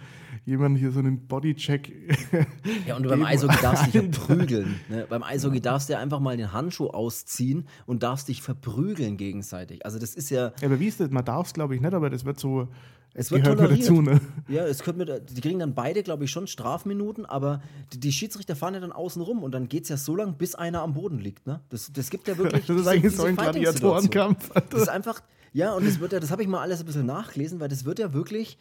jemand 0.48 0.80
hier 0.80 0.92
so 0.92 1.00
einen 1.00 1.28
Bodycheck. 1.28 1.92
Ja, 2.88 2.96
und 2.96 3.04
du 3.04 3.10
beim. 3.10 3.24
Eishockey 3.24 3.62
darfst 3.62 3.86
dich 3.88 3.94
ja 3.94 4.02
prügeln. 4.12 4.80
Ne? 4.90 5.06
Beim 5.08 5.22
Eishockey 5.24 5.62
darfst 5.62 5.90
du 5.90 5.94
ja 5.94 6.00
einfach 6.00 6.20
mal 6.20 6.36
den 6.38 6.52
Handschuh 6.54 6.88
ausziehen 6.88 7.68
und 7.86 8.02
darfst 8.04 8.28
dich 8.30 8.42
verprügeln 8.42 9.18
gegenseitig. 9.18 9.86
Also 9.86 10.00
das 10.00 10.16
ist 10.16 10.30
ja, 10.32 10.54
Ja, 10.62 10.68
aber 10.68 10.80
wie 10.80 10.88
ist 10.88 11.00
das? 11.00 11.10
Man 11.12 11.24
darf 11.26 11.48
es, 11.48 11.54
glaube 11.54 11.76
ich, 11.76 11.82
nicht, 11.82 11.94
aber 11.94 12.10
das 12.10 12.26
wird 12.26 12.40
so. 12.40 12.68
Es 13.14 13.32
wird 13.32 13.44
gehört 13.44 13.60
toleriert. 13.60 13.82
dazu, 13.82 14.02
ne? 14.02 14.22
Ja, 14.48 14.64
es 14.66 14.84
könnte 14.84 15.06
mit, 15.06 15.36
die 15.36 15.42
kriegen 15.42 15.58
dann 15.60 15.74
beide, 15.74 16.04
glaube 16.04 16.26
ich, 16.26 16.32
schon 16.32 16.46
Strafminuten, 16.46 17.26
aber 17.26 17.62
die, 17.94 18.00
die 18.00 18.12
Schiedsrichter 18.12 18.56
fahren 18.56 18.76
ja 18.76 18.80
dann 18.80 18.92
außen 18.92 19.22
rum 19.24 19.42
und 19.44 19.54
dann 19.54 19.68
geht 19.70 19.84
es 19.84 19.90
ja 19.90 19.98
so 19.98 20.16
lang, 20.16 20.36
bis 20.38 20.54
einer 20.56 20.82
am 20.84 20.94
Boden 20.94 21.18
liegt. 21.20 21.48
Ne? 21.48 21.62
Das, 21.70 21.92
das 21.92 22.10
gibt 22.12 22.28
ja 22.28 22.38
wirklich. 22.38 22.66
Das 22.66 22.76
ist 22.76 22.78
diese- 22.78 22.90
eigentlich 22.92 23.02
diese 23.14 23.18
so 23.18 23.24
ein. 23.26 23.36
Gladiatorenkampf. 23.36 24.52
Das 24.70 24.82
ist 24.84 24.90
einfach, 24.90 25.22
ja, 25.52 25.74
und 25.74 25.88
das 25.88 26.00
wird 26.00 26.14
ja, 26.14 26.20
das 26.20 26.30
habe 26.32 26.44
ich 26.44 26.48
mal 26.48 26.62
alles 26.62 26.80
ein 26.82 26.86
bisschen 26.86 27.06
nachgelesen, 27.08 27.60
weil 27.60 27.70
das 27.70 27.86
wird 27.86 27.98
ja 28.00 28.14
wirklich. 28.14 28.58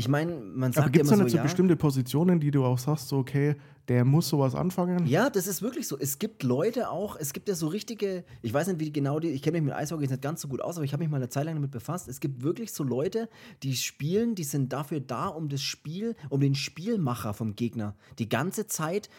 Ich 0.00 0.08
meine, 0.08 0.34
man 0.34 0.72
sagt 0.72 0.84
Aber 0.84 0.90
gibt 0.90 1.04
es 1.04 1.10
ja 1.10 1.16
da 1.16 1.20
immer 1.20 1.24
nicht 1.24 1.32
so, 1.32 1.36
so 1.36 1.36
ja, 1.38 1.42
bestimmte 1.42 1.76
Positionen, 1.76 2.40
die 2.40 2.50
du 2.50 2.64
auch 2.64 2.78
sagst, 2.78 3.08
so, 3.08 3.18
okay, 3.18 3.54
der 3.86 4.06
muss 4.06 4.28
sowas 4.28 4.54
anfangen? 4.54 5.06
Ja, 5.06 5.28
das 5.28 5.46
ist 5.46 5.60
wirklich 5.60 5.86
so. 5.86 5.98
Es 5.98 6.18
gibt 6.18 6.42
Leute 6.42 6.90
auch, 6.90 7.16
es 7.16 7.34
gibt 7.34 7.48
ja 7.48 7.54
so 7.54 7.66
richtige, 7.68 8.24
ich 8.40 8.54
weiß 8.54 8.68
nicht, 8.68 8.80
wie 8.80 8.92
genau 8.92 9.20
die, 9.20 9.28
ich 9.28 9.42
kenne 9.42 9.58
mich 9.58 9.66
mit 9.66 9.74
Eishockey 9.74 10.02
jetzt 10.02 10.10
nicht 10.10 10.22
ganz 10.22 10.40
so 10.40 10.48
gut 10.48 10.62
aus, 10.62 10.76
aber 10.76 10.84
ich 10.84 10.94
habe 10.94 11.02
mich 11.02 11.10
mal 11.10 11.18
eine 11.18 11.28
Zeit 11.28 11.44
lang 11.44 11.54
damit 11.54 11.70
befasst. 11.70 12.08
Es 12.08 12.20
gibt 12.20 12.42
wirklich 12.42 12.72
so 12.72 12.82
Leute, 12.82 13.28
die 13.62 13.76
spielen, 13.76 14.34
die 14.34 14.44
sind 14.44 14.72
dafür 14.72 15.00
da, 15.00 15.26
um 15.26 15.50
das 15.50 15.60
Spiel, 15.60 16.16
um 16.30 16.40
den 16.40 16.54
Spielmacher 16.54 17.34
vom 17.34 17.54
Gegner 17.54 17.94
die 18.18 18.28
ganze 18.28 18.66
Zeit 18.66 19.10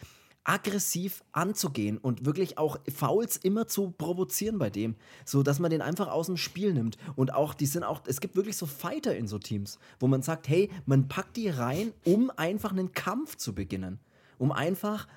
aggressiv 0.44 1.24
anzugehen 1.32 1.98
und 1.98 2.26
wirklich 2.26 2.58
auch 2.58 2.80
Fouls 2.94 3.38
immer 3.38 3.68
zu 3.68 3.92
provozieren 3.92 4.58
bei 4.58 4.70
dem, 4.70 4.96
so 5.26 5.44
dass 5.44 5.60
man 5.60 5.72
den 5.72 5.82
einfach 5.82 6.08
aus 6.08 6.26
dem 6.28 6.38
Spiel 6.38 6.74
nimmt 6.74 6.98
und 7.16 7.34
auch 7.34 7.54
die 7.54 7.68
sind 7.68 7.84
auch 7.84 8.02
es 8.08 8.22
gibt 8.22 8.36
wirklich 8.36 8.58
so 8.58 8.66
Fighter 8.66 9.16
in 9.16 9.28
so 9.28 9.38
Teams, 9.38 9.78
wo 10.00 10.08
man 10.08 10.24
sagt, 10.24 10.50
hey, 10.50 10.70
man 10.86 11.08
packt 11.08 11.38
die 11.38 11.50
rein, 11.50 11.94
um 12.06 12.32
einfach 12.36 12.72
einen 12.72 12.92
Kampf 12.92 13.38
zu 13.38 13.54
beginnen, 13.54 14.00
um 14.40 14.52
einfach 14.52 15.08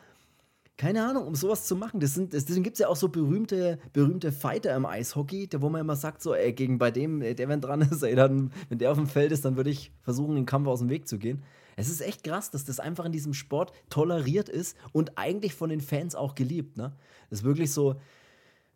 keine 0.77 1.07
Ahnung, 1.07 1.27
um 1.27 1.35
sowas 1.37 1.67
zu 1.67 1.77
machen. 1.77 2.01
Das 2.01 2.15
sind, 2.15 2.33
deswegen 2.33 2.65
gibt 2.65 2.75
es 2.75 2.81
ja 2.81 2.89
auch 2.89 2.97
so 2.97 3.09
berühmte, 3.09 3.79
berühmte 3.93 4.33
Fighter 4.33 4.75
im 4.75 4.87
Eishockey, 4.87 5.49
wo 5.59 5.69
man 5.69 5.81
immer 5.81 5.95
sagt, 5.95 6.21
so, 6.21 6.35
ey, 6.35 6.53
gegen 6.53 6.79
bei 6.79 6.91
dem, 6.91 7.23
ey, 7.23 7.35
der 7.35 7.49
wenn 7.49 7.61
dran 7.61 7.81
ist, 7.83 8.03
ey, 8.03 8.17
dann, 8.17 8.53
wenn 8.69 8.79
der 8.79 8.91
auf 8.91 8.99
dem 8.99 9.07
Feld 9.07 9.31
ist, 9.31 9.45
dann 9.45 9.57
würde 9.57 9.71
ich 9.71 9.93
versuchen, 10.03 10.35
den 10.35 10.47
Kampf 10.47 10.67
aus 10.67 10.81
dem 10.81 10.89
Weg 10.91 11.07
zu 11.07 11.19
gehen. 11.19 11.45
Es 11.77 11.89
ist 11.89 12.01
echt 12.01 12.25
krass, 12.25 12.51
dass 12.51 12.65
das 12.65 12.81
einfach 12.81 13.05
in 13.05 13.13
diesem 13.13 13.35
Sport 13.35 13.73
toleriert 13.91 14.49
ist 14.49 14.77
und 14.93 15.19
eigentlich 15.19 15.55
von 15.55 15.71
den 15.71 15.81
Fans 15.81 16.15
auch 16.15 16.35
geliebt. 16.35 16.77
Ne? 16.77 16.93
Das 17.31 17.41
ist 17.41 17.45
wirklich 17.45 17.73
so, 17.73 17.97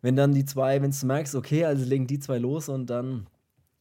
wenn 0.01 0.15
dann 0.15 0.33
die 0.33 0.45
zwei, 0.45 0.81
wenn 0.81 0.91
du 0.91 1.05
merkst, 1.05 1.35
okay, 1.35 1.65
also 1.65 1.85
legen 1.85 2.07
die 2.07 2.19
zwei 2.19 2.37
los 2.37 2.69
und 2.69 2.89
dann 2.89 3.27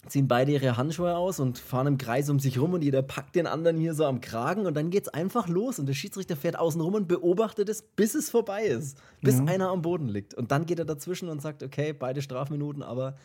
ziehen 0.07 0.29
beide 0.29 0.53
ihre 0.53 0.77
Handschuhe 0.77 1.17
aus 1.17 1.41
und 1.41 1.59
fahren 1.59 1.87
im 1.87 1.99
Kreis 1.99 2.31
um 2.31 2.39
sich 2.39 2.59
rum 2.59 2.73
und 2.73 2.83
jeder 2.83 3.03
packt 3.03 3.35
den 3.35 3.47
anderen 3.47 3.77
hier 3.77 3.95
so 3.95 4.05
am 4.07 4.21
Kragen 4.21 4.67
und 4.67 4.75
dann 4.75 4.91
geht's 4.91 5.09
einfach 5.09 5.49
los 5.49 5.79
und 5.79 5.87
der 5.87 5.95
Schiedsrichter 5.95 6.37
fährt 6.37 6.59
außen 6.59 6.81
rum 6.81 6.95
und 6.95 7.09
beobachtet 7.09 7.69
es, 7.69 7.83
bis 7.83 8.15
es 8.15 8.31
vorbei 8.31 8.65
ist, 8.65 8.97
bis 9.21 9.41
einer 9.41 9.69
am 9.69 9.83
Boden 9.83 10.09
liegt 10.09 10.35
und 10.35 10.51
dann 10.51 10.67
geht 10.67 10.79
er 10.79 10.85
dazwischen 10.85 11.29
und 11.29 11.43
sagt, 11.43 11.63
okay, 11.63 11.93
beide 11.93 12.23
Strafminuten, 12.23 12.83
aber 12.83 13.17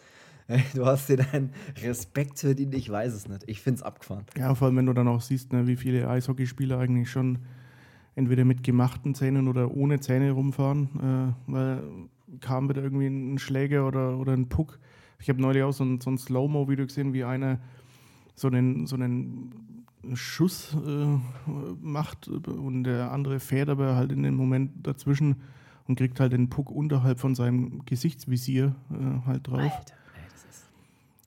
du 0.75 0.85
hast 0.85 1.09
dir 1.09 1.17
deinen 1.17 1.51
Respekt 1.81 2.39
verdient, 2.39 2.73
ich 2.75 2.89
weiß 2.89 3.13
es 3.13 3.27
nicht, 3.27 3.43
ich 3.47 3.61
find's 3.61 3.81
abgefahren. 3.81 4.25
Ja, 4.37 4.53
vor 4.55 4.67
allem, 4.67 4.77
wenn 4.77 4.85
du 4.85 4.93
dann 4.93 5.07
auch 5.07 5.21
siehst, 5.21 5.53
ne, 5.53 5.67
wie 5.67 5.75
viele 5.75 6.09
Eishockeyspieler 6.09 6.79
eigentlich 6.79 7.09
schon 7.09 7.39
entweder 8.15 8.45
mit 8.45 8.63
gemachten 8.63 9.15
Zähnen 9.15 9.47
oder 9.47 9.75
ohne 9.75 9.99
Zähne 9.99 10.31
rumfahren, 10.31 11.35
äh, 11.47 11.51
weil 11.51 11.83
kam 12.41 12.69
wieder 12.69 12.83
irgendwie 12.83 13.07
ein 13.07 13.37
Schläger 13.37 13.87
oder, 13.87 14.17
oder 14.17 14.33
ein 14.33 14.49
Puck. 14.49 14.79
Ich 15.19 15.29
habe 15.29 15.41
neulich 15.41 15.63
auch 15.63 15.71
so 15.71 15.83
ein, 15.83 16.01
so 16.01 16.09
ein 16.09 16.17
Slow-Mo-Video 16.17 16.85
gesehen, 16.85 17.13
wie 17.13 17.23
einer 17.23 17.59
so 18.35 18.47
einen, 18.47 18.87
so 18.87 18.95
einen 18.95 19.75
Schuss 20.13 20.75
äh, 20.85 21.49
macht 21.81 22.27
und 22.27 22.83
der 22.83 23.11
andere 23.11 23.39
fährt 23.39 23.69
aber 23.69 23.95
halt 23.95 24.11
in 24.11 24.23
dem 24.23 24.35
Moment 24.35 24.71
dazwischen 24.85 25.37
und 25.87 25.97
kriegt 25.97 26.19
halt 26.19 26.33
den 26.33 26.49
Puck 26.49 26.71
unterhalb 26.71 27.19
von 27.19 27.35
seinem 27.35 27.85
Gesichtsvisier 27.85 28.75
äh, 28.91 29.25
halt 29.27 29.47
drauf. 29.47 29.59
Alter, 29.59 29.95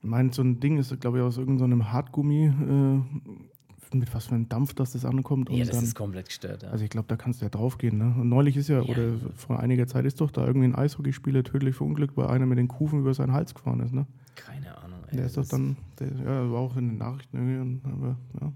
Ich 0.06 0.10
meine, 0.10 0.32
so 0.32 0.40
ein 0.40 0.60
Ding 0.60 0.78
ist, 0.78 1.00
glaube 1.00 1.18
ich, 1.18 1.24
aus 1.24 1.36
irgendeinem 1.36 1.80
so 1.80 1.86
Hartgummi, 1.90 2.44
äh, 2.46 3.96
mit 3.96 4.14
was 4.14 4.26
für 4.26 4.36
einem 4.36 4.48
Dampf, 4.48 4.72
dass 4.72 4.92
das 4.92 5.04
ankommt. 5.04 5.50
ja, 5.50 5.64
das 5.64 5.70
dann, 5.74 5.82
ist 5.82 5.96
komplett 5.96 6.26
gestört. 6.26 6.62
Ja. 6.62 6.68
also 6.70 6.84
ich 6.84 6.90
glaube, 6.90 7.08
da 7.08 7.16
kannst 7.16 7.40
du 7.40 7.44
ja 7.46 7.48
draufgehen. 7.48 7.98
Ne? 7.98 8.14
Und 8.16 8.28
neulich 8.28 8.56
ist 8.56 8.68
ja, 8.68 8.82
Ja. 8.82 8.88
oder 8.88 9.14
vor 9.34 9.58
einiger 9.58 9.88
Zeit 9.88 10.04
ist 10.04 10.20
doch 10.20 10.30
da 10.30 10.46
irgendwie 10.46 10.68
ein 10.68 10.76
Eishockeyspieler 10.76 11.42
tödlich 11.42 11.74
verunglückt, 11.74 12.16
weil 12.16 12.28
einer 12.28 12.46
mit 12.46 12.56
den 12.56 12.68
Kufen 12.68 13.00
über 13.00 13.14
seinen 13.14 13.32
Hals 13.32 13.52
gefahren 13.52 13.80
ist. 13.80 13.92
Ne? 13.92 14.06
Keine 14.36 14.78
Ahnung. 14.78 15.00
Ey, 15.08 15.16
Der 15.16 15.26
ist 15.26 15.36
doch 15.36 15.48
dann, 15.48 15.76
der, 15.98 16.06
ja, 16.24 16.52
war 16.52 16.60
auch 16.60 16.76
in 16.76 16.88
den 16.90 16.98
Nachrichten 16.98 17.36
irgendwie, 17.36 17.80
aber 17.88 18.16
ja. 18.40 18.52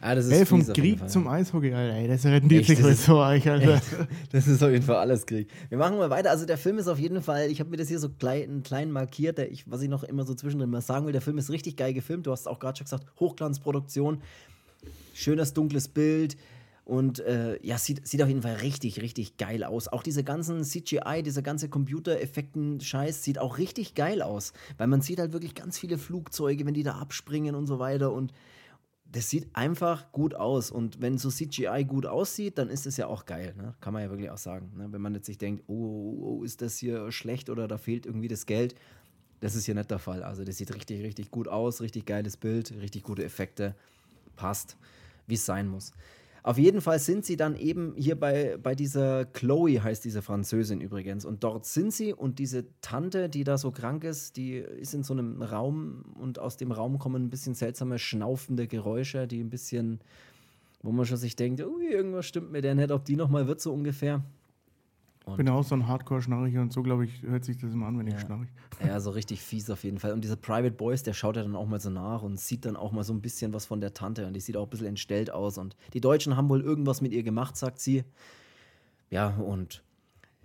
Ah, 0.00 0.14
das 0.14 0.26
ist 0.26 0.32
Ey, 0.32 0.46
vom 0.46 0.64
Krieg 0.64 1.10
zum 1.10 1.26
Eishockey, 1.26 1.72
Alter. 1.72 1.96
Ey, 1.96 2.06
das 2.06 2.24
rendiert 2.24 2.66
sich 2.66 2.78
so 2.78 3.18
euch, 3.18 3.48
Alter. 3.48 3.74
Echt? 3.74 3.84
Das 4.30 4.46
ist 4.46 4.62
auf 4.62 4.70
jeden 4.70 4.84
Fall 4.84 4.96
alles 4.96 5.26
Krieg. 5.26 5.48
Wir 5.68 5.78
machen 5.78 5.96
mal 5.96 6.08
weiter. 6.08 6.30
Also 6.30 6.46
der 6.46 6.56
Film 6.56 6.78
ist 6.78 6.86
auf 6.86 7.00
jeden 7.00 7.20
Fall, 7.20 7.50
ich 7.50 7.58
habe 7.58 7.70
mir 7.70 7.78
das 7.78 7.88
hier 7.88 7.98
so 7.98 8.08
klein, 8.08 8.62
klein 8.62 8.92
markiert, 8.92 9.40
ich, 9.40 9.68
was 9.68 9.82
ich 9.82 9.88
noch 9.88 10.04
immer 10.04 10.24
so 10.24 10.34
zwischendrin 10.34 10.70
mal 10.70 10.82
sagen 10.82 11.06
will, 11.06 11.12
der 11.12 11.20
Film 11.20 11.36
ist 11.38 11.50
richtig 11.50 11.76
geil 11.76 11.94
gefilmt. 11.94 12.26
Du 12.26 12.30
hast 12.30 12.46
auch 12.46 12.60
gerade 12.60 12.78
schon 12.78 12.84
gesagt, 12.84 13.06
Hochglanzproduktion, 13.18 14.22
schönes 15.14 15.52
dunkles 15.52 15.88
Bild 15.88 16.36
und 16.84 17.18
äh, 17.18 17.58
ja, 17.66 17.76
sieht, 17.76 18.06
sieht 18.06 18.22
auf 18.22 18.28
jeden 18.28 18.42
Fall 18.42 18.54
richtig, 18.54 19.02
richtig 19.02 19.36
geil 19.36 19.64
aus. 19.64 19.88
Auch 19.88 20.04
diese 20.04 20.22
ganzen 20.22 20.62
CGI, 20.64 21.22
diese 21.24 21.42
ganze 21.42 21.68
Computereffekten-Scheiß 21.68 23.24
sieht 23.24 23.38
auch 23.38 23.58
richtig 23.58 23.94
geil 23.94 24.22
aus, 24.22 24.52
weil 24.78 24.86
man 24.86 25.02
sieht 25.02 25.18
halt 25.18 25.32
wirklich 25.32 25.54
ganz 25.54 25.76
viele 25.78 25.98
Flugzeuge, 25.98 26.64
wenn 26.64 26.74
die 26.74 26.84
da 26.84 26.94
abspringen 26.94 27.56
und 27.56 27.66
so 27.66 27.78
weiter 27.78 28.12
und 28.12 28.32
das 29.10 29.30
sieht 29.30 29.48
einfach 29.54 30.12
gut 30.12 30.34
aus. 30.34 30.70
Und 30.70 31.00
wenn 31.00 31.16
so 31.16 31.30
CGI 31.30 31.84
gut 31.86 32.04
aussieht, 32.06 32.58
dann 32.58 32.68
ist 32.68 32.86
es 32.86 32.96
ja 32.98 33.06
auch 33.06 33.24
geil. 33.24 33.54
Ne? 33.56 33.74
Kann 33.80 33.94
man 33.94 34.02
ja 34.02 34.10
wirklich 34.10 34.30
auch 34.30 34.38
sagen. 34.38 34.72
Ne? 34.76 34.88
Wenn 34.90 35.00
man 35.00 35.14
jetzt 35.14 35.26
sich 35.26 35.38
denkt, 35.38 35.64
oh, 35.66 35.72
oh, 35.74 36.22
oh, 36.22 36.44
ist 36.44 36.60
das 36.60 36.76
hier 36.76 37.10
schlecht 37.10 37.48
oder 37.48 37.68
da 37.68 37.78
fehlt 37.78 38.04
irgendwie 38.04 38.28
das 38.28 38.44
Geld. 38.44 38.74
Das 39.40 39.54
ist 39.54 39.64
hier 39.64 39.74
nicht 39.74 39.90
der 39.90 39.98
Fall. 39.98 40.22
Also 40.22 40.44
das 40.44 40.58
sieht 40.58 40.74
richtig, 40.74 41.02
richtig 41.02 41.30
gut 41.30 41.48
aus, 41.48 41.80
richtig 41.80 42.06
geiles 42.06 42.36
Bild, 42.36 42.72
richtig 42.72 43.02
gute 43.02 43.24
Effekte. 43.24 43.74
Passt, 44.36 44.76
wie 45.26 45.34
es 45.34 45.46
sein 45.46 45.68
muss. 45.68 45.92
Auf 46.42 46.58
jeden 46.58 46.80
Fall 46.80 46.98
sind 46.98 47.24
sie 47.24 47.36
dann 47.36 47.56
eben 47.56 47.94
hier 47.96 48.18
bei, 48.18 48.56
bei 48.62 48.74
dieser 48.74 49.24
Chloe, 49.24 49.82
heißt 49.82 50.04
diese 50.04 50.22
Französin 50.22 50.80
übrigens. 50.80 51.24
Und 51.24 51.44
dort 51.44 51.66
sind 51.66 51.92
sie 51.92 52.12
und 52.12 52.38
diese 52.38 52.66
Tante, 52.80 53.28
die 53.28 53.44
da 53.44 53.58
so 53.58 53.70
krank 53.70 54.04
ist, 54.04 54.36
die 54.36 54.54
ist 54.54 54.94
in 54.94 55.02
so 55.02 55.14
einem 55.14 55.42
Raum 55.42 56.04
und 56.18 56.38
aus 56.38 56.56
dem 56.56 56.72
Raum 56.72 56.98
kommen 56.98 57.24
ein 57.24 57.30
bisschen 57.30 57.54
seltsame, 57.54 57.98
schnaufende 57.98 58.66
Geräusche, 58.66 59.26
die 59.26 59.40
ein 59.40 59.50
bisschen, 59.50 60.00
wo 60.82 60.92
man 60.92 61.06
schon 61.06 61.16
sich 61.16 61.36
denkt, 61.36 61.60
ui, 61.60 61.86
irgendwas 61.86 62.26
stimmt 62.26 62.52
mit 62.52 62.64
der 62.64 62.74
nicht, 62.74 62.90
ob 62.92 63.04
die 63.04 63.16
nochmal 63.16 63.46
wird, 63.46 63.60
so 63.60 63.72
ungefähr. 63.72 64.22
Ich 65.32 65.36
bin 65.36 65.46
ja 65.46 65.52
auch 65.52 65.64
so 65.64 65.74
ein 65.74 65.86
Hardcore-Schnarcher 65.86 66.60
und 66.60 66.72
so, 66.72 66.82
glaube 66.82 67.04
ich, 67.04 67.22
hört 67.22 67.44
sich 67.44 67.56
das 67.58 67.72
immer 67.72 67.86
an, 67.86 67.98
wenn 67.98 68.06
ich 68.06 68.14
Ja. 68.14 68.20
schnarche. 68.20 68.48
Ja, 68.84 69.00
so 69.00 69.10
richtig 69.10 69.42
fies 69.42 69.68
auf 69.70 69.82
jeden 69.84 69.98
Fall. 69.98 70.12
Und 70.12 70.22
dieser 70.22 70.36
Private 70.36 70.70
Boys, 70.72 71.02
der 71.02 71.12
schaut 71.12 71.36
ja 71.36 71.42
dann 71.42 71.56
auch 71.56 71.66
mal 71.66 71.80
so 71.80 71.90
nach 71.90 72.22
und 72.22 72.38
sieht 72.38 72.64
dann 72.64 72.76
auch 72.76 72.92
mal 72.92 73.02
so 73.04 73.12
ein 73.12 73.20
bisschen 73.20 73.52
was 73.52 73.66
von 73.66 73.80
der 73.80 73.92
Tante. 73.94 74.26
Und 74.26 74.34
die 74.34 74.40
sieht 74.40 74.56
auch 74.56 74.64
ein 74.64 74.70
bisschen 74.70 74.86
entstellt 74.86 75.30
aus. 75.32 75.58
Und 75.58 75.74
die 75.94 76.00
Deutschen 76.00 76.36
haben 76.36 76.48
wohl 76.48 76.60
irgendwas 76.60 77.00
mit 77.00 77.12
ihr 77.12 77.22
gemacht, 77.22 77.56
sagt 77.56 77.80
sie. 77.80 78.04
Ja, 79.10 79.28
und 79.36 79.82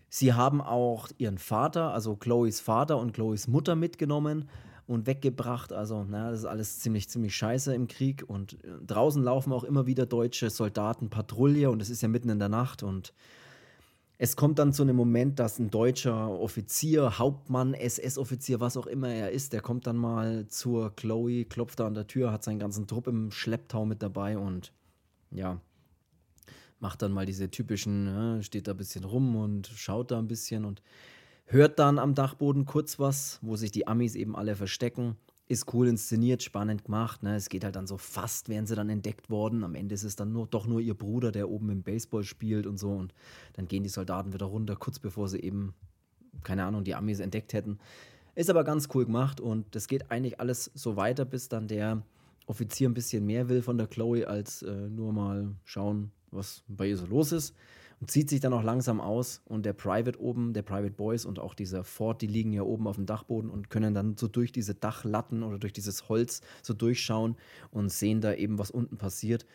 sie 0.09 0.33
haben 0.33 0.61
auch 0.61 1.09
ihren 1.17 1.37
Vater, 1.37 1.93
also 1.93 2.15
Chloes 2.15 2.59
Vater 2.61 2.97
und 2.97 3.13
Chloes 3.13 3.47
Mutter 3.47 3.75
mitgenommen 3.75 4.49
und 4.87 5.05
weggebracht. 5.07 5.71
Also, 5.73 6.05
na, 6.09 6.31
das 6.31 6.39
ist 6.39 6.45
alles 6.45 6.79
ziemlich, 6.79 7.07
ziemlich 7.09 7.35
scheiße 7.35 7.73
im 7.75 7.87
Krieg. 7.87 8.23
Und 8.27 8.57
draußen 8.85 9.21
laufen 9.23 9.53
auch 9.53 9.63
immer 9.63 9.85
wieder 9.85 10.05
deutsche 10.05 10.49
Soldaten 10.49 11.09
Patrouille 11.09 11.69
und 11.69 11.81
es 11.81 11.89
ist 11.89 12.01
ja 12.01 12.07
mitten 12.07 12.29
in 12.29 12.39
der 12.39 12.49
Nacht 12.49 12.83
und 12.83 13.13
es 14.17 14.35
kommt 14.35 14.59
dann 14.59 14.73
zu 14.73 14.83
einem 14.83 14.95
Moment, 14.95 15.39
dass 15.39 15.59
ein 15.59 15.69
deutscher 15.69 16.29
Offizier, 16.29 17.17
Hauptmann, 17.17 17.73
SS-Offizier, 17.73 18.59
was 18.59 18.77
auch 18.77 18.87
immer 18.87 19.09
er 19.09 19.31
ist, 19.31 19.53
der 19.53 19.61
kommt 19.61 19.87
dann 19.87 19.97
mal 19.97 20.47
zur 20.47 20.95
Chloe, 20.95 21.45
klopft 21.45 21.79
da 21.79 21.87
an 21.87 21.95
der 21.95 22.07
Tür, 22.07 22.31
hat 22.31 22.43
seinen 22.43 22.59
ganzen 22.59 22.87
Trupp 22.87 23.07
im 23.07 23.31
Schlepptau 23.31 23.85
mit 23.85 24.03
dabei 24.03 24.37
und 24.37 24.71
ja, 25.31 25.59
macht 26.79 27.01
dann 27.01 27.11
mal 27.11 27.25
diese 27.25 27.49
typischen, 27.49 28.07
ja, 28.07 28.41
steht 28.43 28.67
da 28.67 28.71
ein 28.71 28.77
bisschen 28.77 29.03
rum 29.03 29.35
und 29.35 29.67
schaut 29.67 30.11
da 30.11 30.19
ein 30.19 30.27
bisschen 30.27 30.63
und 30.65 30.81
hört 31.45 31.79
dann 31.79 31.97
am 31.97 32.13
Dachboden 32.13 32.65
kurz 32.65 32.99
was, 32.99 33.39
wo 33.41 33.55
sich 33.55 33.71
die 33.71 33.87
Amis 33.87 34.15
eben 34.15 34.35
alle 34.35 34.55
verstecken. 34.55 35.17
Ist 35.53 35.71
cool 35.71 35.87
inszeniert, 35.87 36.41
spannend 36.41 36.85
gemacht. 36.85 37.21
Ne? 37.21 37.35
Es 37.35 37.47
geht 37.47 37.63
halt 37.63 37.75
dann 37.75 37.85
so 37.85 37.99
fast, 37.99 38.49
wären 38.49 38.65
sie 38.65 38.73
dann 38.73 38.89
entdeckt 38.89 39.29
worden. 39.29 39.63
Am 39.63 39.75
Ende 39.75 39.93
ist 39.93 40.03
es 40.03 40.15
dann 40.15 40.31
nur, 40.31 40.47
doch 40.47 40.65
nur 40.65 40.81
ihr 40.81 40.95
Bruder, 40.95 41.31
der 41.31 41.47
oben 41.47 41.69
im 41.69 41.83
Baseball 41.83 42.23
spielt 42.23 42.65
und 42.65 42.79
so. 42.79 42.89
Und 42.89 43.13
dann 43.53 43.67
gehen 43.67 43.83
die 43.83 43.89
Soldaten 43.89 44.33
wieder 44.33 44.47
runter, 44.47 44.75
kurz 44.75 44.97
bevor 44.97 45.29
sie 45.29 45.37
eben, 45.39 45.75
keine 46.41 46.63
Ahnung, 46.63 46.83
die 46.83 46.95
Amis 46.95 47.19
entdeckt 47.19 47.53
hätten. 47.53 47.77
Ist 48.33 48.49
aber 48.49 48.63
ganz 48.63 48.89
cool 48.95 49.05
gemacht 49.05 49.39
und 49.39 49.75
das 49.75 49.87
geht 49.87 50.09
eigentlich 50.09 50.39
alles 50.39 50.71
so 50.73 50.95
weiter, 50.95 51.23
bis 51.23 51.49
dann 51.49 51.67
der 51.67 52.01
Offizier 52.47 52.89
ein 52.89 52.95
bisschen 52.95 53.23
mehr 53.23 53.47
will 53.47 53.61
von 53.61 53.77
der 53.77 53.85
Chloe, 53.85 54.27
als 54.27 54.63
äh, 54.63 54.89
nur 54.89 55.13
mal 55.13 55.53
schauen, 55.65 56.11
was 56.31 56.63
bei 56.67 56.87
ihr 56.87 56.97
so 56.97 57.05
los 57.05 57.31
ist. 57.31 57.53
Und 57.99 58.11
zieht 58.11 58.29
sich 58.29 58.39
dann 58.39 58.53
auch 58.53 58.63
langsam 58.63 58.99
aus. 58.99 59.41
Und 59.45 59.65
der 59.65 59.73
Private 59.73 60.19
oben, 60.19 60.53
der 60.53 60.61
Private 60.61 60.91
Boys 60.91 61.25
und 61.25 61.39
auch 61.39 61.53
dieser 61.53 61.83
Ford, 61.83 62.21
die 62.21 62.27
liegen 62.27 62.51
ja 62.53 62.63
oben 62.63 62.87
auf 62.87 62.95
dem 62.95 63.05
Dachboden 63.05 63.49
und 63.49 63.69
können 63.69 63.93
dann 63.93 64.17
so 64.17 64.27
durch 64.27 64.51
diese 64.51 64.75
Dachlatten 64.75 65.43
oder 65.43 65.59
durch 65.59 65.73
dieses 65.73 66.09
Holz 66.09 66.41
so 66.61 66.73
durchschauen 66.73 67.35
und 67.71 67.91
sehen 67.91 68.21
da 68.21 68.33
eben, 68.33 68.59
was 68.59 68.71
unten 68.71 68.97
passiert. 68.97 69.45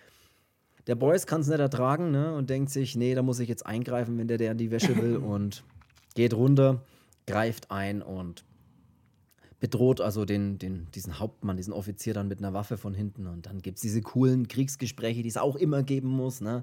Der 0.86 0.94
Boys 0.94 1.26
kann 1.26 1.42
es 1.42 1.48
nicht 1.48 1.60
ertragen 1.60 2.10
ne? 2.10 2.34
und 2.34 2.48
denkt 2.48 2.70
sich, 2.70 2.96
nee, 2.96 3.14
da 3.14 3.22
muss 3.22 3.40
ich 3.40 3.48
jetzt 3.48 3.66
eingreifen, 3.66 4.16
wenn 4.16 4.28
der 4.28 4.38
der 4.38 4.52
an 4.52 4.58
die 4.58 4.70
Wäsche 4.70 4.96
will 4.96 5.16
und 5.18 5.62
geht 6.14 6.32
runter, 6.32 6.82
greift 7.26 7.70
ein 7.70 8.00
und 8.00 8.44
bedroht 9.60 10.00
also 10.00 10.24
den, 10.24 10.58
den, 10.58 10.86
diesen 10.94 11.18
Hauptmann, 11.18 11.56
diesen 11.56 11.72
Offizier 11.72 12.14
dann 12.14 12.28
mit 12.28 12.38
einer 12.38 12.52
Waffe 12.52 12.76
von 12.76 12.94
hinten. 12.94 13.26
Und 13.26 13.46
dann 13.46 13.60
gibt 13.60 13.78
es 13.78 13.82
diese 13.82 14.00
coolen 14.02 14.46
Kriegsgespräche, 14.46 15.22
die 15.22 15.28
es 15.28 15.36
auch 15.36 15.56
immer 15.56 15.82
geben 15.82 16.08
muss. 16.08 16.40
Ne? 16.40 16.62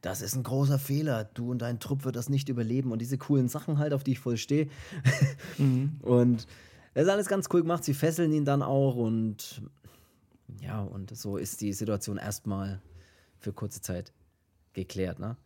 Das 0.00 0.22
ist 0.22 0.36
ein 0.36 0.44
großer 0.44 0.78
Fehler. 0.78 1.24
Du 1.24 1.50
und 1.50 1.58
dein 1.58 1.80
Trupp 1.80 2.04
wird 2.04 2.14
das 2.14 2.28
nicht 2.28 2.48
überleben. 2.48 2.92
Und 2.92 3.00
diese 3.00 3.18
coolen 3.18 3.48
Sachen 3.48 3.78
halt, 3.78 3.92
auf 3.92 4.04
die 4.04 4.12
ich 4.12 4.20
voll 4.20 4.36
stehe. 4.36 4.68
Und 6.02 6.46
das 6.94 7.04
ist 7.04 7.10
alles 7.10 7.26
ganz 7.26 7.48
cool 7.52 7.60
gemacht. 7.60 7.84
Sie 7.84 7.92
fesseln 7.92 8.32
ihn 8.32 8.46
dann 8.46 8.62
auch 8.62 8.96
und 8.96 9.60
ja, 10.62 10.80
und 10.80 11.14
so 11.14 11.36
ist 11.36 11.60
die 11.60 11.74
Situation 11.74 12.16
erstmal 12.16 12.80
für 13.38 13.52
kurze 13.52 13.82
Zeit 13.82 14.14
geklärt. 14.72 15.18
Ne? 15.18 15.36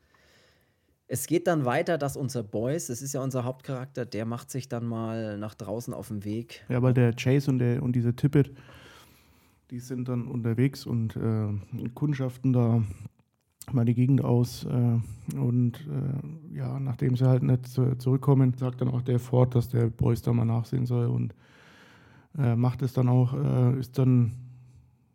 Es 1.12 1.26
geht 1.26 1.48
dann 1.48 1.64
weiter, 1.64 1.98
dass 1.98 2.16
unser 2.16 2.44
Boys, 2.44 2.86
das 2.86 3.02
ist 3.02 3.14
ja 3.14 3.20
unser 3.20 3.42
Hauptcharakter, 3.42 4.06
der 4.06 4.24
macht 4.26 4.48
sich 4.48 4.68
dann 4.68 4.86
mal 4.86 5.38
nach 5.38 5.56
draußen 5.56 5.92
auf 5.92 6.06
den 6.06 6.24
Weg. 6.24 6.64
Ja, 6.68 6.82
weil 6.82 6.94
der 6.94 7.12
Chase 7.14 7.50
und, 7.50 7.58
der, 7.58 7.82
und 7.82 7.96
diese 7.96 8.14
Tippet, 8.14 8.52
die 9.72 9.80
sind 9.80 10.08
dann 10.08 10.28
unterwegs 10.28 10.86
und 10.86 11.16
äh, 11.16 11.88
kundschaften 11.94 12.52
da 12.52 12.84
mal 13.72 13.84
die 13.84 13.94
Gegend 13.94 14.22
aus. 14.22 14.64
Äh, 14.66 15.36
und 15.36 15.84
äh, 15.88 16.56
ja, 16.56 16.78
nachdem 16.78 17.16
sie 17.16 17.26
halt 17.26 17.42
nicht 17.42 17.66
zu, 17.66 17.96
zurückkommen, 17.96 18.54
sagt 18.56 18.80
dann 18.80 18.88
auch 18.88 19.02
der 19.02 19.18
Ford, 19.18 19.56
dass 19.56 19.68
der 19.68 19.86
Boys 19.88 20.22
da 20.22 20.32
mal 20.32 20.44
nachsehen 20.44 20.86
soll 20.86 21.06
und 21.06 21.34
äh, 22.38 22.54
macht 22.54 22.82
es 22.82 22.92
dann 22.92 23.08
auch, 23.08 23.34
äh, 23.34 23.80
ist 23.80 23.98
dann 23.98 24.30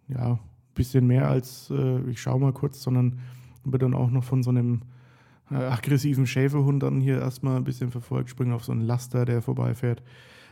ja 0.09 0.33
ein 0.33 0.39
bisschen 0.73 1.07
mehr 1.07 1.29
als 1.29 1.69
äh, 1.69 2.01
ich 2.09 2.21
schau 2.21 2.37
mal 2.37 2.51
kurz, 2.51 2.81
sondern 2.81 3.19
wird 3.63 3.81
dann 3.81 3.93
auch 3.93 4.11
noch 4.11 4.25
von 4.25 4.43
so 4.43 4.49
einem 4.49 4.81
aggressiven 5.49 6.25
Schäferhund 6.25 6.83
dann 6.83 7.01
hier 7.01 7.19
erstmal 7.19 7.57
ein 7.57 7.63
bisschen 7.63 7.91
verfolgt, 7.91 8.29
springt 8.29 8.53
auf 8.53 8.65
so 8.65 8.71
einen 8.71 8.81
Laster, 8.81 9.25
der 9.25 9.41
vorbeifährt, 9.41 10.01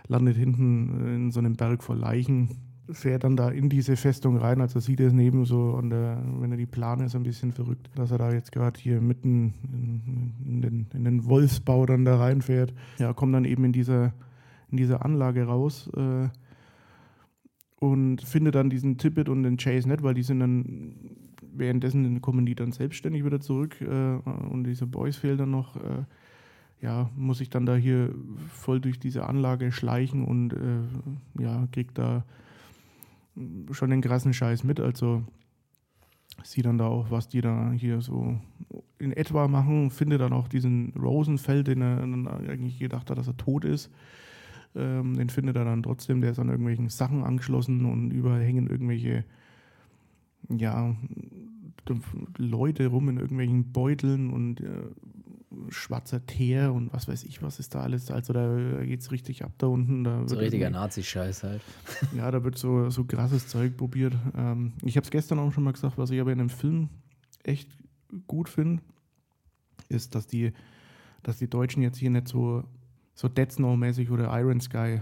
landet 0.08 0.38
hinten 0.38 1.06
äh, 1.06 1.15
in 1.15 1.32
so 1.32 1.39
einem 1.39 1.56
Berg 1.56 1.84
voll 1.84 1.97
Leichen, 1.97 2.49
fährt 2.91 3.23
dann 3.23 3.38
da 3.38 3.49
in 3.49 3.69
diese 3.69 3.95
Festung 3.95 4.38
rein, 4.38 4.60
also 4.62 4.79
sieht 4.79 4.99
es 4.99 5.13
neben 5.13 5.45
so 5.45 5.75
an 5.75 5.89
der, 5.89 6.21
wenn 6.39 6.51
er 6.51 6.58
die 6.58 6.65
Plane 6.65 7.06
ist, 7.06 7.15
ein 7.15 7.23
bisschen 7.23 7.53
verrückt, 7.53 7.89
dass 7.95 8.12
er 8.12 8.17
da 8.17 8.32
jetzt 8.32 8.51
gerade 8.51 8.79
hier 8.79 8.99
mitten 8.99 9.53
in, 9.63 10.34
in, 10.45 10.62
den, 10.62 10.88
in 10.93 11.03
den 11.06 11.25
Wolfsbau 11.25 11.86
dann 11.86 12.03
da 12.03 12.17
reinfährt. 12.17 12.73
Ja, 12.99 13.13
kommt 13.13 13.34
dann 13.34 13.45
eben 13.45 13.63
in 13.63 13.71
dieser, 13.71 14.13
in 14.69 14.77
dieser 14.77 15.06
Anlage 15.06 15.45
raus 15.45 15.89
äh, 15.95 16.27
und 17.79 18.21
findet 18.21 18.56
dann 18.56 18.69
diesen 18.69 18.97
Tippet 18.97 19.29
und 19.29 19.43
den 19.43 19.58
Chase 19.58 19.88
nicht, 19.88 20.03
weil 20.03 20.13
die 20.13 20.23
sind 20.23 20.41
dann 20.41 20.95
währenddessen 21.53 22.21
kommen 22.21 22.45
die 22.45 22.56
dann 22.56 22.71
selbstständig 22.71 23.25
wieder 23.25 23.39
zurück 23.39 23.82
äh, 23.82 23.86
und 23.86 24.65
diese 24.65 24.88
Boys 24.88 25.17
fehlen 25.17 25.38
dann 25.38 25.51
noch. 25.51 25.75
Äh, 25.75 26.03
ja, 26.82 27.10
muss 27.15 27.39
ich 27.39 27.49
dann 27.49 27.65
da 27.65 27.75
hier 27.75 28.13
voll 28.49 28.82
durch 28.82 28.99
diese 28.99 29.25
Anlage 29.25 29.71
schleichen 29.71 30.25
und 30.25 30.51
äh, 30.51 31.41
ja, 31.41 31.65
kriegt 31.71 31.97
da 31.97 32.25
schon 33.71 33.89
den 33.89 34.01
krassen 34.01 34.34
Scheiß 34.34 34.65
mit. 34.65 34.82
Also 34.82 35.23
sieht 36.43 36.65
dann 36.65 36.77
da 36.77 36.88
auch, 36.88 37.10
was 37.10 37.29
die 37.29 37.39
da 37.39 37.71
hier 37.71 38.01
so 38.01 38.38
in 38.99 39.13
etwa 39.13 39.47
machen, 39.47 39.91
finde 39.91 40.17
dann 40.17 40.34
auch 40.34 40.49
diesen 40.49 40.91
Rosenfeld, 40.93 41.67
den 41.67 41.82
er 41.82 41.97
dann 41.97 42.27
eigentlich 42.27 42.79
gedacht 42.79 43.10
hat, 43.10 43.17
dass 43.17 43.27
er 43.27 43.38
tot 43.38 43.63
ist. 43.63 43.89
Ähm, 44.75 45.15
den 45.15 45.29
findet 45.29 45.56
er 45.56 45.65
dann 45.65 45.84
trotzdem, 45.84 46.19
der 46.19 46.32
ist 46.32 46.39
an 46.39 46.49
irgendwelchen 46.49 46.89
Sachen 46.89 47.23
angeschlossen 47.23 47.86
und 47.86 48.12
überall 48.12 48.41
hängen 48.41 48.67
irgendwelche 48.67 49.23
ja, 50.49 50.96
Leute 52.37 52.87
rum 52.87 53.10
in 53.10 53.17
irgendwelchen 53.17 53.71
Beuteln 53.71 54.31
und 54.31 54.62
äh, 54.62 54.83
schwarzer 55.69 56.25
Teer 56.25 56.73
und 56.73 56.94
was 56.94 57.08
weiß 57.08 57.23
ich, 57.23 57.41
was 57.41 57.60
ist 57.60 57.75
da 57.75 57.81
alles. 57.81 58.12
Also 58.12 58.33
da 58.33 58.83
geht 58.83 59.02
es 59.02 59.12
richtig 59.12 59.44
ab 59.44 59.52
da 59.58 59.67
unten. 59.67 60.04
Da 60.04 60.27
So 60.27 60.37
richtiger 60.37 60.69
Nazi-Scheiß 60.69 61.44
halt. 61.44 61.62
ja, 62.15 62.29
da 62.31 62.44
wird 62.44 62.58
so, 62.58 62.89
so 62.89 63.04
krasses 63.04 63.48
Zeug 63.48 63.77
probiert. 63.77 64.15
Ähm, 64.35 64.73
ich 64.83 64.96
habe 64.98 65.04
es 65.04 65.12
gestern 65.12 65.39
auch 65.39 65.52
schon 65.52 65.63
mal 65.63 65.73
gesagt, 65.73 65.98
was 65.98 66.10
ich 66.12 66.19
aber 66.19 66.31
in 66.31 66.39
einem 66.39 66.50
Film 66.50 66.89
echt 67.44 67.69
gut 68.27 68.50
finde, 68.50 68.81
ist, 69.89 70.15
dass 70.15 70.27
die, 70.27 70.54
dass 71.23 71.37
die 71.37 71.50
Deutschen 71.50 71.83
jetzt 71.83 71.98
hier 71.98 72.10
nicht 72.10 72.27
so, 72.27 72.63
so 73.13 73.27
Dead 73.27 73.52
Snow-mäßig 73.52 74.10
oder 74.12 74.37
Iron 74.39 74.62
Sky 74.62 75.02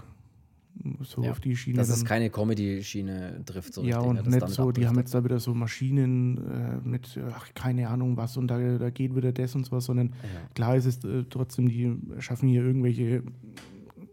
so 1.03 1.23
Ja, 1.23 1.31
auf 1.31 1.39
die 1.39 1.55
Schiene. 1.55 1.77
Dass 1.77 1.89
es 1.89 1.99
dann- 1.99 2.07
keine 2.07 2.29
Comedy-Schiene 2.29 3.43
trifft. 3.45 3.73
So 3.73 3.83
ja, 3.83 3.99
richtig, 3.99 4.09
und 4.19 4.29
ne, 4.29 4.35
nicht 4.37 4.49
so, 4.49 4.71
die 4.71 4.87
haben 4.87 4.97
jetzt 4.97 5.13
da 5.13 5.23
wieder 5.23 5.39
so 5.39 5.53
Maschinen 5.53 6.37
äh, 6.37 6.87
mit, 6.87 7.19
ach, 7.31 7.47
keine 7.53 7.89
Ahnung 7.89 8.17
was 8.17 8.37
und 8.37 8.47
da, 8.47 8.77
da 8.77 8.89
geht 8.89 9.15
wieder 9.15 9.31
das 9.31 9.55
und 9.55 9.65
so, 9.65 9.79
sondern 9.79 10.13
klar 10.55 10.75
ist 10.75 10.85
es 10.85 11.03
äh, 11.03 11.23
trotzdem, 11.29 11.67
die 11.69 11.95
schaffen 12.19 12.49
hier 12.49 12.63
irgendwelche 12.63 13.23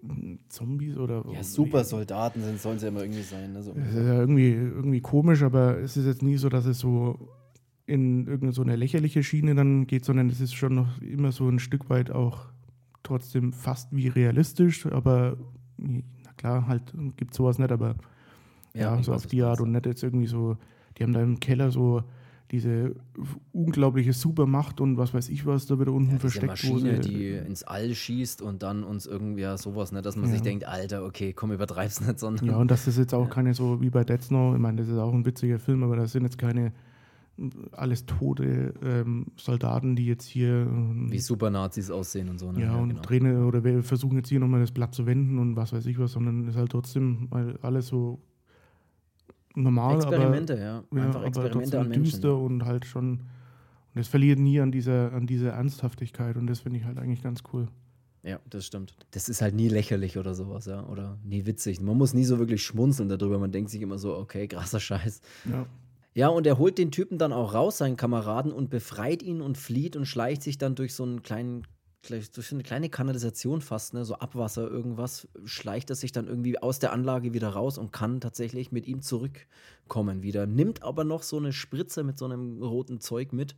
mm, 0.03 0.35
Zombies 0.49 0.97
oder. 0.97 1.25
Ja, 1.33 1.43
super 1.43 1.85
Soldaten 1.85 2.43
sind, 2.43 2.61
sollen 2.61 2.79
sie 2.79 2.89
immer 2.89 3.03
irgendwie 3.03 3.23
sein. 3.23 3.53
Ne? 3.53 3.63
So. 3.63 3.73
Das 3.73 3.89
ist 3.89 3.95
ja 3.95 4.21
irgendwie, 4.21 4.51
irgendwie 4.53 5.01
komisch, 5.01 5.43
aber 5.43 5.79
es 5.79 5.97
ist 5.97 6.07
jetzt 6.07 6.23
nie 6.23 6.37
so, 6.37 6.49
dass 6.49 6.67
es 6.67 6.79
so 6.79 7.31
in 7.87 8.27
irgendeine 8.27 8.53
so 8.53 8.63
eine 8.63 8.77
lächerliche 8.77 9.23
Schiene 9.23 9.55
dann 9.55 9.87
geht, 9.87 10.05
sondern 10.05 10.29
es 10.29 10.41
ist 10.41 10.55
schon 10.55 10.75
noch 10.75 11.01
immer 11.01 11.33
so 11.33 11.49
ein 11.49 11.59
Stück 11.59 11.89
weit 11.89 12.11
auch 12.11 12.51
trotzdem 13.03 13.55
fast 13.55 13.95
wie 13.97 14.09
realistisch, 14.09 14.85
aber 14.85 15.39
klar, 16.39 16.67
halt 16.67 16.83
gibt 17.17 17.35
sowas 17.35 17.59
nicht, 17.59 17.71
aber 17.73 17.97
ja, 18.75 18.99
ich 18.99 19.05
so 19.07 19.13
auf 19.13 19.27
die 19.27 19.43
Art 19.43 19.61
und 19.61 19.73
nicht 19.73 19.87
jetzt 19.87 20.03
irgendwie 20.03 20.27
so, 20.27 20.57
die 20.97 21.03
haben 21.03 21.13
da 21.13 21.21
im 21.23 21.41
Keller 21.41 21.71
so 21.71 22.03
diese 22.51 22.95
unglaubliche 23.53 24.13
Supermacht 24.15 24.81
und 24.81 24.97
was 24.97 25.13
weiß 25.13 25.29
ich 25.29 25.45
was 25.45 25.67
da 25.67 25.79
wieder 25.79 25.93
unten 25.93 26.13
Ja, 26.13 26.19
versteckt. 26.19 26.45
wo 26.45 26.47
Maschine, 26.47 27.03
sie- 27.03 27.11
die 27.11 27.29
ins 27.33 27.63
All 27.65 27.95
schießt 27.95 28.41
und 28.41 28.63
dann 28.63 28.85
uns 28.85 29.05
irgendwie 29.07 29.43
ja, 29.43 29.59
sowas, 29.59 29.93
ne, 29.93 30.01
dass 30.01 30.17
man 30.17 30.27
Ja. 30.27 30.33
sich 30.33 30.43
denkt, 30.43 30.67
Alter, 30.67 31.05
okay, 31.05 31.33
komm, 31.35 31.53
übertreib's 31.53 32.01
nicht, 32.01 32.19
sondern 32.19 32.47
Ja, 32.47 32.57
und 32.57 32.71
das 32.71 32.87
jetzt 32.97 33.13
auch 33.13 33.25
Ja. 33.29 33.35
keine 33.35 33.53
so 33.53 33.83
wie 33.83 33.91
bei 33.91 34.05
Dead 34.05 34.23
Snow, 34.23 34.55
ich 34.55 34.61
meine, 34.61 34.79
das 34.79 34.89
ist 34.89 34.97
auch 34.97 35.13
ein 35.13 35.27
witziger 35.27 35.59
Film, 35.59 35.83
aber 35.83 35.97
das 35.97 36.13
sind 36.13 36.23
jetzt 36.23 36.39
keine 36.39 36.73
alles 37.73 38.07
tote 38.07 38.75
ähm, 38.83 39.27
Soldaten, 39.37 39.97
die 39.97 40.07
jetzt 40.07 40.27
hier 40.27 40.49
ähm, 40.49 41.07
wie 41.11 41.19
Supernazis 41.19 41.91
aussehen 41.91 42.29
und 42.29 42.39
so. 42.39 42.51
Ne? 42.53 42.63
ja, 42.63 42.77
und 42.77 42.91
genau. 42.91 43.03
drehen 43.03 43.45
oder 43.45 43.63
wir 43.65 43.83
versuchen 43.83 44.17
jetzt 44.17 44.29
hier 44.29 44.41
nochmal 44.41 44.61
das 44.61 44.73
Blatt 44.73 44.95
zu 44.95 45.07
wenden 45.07 45.39
und 45.39 45.57
was 45.57 45.73
weiß 45.73 45.87
ich 45.87 45.99
was, 45.99 46.13
sondern 46.13 46.49
ist 46.49 46.57
halt 46.57 46.71
trotzdem 46.71 47.29
alles 47.63 47.87
so 47.87 48.21
normal, 49.55 49.97
Experimente, 49.97 50.59
ja. 50.59 50.79
aber, 50.79 50.99
ja, 50.99 51.07
Einfach 51.07 51.21
aber 51.21 51.29
Experimente 51.29 51.79
an 51.79 51.85
trotzdem 51.85 51.89
Menschen. 51.89 52.05
düster 52.05 52.37
und 52.37 52.65
halt 52.65 52.85
schon 52.85 53.21
und 53.95 54.01
es 54.01 54.09
verliert 54.09 54.39
nie 54.39 54.61
an 54.61 54.73
dieser 54.73 55.13
an 55.13 55.27
dieser 55.27 55.53
Ernsthaftigkeit 55.53 56.37
und 56.37 56.47
das 56.47 56.61
finde 56.61 56.79
ich 56.79 56.85
halt 56.85 56.99
eigentlich 56.99 57.23
ganz 57.23 57.43
cool. 57.53 57.69
Ja, 58.25 58.41
das 58.51 58.67
stimmt. 58.67 58.95
Das 59.13 59.29
ist 59.29 59.41
halt 59.41 59.55
nie 59.55 59.69
lächerlich 59.69 60.19
oder 60.19 60.35
sowas, 60.35 60.67
ja. 60.67 60.85
Oder 60.87 61.19
nie 61.25 61.47
witzig. 61.47 61.81
Man 61.81 61.97
muss 61.97 62.15
nie 62.15 62.25
so 62.25 62.39
wirklich 62.39 62.63
schmunzeln 62.63 63.09
darüber. 63.09 63.39
Man 63.39 63.53
denkt 63.53 63.71
sich 63.71 63.81
immer 63.81 63.97
so, 63.97 64.17
okay, 64.17 64.49
krasser 64.49 64.81
Scheiß. 64.81 65.23
Ja. 65.49 65.67
Ja, 66.19 66.27
und 66.27 66.49
er 66.49 66.59
holt 66.59 66.79
den 66.79 66.91
Typen 66.91 67.17
dann 67.17 67.33
auch 67.33 67.55
raus, 67.55 67.79
seinen 67.79 67.97
Kameraden, 67.97 68.51
und 68.51 68.71
befreit 68.71 69.23
ihn 69.23 69.41
und 69.41 69.57
flieht 69.57 69.95
und 69.95 70.05
schleicht 70.05 70.43
sich 70.43 70.59
dann 70.59 70.75
durch 70.75 70.93
so 70.93 71.05
einen 71.05 71.23
kleinen, 71.23 71.63
durch 72.09 72.49
so 72.49 72.57
eine 72.57 72.65
kleine 72.65 72.89
Kanalisation 72.89 73.61
fast, 73.61 73.95
ne, 73.95 74.05
so 74.05 74.17
Abwasser, 74.17 74.69
irgendwas, 74.69 75.29
schleicht 75.45 75.91
er 75.91 75.95
sich 75.95 76.11
dann 76.11 76.27
irgendwie 76.27 76.59
aus 76.59 76.81
der 76.81 76.93
Anlage 76.93 77.35
wieder 77.35 77.51
raus 77.51 77.79
und 77.79 77.93
kann 77.93 78.21
tatsächlich 78.21 78.73
mit 78.73 78.89
ihm 78.89 79.01
zurückkommen 79.01 80.25
wieder. 80.25 80.47
Nimmt 80.47 80.83
aber 80.83 81.05
noch 81.05 81.23
so 81.23 81.37
eine 81.37 81.53
Spritze 81.53 82.03
mit 82.03 82.19
so 82.19 82.25
einem 82.25 82.65
roten 82.65 82.99
Zeug 82.99 83.33
mit. 83.33 83.55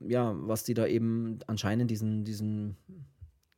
Ja, 0.00 0.34
was 0.36 0.64
die 0.64 0.74
da 0.74 0.88
eben 0.88 1.38
anscheinend 1.46 1.92
diesen, 1.92 2.24
diesen 2.24 2.76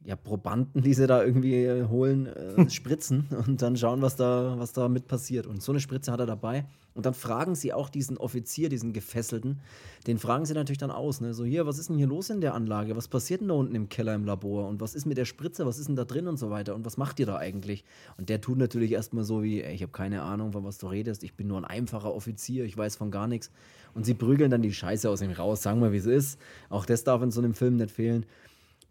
ja, 0.05 0.17
Probanden, 0.17 0.83
die 0.83 0.93
sie 0.93 1.07
da 1.07 1.25
irgendwie 1.25 1.65
äh, 1.65 1.89
holen, 1.89 2.27
äh, 2.27 2.69
spritzen 2.71 3.27
und 3.47 3.63
dann 3.63 3.77
schauen, 3.77 4.03
was 4.03 4.17
da, 4.17 4.55
was 4.59 4.73
da 4.73 4.89
mit 4.89 5.09
passiert. 5.09 5.47
Und 5.47 5.63
so 5.63 5.73
eine 5.73 5.81
Spritze 5.81 6.13
hat 6.13 6.21
er 6.21 6.27
dabei. 6.27 6.67
Und 6.95 7.07
dann 7.07 7.15
fragen 7.15 7.57
sie 7.57 7.73
auch 7.73 7.89
diesen 7.89 8.19
Offizier, 8.19 8.69
diesen 8.69 8.93
Gefesselten, 8.93 9.59
den 10.07 10.19
fragen 10.19 10.45
sie 10.45 10.55
natürlich 10.55 10.79
dann 10.79 10.93
aus, 10.93 11.21
ne? 11.21 11.35
So, 11.35 11.45
hier, 11.45 11.67
was 11.67 11.79
ist 11.79 11.89
denn 11.89 11.97
hier 11.97 12.07
los 12.07 12.31
in 12.31 12.41
der 12.41 12.55
Anlage? 12.55 12.95
Was 12.95 13.09
passiert 13.09 13.41
denn 13.41 13.49
da 13.49 13.55
unten 13.55 13.75
im 13.75 13.89
Keller 13.89 14.15
im 14.15 14.25
Labor? 14.25 14.69
Und 14.69 14.81
was 14.81 14.95
ist 14.95 15.05
mit 15.05 15.19
der 15.19 15.25
Spritze? 15.25 15.67
Was 15.67 15.79
ist 15.79 15.89
denn 15.89 15.97
da 15.97 16.05
drin 16.05 16.29
und 16.29 16.37
so 16.37 16.51
weiter? 16.51 16.75
Und 16.75 16.85
was 16.85 16.97
macht 16.97 17.19
ihr 17.19 17.27
da 17.27 17.37
eigentlich? 17.37 17.85
Und 18.17 18.29
der 18.29 18.41
tut 18.41 18.59
natürlich 18.59 18.93
erstmal 18.93 19.25
so 19.25 19.43
wie, 19.43 19.63
ey, 19.63 19.75
ich 19.75 19.83
habe 19.83 19.91
keine 19.91 20.23
Ahnung, 20.23 20.53
von 20.53 20.65
was 20.65 20.79
du 20.79 20.87
redest. 20.87 21.25
Ich 21.25 21.35
bin 21.35 21.49
nur 21.49 21.59
ein 21.59 21.65
einfacher 21.65 22.15
Offizier, 22.15 22.65
ich 22.65 22.77
weiß 22.77 22.95
von 22.95 23.11
gar 23.11 23.27
nichts. 23.27 23.51
Und 23.95 24.07
sie 24.07 24.15
prügeln 24.15 24.53
dann 24.53 24.63
die 24.63 24.73
Scheiße 24.73 25.11
aus 25.11 25.21
ihm 25.21 25.33
raus, 25.33 25.63
sagen 25.63 25.81
wir, 25.81 25.93
wie 25.93 25.97
es 25.97 26.07
ist. 26.07 26.39
Auch 26.69 26.87
das 26.87 27.03
darf 27.03 27.23
in 27.23 27.33
so 27.33 27.41
einem 27.41 27.55
Film 27.55 27.77
nicht 27.77 27.91
fehlen. 27.91 28.25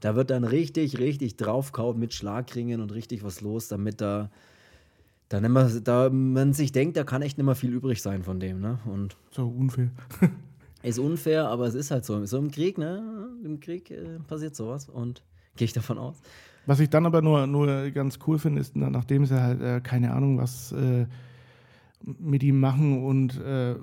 Da 0.03 0.15
wird 0.15 0.31
dann 0.31 0.43
richtig, 0.43 0.99
richtig 0.99 1.37
draufkaut 1.37 1.97
mit 1.97 2.13
Schlagringen 2.13 2.81
und 2.81 2.93
richtig 2.93 3.23
was 3.23 3.39
los, 3.39 3.69
damit 3.69 4.01
da, 4.01 4.29
da, 5.29 5.39
nicht 5.39 5.49
mehr, 5.49 5.69
da 5.81 6.09
man 6.09 6.51
sich 6.51 6.73
denkt, 6.73 6.97
da 6.97 7.05
kann 7.05 7.21
echt 7.21 7.37
nicht 7.37 7.45
mehr 7.45 7.55
viel 7.55 7.71
übrig 7.71 8.01
sein 8.01 8.21
von 8.23 8.37
dem. 8.41 8.59
Ne? 8.59 8.79
Und 8.85 9.15
So 9.31 9.47
unfair. 9.47 9.91
ist 10.83 10.99
unfair, 10.99 11.47
aber 11.47 11.67
es 11.67 11.73
ist 11.75 11.89
halt 11.89 12.03
so. 12.03 12.25
So 12.25 12.37
im 12.37 12.51
Krieg, 12.51 12.77
ne? 12.77 13.29
Im 13.45 13.61
Krieg 13.61 13.91
äh, 13.91 14.19
passiert 14.27 14.57
sowas 14.57 14.89
und 14.89 15.23
gehe 15.55 15.65
ich 15.65 15.73
davon 15.73 15.97
aus. 15.97 16.17
Was 16.65 16.81
ich 16.81 16.89
dann 16.89 17.05
aber 17.05 17.21
nur, 17.21 17.47
nur 17.47 17.89
ganz 17.91 18.19
cool 18.27 18.39
finde, 18.39 18.59
ist, 18.59 18.75
na- 18.75 18.89
nachdem 18.89 19.25
sie 19.25 19.41
halt 19.41 19.61
äh, 19.61 19.79
keine 19.79 20.11
Ahnung, 20.11 20.37
was 20.37 20.73
äh, 20.73 21.05
mit 22.19 22.43
ihm 22.43 22.59
machen 22.59 23.05
und 23.05 23.39
äh, 23.39 23.75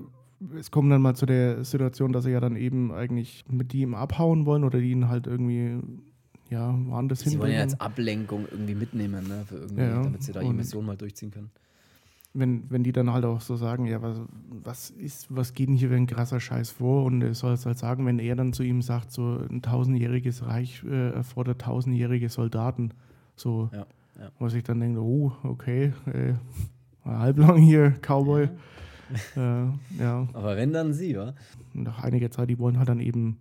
es 0.59 0.71
kommt 0.71 0.91
dann 0.93 1.03
mal 1.03 1.15
zu 1.15 1.25
der 1.27 1.65
Situation, 1.65 2.13
dass 2.13 2.25
sie 2.25 2.31
ja 2.31 2.41
dann 2.41 2.57
eben 2.57 2.93
eigentlich 2.93 3.45
mit 3.49 3.73
ihm 3.75 3.95
abhauen 3.95 4.47
wollen 4.47 4.65
oder 4.65 4.79
die 4.81 4.91
ihn 4.91 5.09
halt 5.09 5.27
irgendwie, 5.27 5.79
ja, 6.51 6.75
woanders 6.87 7.21
Sie 7.21 7.39
wollen 7.39 7.53
ja 7.53 7.61
als 7.61 7.81
Ablenkung 7.81 8.47
irgendwie 8.51 8.75
mitnehmen, 8.75 9.27
ne? 9.29 9.45
Für 9.47 9.57
irgendwie, 9.57 9.83
Ja, 9.83 10.03
damit 10.03 10.23
sie 10.23 10.33
da 10.33 10.43
ihre 10.43 10.53
Mission 10.53 10.85
mal 10.85 10.97
durchziehen 10.97 11.31
können. 11.31 11.51
Wenn, 12.33 12.71
wenn 12.71 12.85
die 12.85 12.93
dann 12.93 13.13
halt 13.13 13.25
auch 13.25 13.41
so 13.41 13.57
sagen, 13.57 13.87
ja, 13.87 14.03
was, 14.03 14.21
was 14.63 14.91
ist, 14.91 15.27
was 15.35 15.53
geht 15.53 15.69
denn 15.69 15.75
hier 15.77 15.89
für 15.89 15.97
ein 15.97 16.07
krasser 16.07 16.39
Scheiß 16.39 16.71
vor? 16.71 17.05
Und 17.05 17.23
er 17.23 17.35
soll 17.35 17.55
es 17.55 17.67
halt 17.67 17.77
sagen, 17.79 18.07
wenn 18.07 18.21
er 18.21 18.37
dann 18.37 18.53
zu 18.53 18.63
ihm 18.63 18.83
sagt, 18.83 19.11
so 19.11 19.39
ein 19.51 19.63
tausendjähriges 19.63 20.47
Reich 20.47 20.85
äh, 20.85 21.11
erfordert 21.11 21.61
tausendjährige 21.63 22.29
Soldaten. 22.29 22.93
So, 23.35 23.69
Ja, 23.73 23.87
ja. 24.19 24.31
was 24.39 24.55
ich 24.55 24.63
dann 24.63 24.79
denke, 24.79 25.01
oh, 25.01 25.33
okay, 25.43 25.93
äh, 26.07 26.35
halblang 27.05 27.57
hier, 27.57 27.97
Cowboy. 28.01 28.45
äh, 29.37 29.39
ja, 29.99 30.29
Aber 30.33 30.57
wenn, 30.57 30.73
dann 30.73 30.93
sie, 30.95 31.17
wa? 31.17 31.35
nach 31.73 32.05
einiger 32.05 32.31
Zeit, 32.31 32.49
die 32.49 32.61
wollen 32.61 32.79
halt 32.79 32.89
dann 32.89 33.01
eben, 33.01 33.39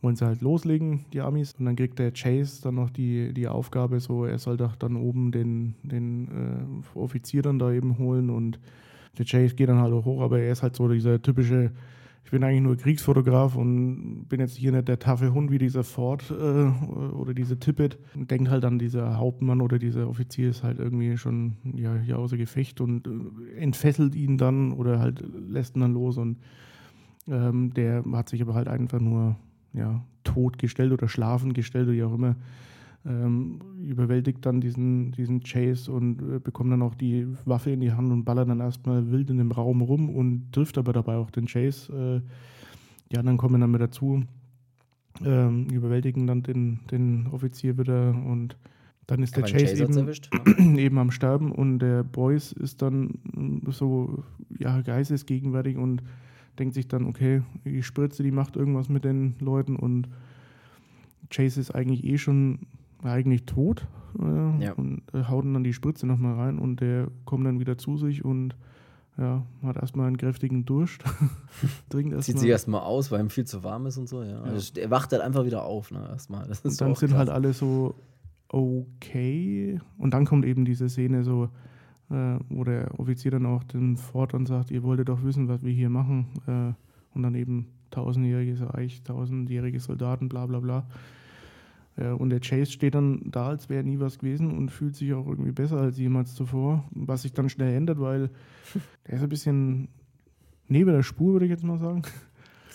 wollen 0.00 0.16
sie 0.16 0.24
halt 0.24 0.42
loslegen, 0.42 1.06
die 1.12 1.20
Amis. 1.20 1.54
Und 1.58 1.64
dann 1.64 1.76
kriegt 1.76 1.98
der 1.98 2.12
Chase 2.12 2.62
dann 2.62 2.76
noch 2.76 2.90
die, 2.90 3.32
die 3.32 3.48
Aufgabe, 3.48 4.00
so, 4.00 4.24
er 4.24 4.38
soll 4.38 4.56
doch 4.56 4.76
dann 4.76 4.96
oben 4.96 5.32
den, 5.32 5.74
den 5.82 6.82
äh, 6.94 6.98
Offizier 6.98 7.42
dann 7.42 7.58
da 7.58 7.72
eben 7.72 7.98
holen. 7.98 8.30
Und 8.30 8.60
der 9.18 9.26
Chase 9.26 9.54
geht 9.54 9.68
dann 9.68 9.80
halt 9.80 9.92
auch 9.92 10.04
hoch, 10.04 10.22
aber 10.22 10.38
er 10.38 10.52
ist 10.52 10.62
halt 10.62 10.76
so 10.76 10.88
dieser 10.88 11.20
typische, 11.20 11.72
ich 12.24 12.30
bin 12.30 12.44
eigentlich 12.44 12.62
nur 12.62 12.76
Kriegsfotograf 12.76 13.56
und 13.56 14.26
bin 14.28 14.38
jetzt 14.38 14.56
hier 14.56 14.70
nicht 14.70 14.86
der 14.86 15.00
taffe 15.00 15.32
Hund 15.32 15.50
wie 15.50 15.58
dieser 15.58 15.82
Ford 15.82 16.30
äh, 16.30 16.34
oder 17.14 17.34
diese 17.34 17.58
Tippet. 17.58 17.98
Und 18.14 18.30
denkt 18.30 18.50
halt 18.50 18.64
an 18.64 18.78
dieser 18.78 19.18
Hauptmann 19.18 19.60
oder 19.60 19.80
dieser 19.80 20.08
Offizier 20.08 20.50
ist 20.50 20.62
halt 20.62 20.78
irgendwie 20.78 21.16
schon 21.16 21.56
ja, 21.74 21.96
hier 21.96 22.20
außer 22.20 22.36
Gefecht 22.36 22.80
und 22.80 23.08
äh, 23.08 23.56
entfesselt 23.56 24.14
ihn 24.14 24.38
dann 24.38 24.72
oder 24.72 25.00
halt 25.00 25.24
lässt 25.48 25.74
ihn 25.74 25.80
dann 25.80 25.94
los 25.94 26.18
und 26.18 26.36
ähm, 27.26 27.74
der 27.74 28.04
hat 28.12 28.28
sich 28.28 28.40
aber 28.40 28.54
halt 28.54 28.68
einfach 28.68 29.00
nur 29.00 29.36
ja, 29.72 30.02
tot 30.24 30.58
gestellt 30.58 30.92
oder 30.92 31.08
schlafen 31.08 31.52
gestellt 31.52 31.88
oder 31.88 31.96
wie 31.96 32.02
auch 32.04 32.14
immer. 32.14 32.36
Ähm, 33.06 33.60
überwältigt 33.80 34.44
dann 34.44 34.60
diesen, 34.60 35.12
diesen 35.12 35.40
Chase 35.40 35.90
und 35.90 36.20
äh, 36.20 36.40
bekommt 36.40 36.72
dann 36.72 36.82
auch 36.82 36.94
die 36.94 37.26
Waffe 37.44 37.70
in 37.70 37.80
die 37.80 37.92
Hand 37.92 38.10
und 38.10 38.24
ballert 38.24 38.48
dann 38.48 38.60
erstmal 38.60 39.10
wild 39.10 39.30
in 39.30 39.38
dem 39.38 39.52
Raum 39.52 39.82
rum 39.82 40.10
und 40.10 40.52
trifft 40.52 40.76
aber 40.78 40.92
dabei 40.92 41.16
auch 41.16 41.30
den 41.30 41.46
Chase. 41.46 42.22
Äh, 42.24 42.28
die 43.10 43.18
anderen 43.18 43.38
kommen 43.38 43.60
dann 43.60 43.70
mit 43.70 43.80
dazu, 43.80 44.24
ähm, 45.24 45.68
überwältigen 45.70 46.26
dann 46.26 46.42
den, 46.42 46.80
den 46.90 47.28
Offizier 47.28 47.78
wieder 47.78 48.10
und 48.10 48.56
dann 49.06 49.22
ist 49.22 49.36
der 49.36 49.44
Chase, 49.44 49.82
eben, 49.82 50.76
eben 50.78 50.98
am 50.98 51.10
Sterben 51.10 51.50
und 51.50 51.78
der 51.78 52.04
Boyce 52.04 52.52
ist 52.52 52.82
dann 52.82 53.14
mm, 53.32 53.70
so 53.70 54.22
ja, 54.58 54.82
geistesgegenwärtig 54.82 55.78
und 55.78 56.02
denkt 56.58 56.74
sich 56.74 56.88
dann, 56.88 57.06
okay, 57.06 57.42
die 57.64 57.82
Spritze, 57.82 58.22
die 58.22 58.30
macht 58.32 58.56
irgendwas 58.56 58.88
mit 58.88 59.04
den 59.04 59.34
Leuten 59.40 59.76
und 59.76 60.08
Chase 61.30 61.60
ist 61.60 61.70
eigentlich 61.74 62.04
eh 62.04 62.18
schon 62.18 62.60
eigentlich 63.02 63.44
tot 63.44 63.86
äh, 64.18 64.64
Ja. 64.64 64.72
und 64.72 65.02
äh, 65.12 65.24
haut 65.24 65.44
dann 65.44 65.62
die 65.64 65.72
Spritze 65.72 66.06
nochmal 66.06 66.34
rein 66.34 66.58
und 66.58 66.80
der 66.80 67.08
kommt 67.24 67.46
dann 67.46 67.60
wieder 67.60 67.78
zu 67.78 67.96
sich 67.96 68.24
und 68.24 68.56
ja, 69.16 69.44
hat 69.64 69.76
erstmal 69.76 70.06
einen 70.06 70.16
kräftigen 70.16 70.64
Durst. 70.64 71.02
Trinkt 71.90 72.10
Zieht 72.12 72.16
erstmal. 72.36 72.38
sie 72.40 72.48
erstmal 72.48 72.80
aus, 72.82 73.10
weil 73.10 73.20
ihm 73.20 73.30
viel 73.30 73.44
zu 73.46 73.64
warm 73.64 73.86
ist 73.86 73.98
und 73.98 74.08
so, 74.08 74.22
ja. 74.22 74.30
Ja. 74.30 74.42
Also, 74.42 74.78
er 74.80 74.90
wacht 74.90 75.10
halt 75.12 75.22
einfach 75.22 75.44
wieder 75.44 75.64
auf, 75.64 75.90
ne, 75.90 76.06
erstmal. 76.08 76.46
Das 76.46 76.60
ist 76.60 76.80
Und 76.80 76.80
dann 76.80 76.94
sind 76.94 77.08
krass. 77.10 77.18
halt 77.18 77.28
alle 77.30 77.52
so 77.52 77.96
okay. 78.48 79.80
Und 79.98 80.14
dann 80.14 80.24
kommt 80.24 80.44
eben 80.44 80.64
diese 80.64 80.88
Szene 80.88 81.24
so, 81.24 81.48
äh, 82.10 82.38
wo 82.48 82.64
der 82.64 82.98
Offizier 82.98 83.30
dann 83.30 83.46
auch 83.46 83.64
den 83.64 83.96
Ford 83.96 84.34
dann 84.34 84.46
sagt, 84.46 84.70
ihr 84.70 84.82
wolltet 84.82 85.08
doch 85.08 85.22
wissen, 85.22 85.48
was 85.48 85.62
wir 85.62 85.72
hier 85.72 85.90
machen. 85.90 86.26
Äh, 86.46 86.72
und 87.14 87.22
dann 87.22 87.34
eben 87.34 87.66
tausendjähriges 87.90 88.62
Reich, 88.62 89.02
tausendjährige 89.02 89.80
Soldaten, 89.80 90.28
bla 90.28 90.46
bla 90.46 90.60
bla. 90.60 90.86
Äh, 91.96 92.10
und 92.10 92.30
der 92.30 92.40
Chase 92.40 92.72
steht 92.72 92.94
dann 92.94 93.20
da, 93.24 93.48
als 93.48 93.68
wäre 93.68 93.84
nie 93.84 94.00
was 94.00 94.18
gewesen 94.18 94.56
und 94.56 94.70
fühlt 94.70 94.96
sich 94.96 95.12
auch 95.12 95.26
irgendwie 95.26 95.52
besser 95.52 95.78
als 95.78 95.98
jemals 95.98 96.34
zuvor. 96.34 96.84
Was 96.90 97.22
sich 97.22 97.32
dann 97.32 97.48
schnell 97.48 97.74
ändert, 97.74 98.00
weil 98.00 98.30
der 99.06 99.14
ist 99.14 99.22
ein 99.22 99.28
bisschen 99.28 99.88
neben 100.68 100.90
der 100.90 101.02
Spur, 101.02 101.32
würde 101.32 101.46
ich 101.46 101.50
jetzt 101.50 101.64
mal 101.64 101.78
sagen. 101.78 102.02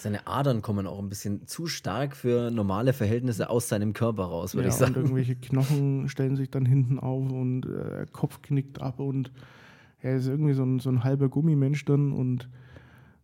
Seine 0.03 0.27
Adern 0.27 0.61
kommen 0.61 0.85
auch 0.85 0.99
ein 0.99 1.07
bisschen 1.07 1.47
zu 1.47 1.65
stark 1.65 2.17
für 2.17 2.51
normale 2.51 2.91
Verhältnisse 2.91 3.49
aus 3.49 3.69
seinem 3.69 3.93
Körper 3.93 4.25
raus, 4.25 4.53
würde 4.53 4.67
ja, 4.67 4.73
ich 4.73 4.77
sagen. 4.77 4.95
Und 4.95 5.03
irgendwelche 5.03 5.35
Knochen 5.35 6.09
stellen 6.09 6.35
sich 6.35 6.51
dann 6.51 6.65
hinten 6.65 6.99
auf 6.99 7.31
und 7.31 7.65
äh, 7.65 8.05
Kopf 8.11 8.41
knickt 8.41 8.81
ab 8.81 8.99
und 8.99 9.31
er 10.01 10.17
ist 10.17 10.27
irgendwie 10.27 10.51
so 10.51 10.63
ein, 10.63 10.79
so 10.79 10.89
ein 10.89 11.05
halber 11.05 11.29
Gummimensch 11.29 11.85
dann 11.85 12.11
und 12.11 12.49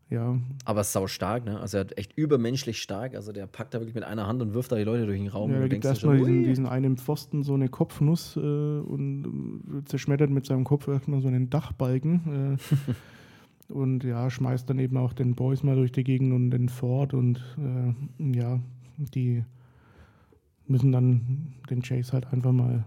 ja. 0.09 0.39
Aber 0.63 0.85
sau 0.85 1.07
stark, 1.07 1.43
ne? 1.43 1.59
Also 1.59 1.77
er 1.77 1.81
hat 1.81 1.97
echt 1.97 2.17
übermenschlich 2.17 2.81
stark. 2.81 3.13
Also 3.13 3.33
der 3.33 3.45
packt 3.45 3.73
da 3.73 3.79
wirklich 3.79 3.93
mit 3.93 4.05
einer 4.05 4.25
Hand 4.25 4.41
und 4.41 4.53
wirft 4.53 4.71
da 4.71 4.77
die 4.77 4.83
Leute 4.83 5.05
durch 5.05 5.19
den 5.19 5.27
Raum. 5.27 5.51
Ja, 5.51 5.57
und 5.57 5.63
da 5.63 5.67
gibt 5.67 5.83
erstmal 5.83 6.17
schon, 6.17 6.25
diesen, 6.25 6.43
diesen 6.45 6.65
einen 6.65 6.97
Pfosten 6.97 7.43
so 7.43 7.55
eine 7.55 7.67
Kopfnuss 7.67 8.37
äh, 8.37 8.39
und 8.39 9.83
zerschmettert 9.85 10.29
mit 10.29 10.45
seinem 10.45 10.63
Kopf 10.63 10.87
erstmal 10.87 11.19
so 11.19 11.27
einen 11.27 11.49
Dachbalken. 11.49 12.55
Äh, 12.55 12.93
und 13.69 14.03
ja, 14.03 14.29
schmeißt 14.29 14.69
dann 14.69 14.79
eben 14.79 14.97
auch 14.97 15.13
den 15.13 15.35
Boys 15.35 15.63
mal 15.63 15.75
durch 15.75 15.91
die 15.91 16.03
Gegend 16.03 16.33
und 16.33 16.51
den 16.51 16.69
Ford 16.69 17.13
und 17.13 17.37
äh, 17.57 18.37
ja, 18.37 18.59
die 18.97 19.43
müssen 20.67 20.91
dann 20.91 21.53
den 21.69 21.81
Chase 21.81 22.13
halt 22.13 22.31
einfach 22.31 22.51
mal, 22.51 22.85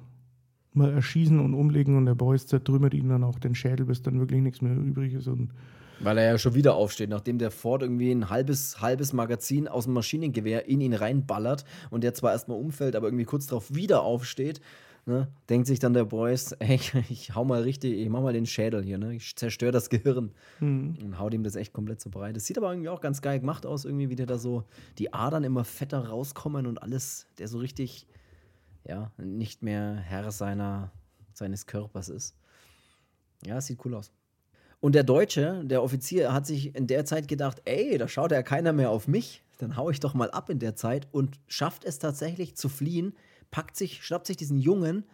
mal 0.72 0.92
erschießen 0.92 1.38
und 1.40 1.54
umlegen 1.54 1.96
und 1.96 2.06
der 2.06 2.14
Boys 2.14 2.46
zertrümmert 2.46 2.94
ihnen 2.94 3.08
dann 3.08 3.24
auch 3.24 3.38
den 3.38 3.54
Schädel, 3.54 3.86
bis 3.86 4.02
dann 4.02 4.18
wirklich 4.18 4.40
nichts 4.40 4.60
mehr 4.60 4.76
übrig 4.76 5.14
ist 5.14 5.28
und 5.28 5.50
Weil 6.00 6.18
er 6.18 6.32
ja 6.32 6.38
schon 6.38 6.54
wieder 6.54 6.74
aufsteht, 6.74 7.10
nachdem 7.10 7.38
der 7.38 7.50
Ford 7.50 7.82
irgendwie 7.82 8.10
ein 8.10 8.30
halbes, 8.30 8.80
halbes 8.80 9.12
Magazin 9.12 9.68
aus 9.68 9.84
dem 9.84 9.94
Maschinengewehr 9.94 10.68
in 10.68 10.80
ihn 10.80 10.94
reinballert 10.94 11.64
und 11.90 12.02
der 12.04 12.14
zwar 12.14 12.32
erstmal 12.32 12.58
umfällt, 12.58 12.96
aber 12.96 13.06
irgendwie 13.06 13.24
kurz 13.24 13.46
darauf 13.46 13.74
wieder 13.74 14.02
aufsteht. 14.02 14.60
Ne? 15.04 15.26
Denkt 15.48 15.66
sich 15.66 15.80
dann 15.80 15.94
der 15.94 16.04
Boys, 16.04 16.52
ey, 16.60 16.78
ich 17.08 17.34
hau 17.34 17.44
mal 17.44 17.62
richtig, 17.62 17.94
ich 17.94 18.08
mach 18.08 18.22
mal 18.22 18.32
den 18.32 18.46
Schädel 18.46 18.84
hier, 18.84 18.98
ne? 18.98 19.14
Ich 19.14 19.34
zerstöre 19.34 19.72
das 19.72 19.90
Gehirn. 19.90 20.32
Und 21.02 21.18
haut 21.18 21.34
ihm 21.34 21.42
das 21.42 21.56
echt 21.56 21.72
komplett 21.72 22.00
so 22.00 22.08
breit. 22.10 22.36
Das 22.36 22.46
sieht 22.46 22.56
aber 22.56 22.70
irgendwie 22.70 22.88
auch 22.88 23.00
ganz 23.00 23.20
geil 23.20 23.40
gemacht 23.40 23.66
aus, 23.66 23.84
irgendwie, 23.84 24.10
wie 24.10 24.16
der 24.16 24.26
da 24.26 24.38
so 24.38 24.64
die 24.98 25.12
Adern 25.12 25.42
immer 25.42 25.64
fetter 25.64 26.06
rauskommen 26.08 26.66
und 26.66 26.80
alles, 26.80 27.26
der 27.38 27.48
so 27.48 27.58
richtig, 27.58 28.06
ja, 28.86 29.10
nicht 29.18 29.62
mehr 29.62 29.96
Herr 29.96 30.30
seiner, 30.30 30.92
seines 31.32 31.66
Körpers 31.66 32.08
ist. 32.08 32.36
Ja, 33.44 33.58
es 33.58 33.66
sieht 33.66 33.84
cool 33.84 33.94
aus. 33.94 34.12
Und 34.78 34.94
der 34.94 35.04
Deutsche, 35.04 35.64
der 35.64 35.82
Offizier, 35.82 36.32
hat 36.32 36.46
sich 36.46 36.74
in 36.76 36.86
der 36.86 37.04
Zeit 37.04 37.26
gedacht, 37.26 37.62
ey, 37.64 37.98
da 37.98 38.06
schaut 38.06 38.30
ja 38.30 38.42
keiner 38.42 38.72
mehr 38.72 38.90
auf 38.90 39.08
mich, 39.08 39.42
dann 39.58 39.76
hau 39.76 39.90
ich 39.90 40.00
doch 40.00 40.14
mal 40.14 40.30
ab 40.30 40.48
in 40.50 40.58
der 40.58 40.74
Zeit 40.76 41.08
und 41.12 41.40
schafft 41.46 41.84
es 41.84 41.98
tatsächlich 41.98 42.56
zu 42.56 42.68
fliehen, 42.68 43.14
packt 43.52 43.76
sich, 43.76 44.04
schnappt 44.04 44.26
sich 44.26 44.36
diesen 44.36 44.58
Jungen, 44.58 45.04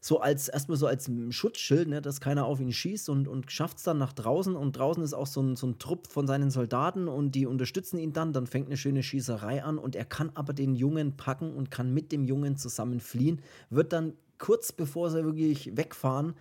so 0.00 0.20
als 0.20 0.48
erstmal 0.48 0.76
so 0.76 0.86
als 0.86 1.10
Schutzschild, 1.30 1.88
ne, 1.88 2.00
dass 2.00 2.20
keiner 2.20 2.44
auf 2.44 2.60
ihn 2.60 2.72
schießt 2.72 3.08
und, 3.08 3.26
und 3.26 3.50
schafft 3.50 3.78
es 3.78 3.82
dann 3.82 3.98
nach 3.98 4.12
draußen 4.12 4.54
und 4.54 4.76
draußen 4.76 5.02
ist 5.02 5.14
auch 5.14 5.26
so 5.26 5.42
ein, 5.42 5.56
so 5.56 5.66
ein 5.66 5.80
Trupp 5.80 6.06
von 6.06 6.28
seinen 6.28 6.50
Soldaten 6.50 7.08
und 7.08 7.32
die 7.32 7.46
unterstützen 7.46 7.98
ihn 7.98 8.12
dann, 8.12 8.32
dann 8.32 8.46
fängt 8.46 8.66
eine 8.66 8.76
schöne 8.76 9.02
Schießerei 9.02 9.64
an 9.64 9.78
und 9.78 9.96
er 9.96 10.04
kann 10.04 10.30
aber 10.34 10.52
den 10.52 10.76
Jungen 10.76 11.16
packen 11.16 11.52
und 11.52 11.72
kann 11.72 11.92
mit 11.92 12.12
dem 12.12 12.22
Jungen 12.22 12.56
zusammen 12.56 13.00
fliehen, 13.00 13.42
wird 13.68 13.92
dann 13.92 14.12
kurz 14.38 14.70
bevor 14.70 15.10
sie 15.10 15.24
wirklich 15.24 15.76
wegfahren, 15.76 16.34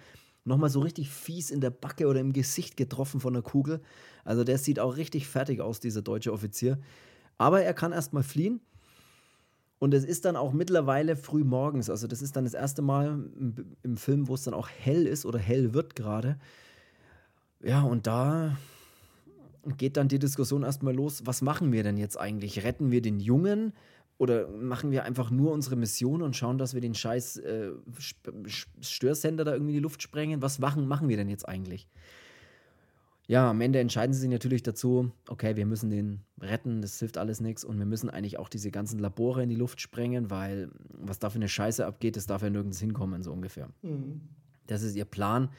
nochmal 0.44 0.70
so 0.70 0.82
richtig 0.82 1.10
fies 1.10 1.50
in 1.50 1.60
der 1.60 1.72
Backe 1.72 2.08
oder 2.08 2.20
im 2.20 2.34
Gesicht 2.34 2.78
getroffen 2.78 3.20
von 3.20 3.34
der 3.34 3.42
Kugel. 3.42 3.82
Also 4.24 4.44
der 4.44 4.60
sieht 4.60 4.80
auch 4.80 4.96
richtig 4.96 5.28
fertig 5.28 5.62
aus, 5.62 5.80
dieser 5.80 6.04
deutsche 6.04 6.32
Offizier. 6.32 6.78
Aber 7.38 7.64
er 7.64 7.74
kann 7.74 7.92
erstmal 7.92 8.24
fliehen. 8.24 8.62
Und 9.78 9.94
es 9.94 10.06
ist 10.06 10.26
dann 10.26 10.36
auch 10.36 10.54
mittlerweile 10.54 11.16
früh 11.16 11.44
morgens. 11.44 11.90
Also, 11.90 12.08
das 12.08 12.22
ist 12.22 12.36
dann 12.36 12.46
das 12.46 12.54
erste 12.54 12.82
Mal 12.82 13.08
im, 13.08 13.76
im 13.84 13.98
Film, 13.98 14.28
wo 14.28 14.34
es 14.34 14.44
dann 14.44 14.54
auch 14.54 14.70
hell 14.70 15.06
ist 15.06 15.26
oder 15.26 15.40
hell 15.40 15.74
wird 15.74 15.96
gerade. 15.96 16.38
Ja, 17.62 17.82
und 17.82 18.08
da 18.08 18.58
geht 19.78 19.98
dann 19.98 20.08
die 20.08 20.20
Diskussion 20.20 20.64
erstmal 20.64 20.94
los. 20.94 21.26
Was 21.26 21.42
machen 21.42 21.72
wir 21.72 21.84
denn 21.84 21.98
jetzt 21.98 22.18
eigentlich? 22.18 22.64
Retten 22.64 22.92
wir 22.92 23.02
den 23.02 23.20
Jungen 23.20 23.74
oder 24.18 24.48
machen 24.48 24.92
wir 24.92 25.04
einfach 25.04 25.30
nur 25.30 25.52
unsere 25.52 25.76
Mission 25.76 26.22
und 26.22 26.36
schauen, 26.36 26.58
dass 26.58 26.74
wir 26.74 26.82
den 26.82 26.94
scheiß 26.94 27.38
äh, 27.38 27.72
Störsender 28.82 29.44
da 29.44 29.54
irgendwie 29.54 29.72
in 29.72 29.78
die 29.78 29.84
Luft 29.84 30.02
sprengen? 30.02 30.42
Was 30.42 30.60
machen, 30.60 30.88
machen 30.88 31.10
wir 31.10 31.18
denn 31.18 31.30
jetzt 31.30 31.48
eigentlich? 31.48 31.88
Ja, 33.28 33.50
am 33.50 33.62
Ende 33.62 33.80
entscheiden 33.80 34.14
sie 34.14 34.20
sich 34.20 34.30
natürlich 34.30 34.62
dazu, 34.62 35.12
okay, 35.28 35.56
wir 35.56 35.66
müssen 35.66 35.90
den 35.90 36.20
retten, 36.40 36.82
das 36.82 37.00
hilft 37.00 37.18
alles 37.18 37.42
nichts 37.42 37.64
und 37.64 37.80
wir 37.80 37.86
müssen 37.86 38.10
eigentlich 38.10 38.38
auch 38.38 38.50
diese 38.50 38.70
ganzen 38.70 39.00
Labore 39.00 39.42
in 39.42 39.50
die 39.50 39.56
Luft 39.56 39.82
sprengen, 39.82 40.30
weil 40.30 40.70
was 40.90 41.18
da 41.18 41.32
für 41.32 41.38
eine 41.38 41.50
Scheiße 41.50 41.86
abgeht, 41.86 42.18
das 42.18 42.28
darf 42.28 42.44
ja 42.44 42.52
nirgends 42.52 42.80
hinkommen, 42.80 43.24
so 43.24 43.32
ungefähr. 43.32 43.70
Das 44.68 44.84
ist 44.84 44.96
ihr 44.96 45.06
Plan. 45.06 45.50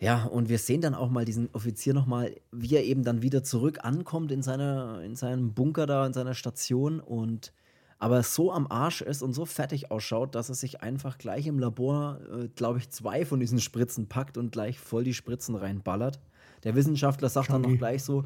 Ja, 0.00 0.24
und 0.26 0.48
wir 0.48 0.58
sehen 0.58 0.80
dann 0.80 0.94
auch 0.94 1.10
mal 1.10 1.24
diesen 1.24 1.48
Offizier 1.52 1.92
nochmal, 1.92 2.36
wie 2.52 2.76
er 2.76 2.84
eben 2.84 3.02
dann 3.02 3.20
wieder 3.20 3.42
zurück 3.42 3.78
ankommt 3.82 4.30
in, 4.30 4.42
seiner, 4.42 5.02
in 5.02 5.16
seinem 5.16 5.54
Bunker 5.54 5.86
da, 5.86 6.06
in 6.06 6.12
seiner 6.12 6.34
Station 6.34 7.00
und 7.00 7.52
aber 7.98 8.22
so 8.22 8.52
am 8.52 8.66
Arsch 8.70 9.02
ist 9.02 9.22
und 9.22 9.32
so 9.32 9.44
fertig 9.44 9.90
ausschaut, 9.90 10.34
dass 10.34 10.48
er 10.48 10.54
sich 10.54 10.82
einfach 10.82 11.18
gleich 11.18 11.46
im 11.46 11.58
Labor, 11.58 12.20
äh, 12.32 12.48
glaube 12.48 12.78
ich, 12.78 12.90
zwei 12.90 13.24
von 13.24 13.40
diesen 13.40 13.60
Spritzen 13.60 14.08
packt 14.08 14.38
und 14.38 14.52
gleich 14.52 14.78
voll 14.78 15.04
die 15.04 15.14
Spritzen 15.14 15.56
reinballert. 15.56 16.20
Der 16.62 16.76
Wissenschaftler 16.76 17.28
sagt 17.28 17.50
dann 17.50 17.62
noch 17.62 17.76
gleich 17.76 18.04
so, 18.04 18.24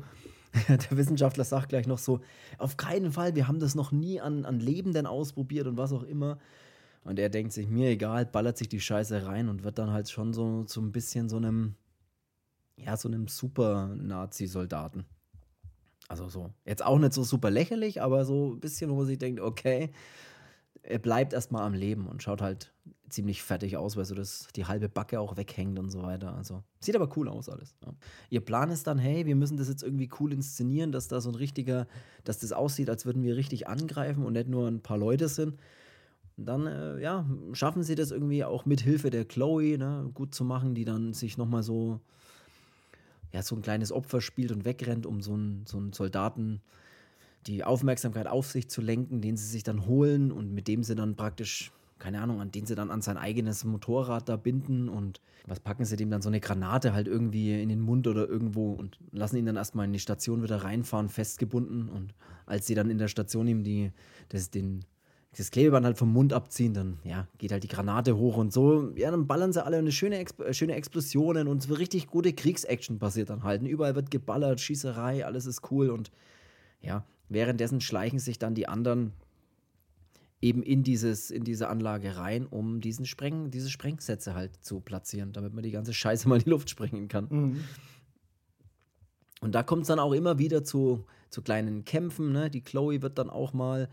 der 0.68 0.96
Wissenschaftler 0.96 1.44
sagt 1.44 1.70
gleich 1.70 1.86
noch 1.86 1.98
so, 1.98 2.20
auf 2.58 2.76
keinen 2.76 3.12
Fall, 3.12 3.34
wir 3.34 3.48
haben 3.48 3.60
das 3.60 3.74
noch 3.74 3.92
nie 3.92 4.20
an, 4.20 4.44
an 4.44 4.60
Lebenden 4.60 5.06
ausprobiert 5.06 5.66
und 5.66 5.78
was 5.78 5.92
auch 5.92 6.02
immer. 6.02 6.38
Und 7.04 7.18
er 7.18 7.30
denkt 7.30 7.52
sich, 7.52 7.68
mir 7.68 7.90
egal, 7.90 8.26
ballert 8.26 8.58
sich 8.58 8.68
die 8.68 8.80
Scheiße 8.80 9.26
rein 9.26 9.48
und 9.48 9.64
wird 9.64 9.78
dann 9.78 9.90
halt 9.90 10.10
schon 10.10 10.34
so, 10.34 10.64
so 10.66 10.80
ein 10.80 10.92
bisschen 10.92 11.28
so 11.28 11.36
einem, 11.36 11.74
ja, 12.76 12.96
so 12.96 13.08
einem 13.08 13.26
Super-Nazi-Soldaten. 13.26 15.06
Also 16.12 16.28
so, 16.28 16.50
jetzt 16.66 16.84
auch 16.84 16.98
nicht 16.98 17.14
so 17.14 17.24
super 17.24 17.50
lächerlich, 17.50 18.02
aber 18.02 18.26
so 18.26 18.52
ein 18.52 18.60
bisschen, 18.60 18.90
wo 18.90 18.96
man 18.96 19.06
sich 19.06 19.16
denkt, 19.16 19.40
okay, 19.40 19.92
er 20.82 20.98
bleibt 20.98 21.32
erstmal 21.32 21.62
am 21.62 21.72
Leben 21.72 22.06
und 22.06 22.22
schaut 22.22 22.42
halt 22.42 22.70
ziemlich 23.08 23.42
fertig 23.42 23.78
aus, 23.78 23.96
weil 23.96 24.04
so 24.04 24.14
das, 24.14 24.48
die 24.54 24.66
halbe 24.66 24.90
Backe 24.90 25.18
auch 25.20 25.38
weghängt 25.38 25.78
und 25.78 25.88
so 25.88 26.02
weiter. 26.02 26.34
Also 26.36 26.64
sieht 26.80 26.96
aber 26.96 27.08
cool 27.16 27.30
aus 27.30 27.48
alles. 27.48 27.74
Ja. 27.82 27.94
Ihr 28.28 28.42
Plan 28.42 28.70
ist 28.70 28.86
dann, 28.86 28.98
hey, 28.98 29.24
wir 29.24 29.36
müssen 29.36 29.56
das 29.56 29.70
jetzt 29.70 29.82
irgendwie 29.82 30.10
cool 30.20 30.34
inszenieren, 30.34 30.92
dass 30.92 31.08
da 31.08 31.18
so 31.22 31.30
ein 31.30 31.34
richtiger, 31.34 31.86
dass 32.24 32.40
das 32.40 32.52
aussieht, 32.52 32.90
als 32.90 33.06
würden 33.06 33.22
wir 33.22 33.34
richtig 33.34 33.66
angreifen 33.66 34.26
und 34.26 34.34
nicht 34.34 34.48
nur 34.48 34.68
ein 34.68 34.82
paar 34.82 34.98
Leute 34.98 35.28
sind. 35.28 35.58
Dann, 36.36 36.66
äh, 36.66 37.00
ja, 37.00 37.24
schaffen 37.54 37.84
sie 37.84 37.94
das 37.94 38.10
irgendwie 38.10 38.44
auch 38.44 38.66
mit 38.66 38.82
Hilfe 38.82 39.08
der 39.08 39.24
Chloe, 39.24 39.78
ne, 39.78 40.10
gut 40.12 40.34
zu 40.34 40.44
machen, 40.44 40.74
die 40.74 40.84
dann 40.84 41.14
sich 41.14 41.38
nochmal 41.38 41.62
so, 41.62 42.00
ja, 43.32 43.42
so 43.42 43.56
ein 43.56 43.62
kleines 43.62 43.92
Opfer 43.92 44.20
spielt 44.20 44.52
und 44.52 44.64
wegrennt, 44.64 45.06
um 45.06 45.20
so 45.20 45.34
einen, 45.34 45.64
so 45.66 45.78
einen 45.78 45.92
Soldaten 45.92 46.60
die 47.46 47.64
Aufmerksamkeit 47.64 48.26
auf 48.26 48.50
sich 48.50 48.68
zu 48.68 48.80
lenken, 48.80 49.20
den 49.20 49.36
sie 49.36 49.46
sich 49.46 49.62
dann 49.62 49.86
holen 49.86 50.30
und 50.30 50.52
mit 50.52 50.68
dem 50.68 50.84
sie 50.84 50.94
dann 50.94 51.16
praktisch, 51.16 51.72
keine 51.98 52.20
Ahnung, 52.20 52.40
an 52.40 52.52
den 52.52 52.66
sie 52.66 52.74
dann 52.74 52.90
an 52.90 53.02
sein 53.02 53.16
eigenes 53.16 53.64
Motorrad 53.64 54.28
da 54.28 54.36
binden 54.36 54.88
und 54.88 55.20
was 55.46 55.58
packen 55.58 55.84
sie 55.84 55.96
dem 55.96 56.10
dann 56.10 56.22
so 56.22 56.28
eine 56.28 56.40
Granate 56.40 56.92
halt 56.92 57.08
irgendwie 57.08 57.60
in 57.60 57.68
den 57.68 57.80
Mund 57.80 58.06
oder 58.06 58.28
irgendwo 58.28 58.72
und 58.72 58.98
lassen 59.10 59.36
ihn 59.36 59.46
dann 59.46 59.56
erstmal 59.56 59.86
in 59.86 59.92
die 59.92 59.98
Station 59.98 60.42
wieder 60.42 60.62
reinfahren, 60.62 61.08
festgebunden 61.08 61.88
und 61.88 62.14
als 62.46 62.66
sie 62.66 62.74
dann 62.74 62.90
in 62.90 62.98
der 62.98 63.08
Station 63.08 63.48
ihm 63.48 63.64
die, 63.64 63.90
das, 64.28 64.50
den, 64.50 64.84
das 65.36 65.50
Klebeband 65.50 65.86
halt 65.86 65.96
vom 65.96 66.12
Mund 66.12 66.32
abziehen, 66.32 66.74
dann 66.74 66.98
ja, 67.04 67.26
geht 67.38 67.52
halt 67.52 67.62
die 67.62 67.68
Granate 67.68 68.16
hoch 68.16 68.36
und 68.36 68.52
so. 68.52 68.92
Ja, 68.96 69.10
dann 69.10 69.26
ballern 69.26 69.52
sie 69.52 69.64
alle 69.64 69.78
und 69.78 69.84
eine 69.84 69.92
schöne, 69.92 70.18
Ex 70.18 70.38
äh, 70.38 70.52
schöne 70.52 70.74
Explosionen 70.74 71.48
und 71.48 71.68
wird 71.68 71.78
richtig 71.78 72.08
gute 72.08 72.32
Kriegsaction 72.34 72.98
passiert 72.98 73.30
dann 73.30 73.42
halt. 73.42 73.62
Und 73.62 73.66
überall 73.66 73.94
wird 73.94 74.10
geballert, 74.10 74.60
Schießerei, 74.60 75.24
alles 75.24 75.46
ist 75.46 75.70
cool 75.70 75.88
und 75.90 76.10
ja, 76.82 77.04
währenddessen 77.28 77.80
schleichen 77.80 78.18
sich 78.18 78.38
dann 78.38 78.54
die 78.54 78.68
anderen 78.68 79.12
eben 80.42 80.62
in, 80.62 80.82
dieses, 80.82 81.30
in 81.30 81.44
diese 81.44 81.68
Anlage 81.68 82.16
rein, 82.16 82.46
um 82.46 82.80
diesen 82.80 83.06
Spreng, 83.06 83.50
diese 83.50 83.70
Sprengsätze 83.70 84.34
halt 84.34 84.62
zu 84.62 84.80
platzieren, 84.80 85.32
damit 85.32 85.54
man 85.54 85.62
die 85.62 85.70
ganze 85.70 85.94
Scheiße 85.94 86.28
mal 86.28 86.36
in 86.36 86.44
die 86.44 86.50
Luft 86.50 86.68
sprengen 86.68 87.08
kann. 87.08 87.28
Und 89.40 89.54
da 89.54 89.62
kommt 89.62 89.82
es 89.82 89.88
dann 89.88 90.00
auch 90.00 90.12
immer 90.12 90.38
wieder 90.38 90.64
zu, 90.64 91.06
zu 91.30 91.42
kleinen 91.42 91.84
Kämpfen. 91.84 92.32
Ne? 92.32 92.50
Die 92.50 92.60
Chloe 92.60 93.02
wird 93.02 93.18
dann 93.18 93.30
auch 93.30 93.52
mal 93.52 93.88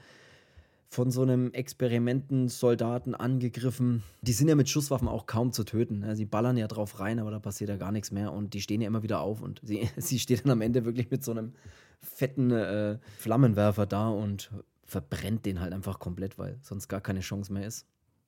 von 0.90 1.12
so 1.12 1.22
einem 1.22 1.54
Experimentensoldaten 1.54 3.14
angegriffen. 3.14 4.04
Die 4.24 4.34
sind 4.34 4.48
ja 4.48 4.56
mit 4.56 4.70
Schusswaffen 4.70 5.08
auch 5.08 5.28
kaum 5.28 5.52
zu 5.52 5.64
töten. 5.64 6.00
Ne? 6.00 6.16
Sie 6.16 6.26
ballern 6.26 6.58
ja 6.58 6.68
drauf 6.68 7.00
rein, 7.00 7.20
aber 7.20 7.30
da 7.30 7.38
passiert 7.38 7.70
ja 7.70 7.78
gar 7.78 7.92
nichts 7.92 8.12
mehr. 8.12 8.34
Und 8.34 8.56
die 8.56 8.62
stehen 8.62 8.82
ja 8.82 8.88
immer 8.88 9.04
wieder 9.04 9.22
auf. 9.22 9.42
Und 9.44 9.62
sie, 9.64 9.88
sie 9.98 10.18
steht 10.18 10.44
dann 10.44 10.52
am 10.52 10.62
Ende 10.62 10.86
wirklich 10.86 11.12
mit 11.12 11.24
so 11.24 11.32
einem 11.32 11.54
fetten 12.02 12.50
äh, 12.50 12.98
Flammenwerfer 13.20 13.86
da 13.86 14.10
und 14.10 14.52
verbrennt 14.84 15.46
den 15.46 15.62
halt 15.62 15.74
einfach 15.74 16.00
komplett, 16.00 16.40
weil 16.40 16.58
sonst 16.64 16.88
gar 16.88 17.02
keine 17.02 17.20
Chance 17.20 17.54
mehr 17.54 17.68
ist. 17.68 17.86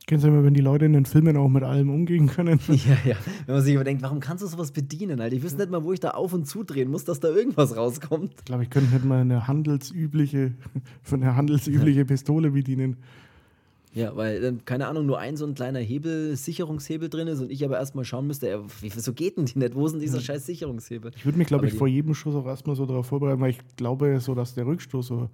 Kennst 0.08 0.26
du 0.26 0.30
immer, 0.30 0.44
wenn 0.44 0.54
die 0.54 0.62
Leute 0.62 0.86
in 0.86 0.94
den 0.94 1.06
Filmen 1.06 1.38
auch 1.38 1.48
mit 1.48 1.64
allem 1.64 1.90
umgehen 1.90 2.28
können? 2.28 2.60
Ja, 2.70 2.98
ja. 3.06 3.16
Wenn 3.46 3.56
man 3.56 3.64
sich 3.64 3.76
aber 3.76 3.84
denkt, 3.84 4.02
warum 4.02 4.20
kannst 4.20 4.44
du 4.44 4.48
sowas 4.48 4.72
bedienen? 4.72 5.22
Alter? 5.22 5.36
Ich 5.36 5.44
wüsste 5.44 5.60
nicht 5.60 5.72
mal, 5.72 5.84
wo 5.84 5.94
ich 5.94 6.00
da 6.00 6.12
auf 6.12 6.34
und 6.34 6.48
zudrehen 6.48 6.90
muss, 6.90 7.06
dass 7.06 7.20
da 7.20 7.30
irgendwas 7.30 7.76
rauskommt. 7.78 8.34
Ich 8.40 8.46
glaube, 8.46 8.64
ich 8.64 8.70
könnte 8.70 8.94
nicht 8.94 9.06
mal 9.06 9.22
eine 9.22 9.48
handelsübliche, 9.48 10.54
für 11.04 11.16
eine 11.16 11.36
handelsübliche 11.36 12.06
Pistole 12.06 12.52
bedienen. 12.52 12.98
Ja, 13.94 14.16
weil, 14.16 14.44
äh, 14.44 14.54
keine 14.64 14.88
Ahnung, 14.88 15.06
nur 15.06 15.20
ein 15.20 15.36
so 15.36 15.46
ein 15.46 15.54
kleiner 15.54 15.80
Hebel, 15.80 16.36
Sicherungshebel 16.38 17.10
drin 17.10 17.28
ist 17.28 17.42
und 17.42 17.52
ich 17.52 17.64
aber 17.66 17.78
erstmal 17.78 18.06
schauen 18.06 18.26
müsste, 18.26 18.64
wie, 18.80 18.92
wieso 18.94 19.12
geht 19.14 19.38
denn 19.38 19.46
die 19.46 19.60
nicht? 19.60 19.76
Wo 19.76 19.88
denn 19.88 20.00
dieser 20.00 20.18
Ja. 20.20 20.24
scheiß 20.24 20.46
Sicherungshebel? 20.46 21.12
Ich 21.16 21.26
würde 21.26 21.38
mich, 21.38 21.48
glaube 21.48 21.68
ich, 21.68 21.74
vor 21.74 21.88
jedem 21.88 22.14
Schuss 22.16 22.34
auch 22.36 22.46
erstmal 22.46 22.76
so 22.78 22.86
darauf 22.86 23.08
vorbereiten, 23.08 23.42
weil 23.42 23.50
ich 23.52 23.60
glaube, 23.76 24.20
so 24.22 24.34
dass 24.34 24.56
der 24.56 24.66
Rückstoß 24.66 25.08
so, 25.08 25.30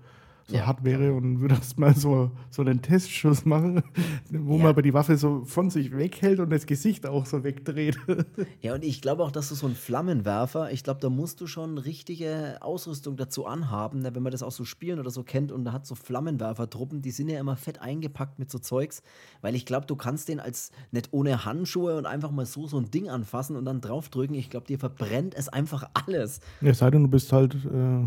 so 0.50 0.56
Ja. 0.56 0.66
hart 0.66 0.84
wäre 0.86 1.14
und 1.14 1.42
würde 1.42 1.56
erstmal 1.56 1.94
so, 1.96 2.32
so 2.50 2.62
einen 2.62 2.82
Testschuss 2.82 3.44
machen, 3.46 3.84
wo 4.32 4.54
Ja. 4.54 4.60
man 4.60 4.68
aber 4.68 4.82
die 4.82 4.94
Waffe 4.94 5.18
so 5.18 5.44
von 5.44 5.70
sich 5.70 5.92
weghält 5.96 6.40
und 6.40 6.50
das 6.50 6.66
Gesicht 6.66 7.06
auch 7.06 7.26
so 7.26 7.44
wegdreht. 7.44 7.98
Ja, 8.62 8.74
und 8.74 8.84
ich 8.84 9.02
glaube 9.02 9.24
auch, 9.24 9.32
dass 9.32 9.50
du 9.50 9.56
so 9.56 9.66
einen 9.66 9.76
Flammenwerfer, 9.76 10.72
ich 10.72 10.84
glaube, 10.84 11.00
da 11.02 11.10
musst 11.10 11.42
du 11.42 11.48
schon 11.48 11.78
richtige 11.78 12.58
Ausrüstung 12.62 13.18
dazu 13.18 13.46
anhaben, 13.46 14.00
ne, 14.00 14.16
wenn 14.16 14.24
man 14.24 14.32
das 14.32 14.42
auch 14.42 14.52
so 14.52 14.64
spielen 14.66 15.00
oder 15.00 15.10
so 15.12 15.24
kennt 15.24 15.52
und 15.52 15.66
da 15.66 15.74
hat 15.74 15.86
so 15.86 15.96
Flammenwerfertruppen, 15.96 17.02
die 17.02 17.12
sind 17.12 17.30
ja 17.30 17.40
immer 17.40 17.56
fett 17.58 17.82
eingepackt 17.82 18.40
mit 18.40 18.50
so 18.50 18.58
Zeugs, 18.60 19.02
weil 19.42 19.54
ich 19.56 19.66
glaube, 19.66 19.86
du 19.86 19.96
kannst 19.96 20.28
den 20.30 20.40
als 20.40 20.72
nicht 20.92 21.10
ohne 21.12 21.46
Handschuhe 21.46 21.98
und 21.98 22.06
einfach 22.06 22.32
mal 22.32 22.46
so 22.46 22.68
so 22.68 22.78
ein 22.78 22.90
Ding 22.90 23.10
anfassen 23.10 23.56
und 23.56 23.66
dann 23.66 23.82
draufdrücken. 23.82 24.36
Ich 24.36 24.50
glaube, 24.50 24.66
dir 24.68 24.80
verbrennt 24.80 25.36
es 25.36 25.50
einfach 25.50 25.90
alles. 25.94 26.40
Ja, 26.62 26.74
sei 26.74 26.90
denn, 26.90 27.04
du 27.04 27.10
bist 27.10 27.32
halt 27.34 27.54
äh, 27.56 28.06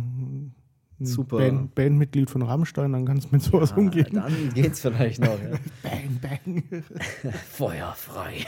Super. 1.07 1.39
Band, 1.39 1.75
Bandmitglied 1.75 2.29
von 2.31 2.43
Rammstein, 2.43 2.93
dann 2.93 3.07
kannst 3.07 3.27
du 3.31 3.33
mit 3.33 3.43
sowas 3.43 3.73
Ah, 3.73 3.77
umgehen. 3.77 4.09
dann 4.13 4.53
geht's 4.55 4.81
vielleicht 4.81 5.21
noch. 5.21 5.39
Ja. 5.41 5.51
Bang, 5.83 6.21
bang. 6.21 6.83
Feuerfrei. 7.51 8.45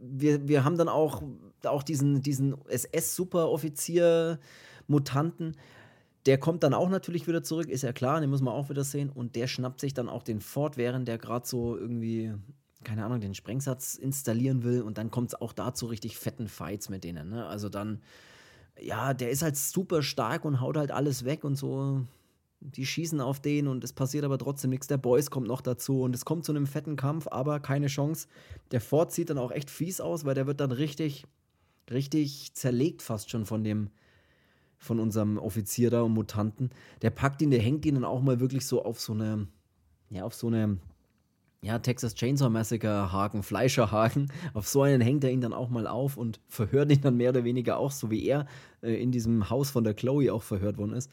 wir, 0.00 0.46
wir 0.48 0.64
haben 0.64 0.76
dann 0.76 0.88
auch, 0.88 1.22
auch 1.64 1.82
diesen, 1.82 2.22
diesen 2.22 2.54
SS-Superoffizier-Mutanten. 2.68 5.56
Der 6.26 6.36
kommt 6.38 6.62
dann 6.62 6.74
auch 6.74 6.90
natürlich 6.90 7.26
wieder 7.26 7.42
zurück, 7.42 7.68
ist 7.70 7.82
ja 7.82 7.92
klar, 7.94 8.20
den 8.20 8.28
muss 8.28 8.42
man 8.42 8.52
auch 8.52 8.68
wieder 8.68 8.84
sehen. 8.84 9.08
Und 9.08 9.36
der 9.36 9.46
schnappt 9.46 9.80
sich 9.80 9.94
dann 9.94 10.10
auch 10.10 10.22
den 10.22 10.40
Ford, 10.40 10.76
während 10.76 11.08
der 11.08 11.16
gerade 11.16 11.46
so 11.46 11.78
irgendwie, 11.78 12.34
keine 12.84 13.06
Ahnung, 13.06 13.20
den 13.20 13.34
Sprengsatz 13.34 13.94
installieren 13.94 14.62
will. 14.62 14.82
Und 14.82 14.98
dann 14.98 15.10
kommt 15.10 15.28
es 15.28 15.34
auch 15.40 15.54
dazu 15.54 15.86
richtig 15.86 16.18
fetten 16.18 16.46
Fights 16.48 16.90
mit 16.90 17.04
denen. 17.04 17.30
Ne? 17.30 17.46
Also 17.46 17.70
dann, 17.70 18.00
ja, 18.80 19.14
der 19.14 19.30
ist 19.30 19.42
halt 19.42 19.56
super 19.56 20.02
stark 20.02 20.44
und 20.44 20.60
haut 20.60 20.76
halt 20.76 20.90
alles 20.90 21.24
weg 21.24 21.44
und 21.44 21.56
so. 21.56 22.06
Die 22.60 22.84
schießen 22.84 23.20
auf 23.20 23.40
den 23.40 23.68
und 23.68 23.84
es 23.84 23.92
passiert 23.92 24.24
aber 24.24 24.36
trotzdem 24.36 24.70
nichts. 24.70 24.86
Der 24.86 24.98
Boys 24.98 25.30
kommt 25.30 25.48
noch 25.48 25.62
dazu 25.62 26.02
und 26.02 26.14
es 26.14 26.24
kommt 26.24 26.44
zu 26.44 26.52
einem 26.52 26.66
fetten 26.66 26.96
Kampf, 26.96 27.26
aber 27.28 27.58
keine 27.60 27.86
Chance. 27.86 28.28
Der 28.70 28.80
Ford 28.80 29.12
sieht 29.12 29.30
dann 29.30 29.38
auch 29.38 29.50
echt 29.50 29.70
fies 29.70 30.00
aus, 30.00 30.24
weil 30.24 30.34
der 30.34 30.46
wird 30.46 30.60
dann 30.60 30.72
richtig, 30.72 31.24
richtig 31.90 32.52
zerlegt 32.54 33.00
fast 33.00 33.30
schon 33.30 33.46
von 33.46 33.64
dem, 33.64 33.88
von 34.78 35.00
unserem 35.00 35.38
Offizier 35.38 35.90
da 35.90 36.02
und 36.02 36.12
Mutanten. 36.12 36.70
Der 37.00 37.10
packt 37.10 37.40
ihn, 37.40 37.50
der 37.50 37.62
hängt 37.62 37.86
ihn 37.86 37.94
dann 37.94 38.04
auch 38.04 38.20
mal 38.20 38.40
wirklich 38.40 38.66
so 38.66 38.84
auf 38.84 39.00
so 39.00 39.14
eine, 39.14 39.46
ja, 40.10 40.24
auf 40.24 40.34
so 40.34 40.48
eine, 40.48 40.78
ja, 41.62 41.78
Texas 41.78 42.14
Chainsaw 42.14 42.48
Massacre 42.50 43.12
Haken, 43.12 43.42
Fleischerhaken. 43.42 44.32
Auf 44.54 44.68
so 44.68 44.82
einen 44.82 45.00
hängt 45.00 45.24
er 45.24 45.30
ihn 45.30 45.40
dann 45.40 45.52
auch 45.52 45.68
mal 45.68 45.86
auf 45.86 46.16
und 46.16 46.40
verhört 46.48 46.90
ihn 46.90 47.00
dann 47.02 47.16
mehr 47.16 47.30
oder 47.30 47.44
weniger 47.44 47.76
auch, 47.78 47.90
so 47.90 48.10
wie 48.10 48.24
er 48.26 48.46
äh, 48.82 48.94
in 49.02 49.12
diesem 49.12 49.50
Haus 49.50 49.70
von 49.70 49.84
der 49.84 49.94
Chloe 49.94 50.30
auch 50.32 50.42
verhört 50.42 50.78
worden 50.78 50.92
ist. 50.94 51.10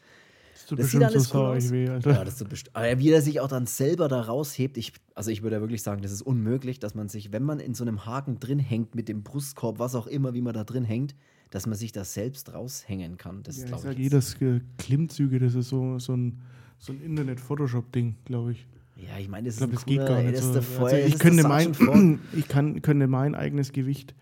Das 0.54 0.64
Das 0.78 0.90
sieht 0.90 1.00
bestimmt 1.00 1.02
so 1.02 1.06
alles 1.06 1.34
cool 1.34 1.40
aus. 1.56 1.70
weh, 1.70 1.88
Alter. 1.88 2.12
Ja, 2.12 2.24
das 2.24 2.38
tut 2.38 2.48
bestimmt. 2.48 2.76
Aber 2.76 2.98
wie 2.98 3.10
er 3.10 3.22
sich 3.22 3.40
auch 3.40 3.48
dann 3.48 3.66
selber 3.66 4.08
da 4.08 4.20
raushebt, 4.22 4.76
ich, 4.76 4.92
also 5.14 5.30
ich 5.30 5.42
würde 5.42 5.56
ja 5.56 5.60
wirklich 5.62 5.82
sagen, 5.82 6.02
das 6.02 6.12
ist 6.12 6.22
unmöglich, 6.22 6.78
dass 6.78 6.94
man 6.94 7.08
sich, 7.08 7.32
wenn 7.32 7.42
man 7.42 7.60
in 7.60 7.74
so 7.74 7.84
einem 7.84 8.04
Haken 8.06 8.38
drin 8.40 8.58
hängt, 8.58 8.94
mit 8.94 9.08
dem 9.08 9.22
Brustkorb, 9.22 9.78
was 9.78 9.94
auch 9.94 10.06
immer, 10.06 10.34
wie 10.34 10.40
man 10.42 10.54
da 10.54 10.64
drin 10.64 10.84
hängt, 10.84 11.14
dass 11.50 11.66
man 11.66 11.76
sich 11.76 11.92
da 11.92 12.04
selbst 12.04 12.52
raushängen 12.52 13.16
kann. 13.16 13.42
Das 13.42 13.56
Ja, 13.58 13.66
glaube 13.66 13.82
sag 13.82 13.98
ich. 13.98 14.10
das 14.10 14.34
äh, 14.42 14.60
Klimmzüge, 14.78 15.38
das 15.38 15.54
ist 15.54 15.68
so, 15.68 15.98
so 15.98 16.14
ein, 16.14 16.40
so 16.78 16.92
ein 16.92 17.00
Internet-Photoshop-Ding, 17.02 18.16
glaube 18.24 18.52
ich. 18.52 18.66
Ja, 18.98 19.18
ich 19.18 19.28
meine, 19.28 19.48
das 19.48 19.56
Ich 19.56 19.60
ist 19.62 19.66
glaube, 19.66 19.72
ein 19.72 19.74
das 19.76 19.84
geht 19.86 19.98
cooler- 19.98 20.08
gar 20.08 20.18
ey, 20.18 20.30
nicht 20.30 20.42
so. 20.42 20.58
ist 20.58 20.68
der 20.78 20.84
Also 20.84 20.96
ich, 20.96 21.14
ist 21.14 21.20
könnte 21.20 21.46
mein, 21.48 22.20
ich 22.34 22.48
kann, 22.48 22.82
könnte 22.82 23.06
mein 23.06 23.34
eigenes 23.34 23.72
Gewicht 23.72 24.14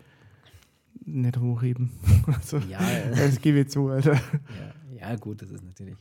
nicht 1.04 1.38
hochheben. 1.38 1.90
Also, 2.26 2.58
Ja, 2.68 2.80
das 3.16 3.40
gebe 3.40 3.60
ich 3.60 3.68
zu, 3.68 3.88
Alter. 3.88 4.14
ja, 4.14 5.10
ja, 5.10 5.16
gut, 5.16 5.42
das 5.42 5.50
ist 5.50 5.64
natürlich. 5.64 5.96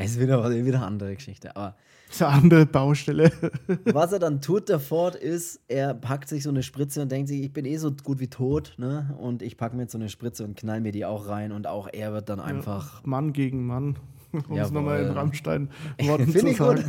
Es 0.00 0.12
ist 0.12 0.20
wieder, 0.20 0.48
wieder 0.64 0.78
eine 0.78 0.86
andere 0.86 1.14
Geschichte. 1.16 1.54
Aber 1.56 1.74
Das 2.06 2.16
ist 2.16 2.22
eine 2.22 2.32
andere 2.42 2.66
Baustelle. 2.66 3.32
was 3.84 4.12
er 4.12 4.20
dann 4.20 4.40
tut, 4.40 4.68
der 4.68 4.78
Ford, 4.78 5.16
ist, 5.16 5.60
er 5.66 5.92
packt 5.92 6.28
sich 6.28 6.44
so 6.44 6.50
eine 6.50 6.62
Spritze 6.62 7.02
und 7.02 7.10
denkt 7.10 7.28
sich, 7.28 7.42
ich 7.42 7.52
bin 7.52 7.64
eh 7.66 7.76
so 7.78 7.90
gut 7.92 8.20
wie 8.20 8.28
tot, 8.28 8.74
ne? 8.78 9.16
Und 9.18 9.42
ich 9.42 9.56
packe 9.56 9.74
mir 9.74 9.82
jetzt 9.82 9.92
so 9.92 9.98
eine 9.98 10.08
Spritze 10.08 10.44
und 10.44 10.56
knall 10.56 10.80
mir 10.80 10.92
die 10.92 11.04
auch 11.04 11.26
rein 11.26 11.50
und 11.50 11.66
auch 11.66 11.88
er 11.92 12.12
wird 12.12 12.28
dann 12.28 12.38
einfach. 12.38 13.04
Mann 13.04 13.32
gegen 13.32 13.66
Mann. 13.66 13.96
Um 14.48 14.58
es 14.58 14.70
nochmal 14.70 15.02
in 15.02 15.10
Rammstein 15.10 15.70
Worten 16.02 16.30
zu 16.30 16.46
ich 16.46 16.58
gut. 16.58 16.78
sagen. 16.78 16.84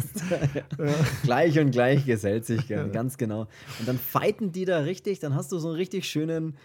gleich 1.24 1.58
und 1.60 1.72
gleich 1.72 2.06
gesellt 2.06 2.46
sich 2.46 2.68
ganz 2.68 3.18
genau. 3.18 3.48
Und 3.80 3.88
dann 3.88 3.98
fighten 3.98 4.52
die 4.52 4.66
da 4.66 4.80
richtig, 4.80 5.20
dann 5.20 5.36
hast 5.36 5.52
du 5.52 5.58
so 5.60 5.70
einen 5.70 5.78
richtig 5.78 6.06
schönen, 6.06 6.56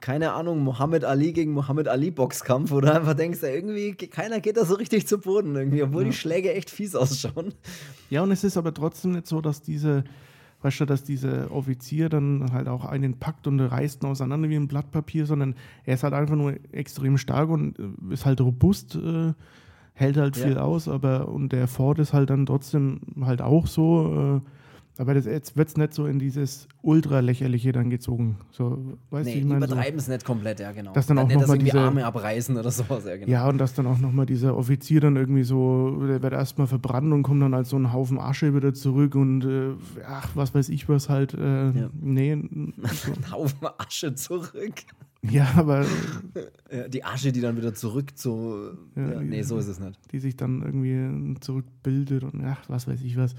keine 0.00 0.32
Ahnung, 0.32 0.60
Muhammad 0.60 1.04
Ali 1.04 1.32
gegen 1.32 1.52
Muhammad 1.52 1.88
Ali 1.88 2.10
Boxkampf, 2.10 2.70
wo 2.70 2.80
du 2.80 2.92
einfach 2.92 3.14
denkst, 3.14 3.40
ja, 3.42 3.48
irgendwie, 3.48 3.94
keiner 3.94 4.40
geht 4.40 4.56
da 4.56 4.64
so 4.64 4.74
richtig 4.76 5.08
zu 5.08 5.18
Boden 5.18 5.56
irgendwie, 5.56 5.82
obwohl 5.82 6.04
die 6.04 6.12
Schläge 6.12 6.54
echt 6.54 6.70
fies 6.70 6.94
ausschauen. 6.94 7.54
Ja, 8.08 8.22
und 8.22 8.30
es 8.30 8.44
ist 8.44 8.56
aber 8.56 8.72
trotzdem 8.72 9.12
nicht 9.12 9.26
so, 9.26 9.40
dass 9.40 9.62
diese, 9.62 10.04
weißt 10.62 10.80
du, 10.80 10.84
dass 10.84 11.02
dieser 11.02 11.50
Offizier 11.50 12.08
dann 12.08 12.52
halt 12.52 12.68
auch 12.68 12.84
einen 12.84 13.18
packt 13.18 13.48
und 13.48 13.58
reißt 13.58 14.04
ihn 14.04 14.06
auseinander 14.08 14.48
wie 14.48 14.56
ein 14.56 14.68
Blatt 14.68 14.92
Papier, 14.92 15.26
sondern 15.26 15.56
er 15.84 15.94
ist 15.94 16.04
halt 16.04 16.14
einfach 16.14 16.36
nur 16.36 16.54
extrem 16.70 17.18
stark 17.18 17.48
und 17.48 17.76
äh, 17.78 18.12
ist 18.12 18.26
halt 18.26 18.40
robust, 18.40 18.94
äh, 18.94 19.32
hält 19.94 20.16
halt 20.16 20.36
Ja. 20.36 20.46
viel 20.46 20.58
aus, 20.58 20.88
aber 20.88 21.28
und 21.28 21.52
der 21.52 21.66
Ford 21.68 21.98
ist 21.98 22.12
halt 22.12 22.30
dann 22.30 22.46
trotzdem 22.46 23.00
halt 23.22 23.40
auch 23.42 23.66
so, 23.66 24.40
äh, 24.42 24.50
aber 24.96 25.14
das, 25.14 25.24
jetzt 25.26 25.56
wird 25.56 25.68
es 25.68 25.76
nicht 25.76 25.92
so 25.92 26.06
in 26.06 26.18
dieses 26.18 26.68
ultra-lächerliche 26.82 27.72
dann 27.72 27.90
gezogen. 27.90 28.36
So, 28.52 28.96
weißt 29.10 29.26
Nee, 29.26 29.32
du, 29.34 29.38
ich 29.40 29.48
so, 29.48 29.56
übertreiben 29.56 29.98
es 29.98 30.06
nicht 30.08 30.24
komplett, 30.24 30.60
ja, 30.60 30.70
genau. 30.72 30.92
Dass 30.92 31.06
dann 31.06 31.18
auch 31.18 31.26
nicht, 31.26 31.34
noch 31.34 31.40
dass 31.42 31.48
mal 31.48 31.54
irgendwie 31.56 31.72
diese- 31.72 31.80
Arme 31.84 32.04
abreißen 32.06 32.56
oder 32.56 32.70
sowas, 32.70 33.04
ja, 33.04 33.16
genau. 33.16 33.30
Ja, 33.30 33.48
und 33.48 33.58
dass 33.58 33.74
dann 33.74 33.86
auch 33.86 33.98
nochmal 33.98 34.26
dieser 34.26 34.56
Offizier 34.56 35.00
dann 35.00 35.16
irgendwie 35.16 35.42
so, 35.42 36.00
der 36.06 36.22
wird 36.22 36.32
erstmal 36.32 36.66
verbrannt 36.66 37.12
und 37.12 37.22
kommt 37.24 37.42
dann 37.42 37.54
als 37.54 37.70
so 37.70 37.76
ein 37.76 37.92
Haufen 37.92 38.18
Asche 38.18 38.54
wieder 38.54 38.72
zurück 38.74 39.14
und 39.16 39.44
äh, 39.44 39.72
ach, 40.08 40.30
was 40.34 40.54
weiß 40.54 40.68
ich 40.68 40.88
was 40.88 41.08
halt. 41.08 41.34
Äh, 41.34 41.70
Ja. 41.72 41.90
Nee, 42.00 42.32
so. 42.82 43.12
Ein 43.12 43.32
Haufen 43.32 43.68
Asche 43.78 44.14
zurück. 44.14 44.74
ja, 45.22 45.48
aber 45.56 45.86
die 46.88 47.02
Asche, 47.04 47.32
die 47.32 47.40
dann 47.40 47.56
wieder 47.56 47.74
zurück 47.74 48.16
zu. 48.16 48.70
Ja, 48.94 49.12
Ja, 49.14 49.20
nee, 49.20 49.42
so 49.42 49.58
ist 49.58 49.66
es 49.68 49.80
nicht. 49.80 49.98
die 50.12 50.18
sich 50.20 50.36
dann 50.36 50.62
irgendwie 50.62 51.34
zurückbildet 51.40 52.24
und 52.24 52.44
ach, 52.44 52.62
was 52.68 52.86
weiß 52.86 53.02
ich 53.02 53.16
was. 53.16 53.34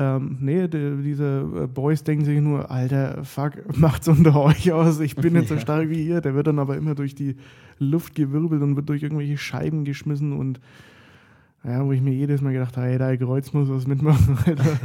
Ähm, 0.00 0.36
nee, 0.40 0.68
die, 0.68 1.02
diese 1.02 1.40
äh, 1.64 1.66
Boys 1.66 2.04
denken 2.04 2.24
sich 2.24 2.40
nur, 2.40 2.70
Alter, 2.70 3.24
fuck, 3.24 3.52
macht's 3.76 4.06
unter 4.06 4.36
euch 4.40 4.70
aus, 4.70 5.00
ich 5.00 5.16
bin 5.16 5.32
nicht 5.32 5.48
so 5.48 5.54
Ja. 5.54 5.60
stark 5.60 5.88
wie 5.90 6.06
ihr. 6.06 6.20
Der 6.20 6.34
wird 6.36 6.46
dann 6.46 6.60
aber 6.60 6.76
immer 6.76 6.94
durch 6.94 7.16
die 7.16 7.34
Luft 7.80 8.14
gewirbelt 8.14 8.62
und 8.62 8.76
wird 8.76 8.88
durch 8.88 9.02
irgendwelche 9.02 9.36
Scheiben 9.38 9.84
geschmissen 9.84 10.32
und 10.32 10.60
ja, 11.64 11.84
wo 11.84 11.90
ich 11.90 12.00
mir 12.00 12.12
jedes 12.14 12.40
Mal 12.40 12.52
gedacht 12.52 12.76
habe, 12.76 12.86
hey, 12.86 12.98
der 12.98 13.18
Kreuz 13.18 13.52
muss 13.52 13.68
was 13.68 13.88
mitmachen, 13.88 14.38
Alter. 14.46 14.78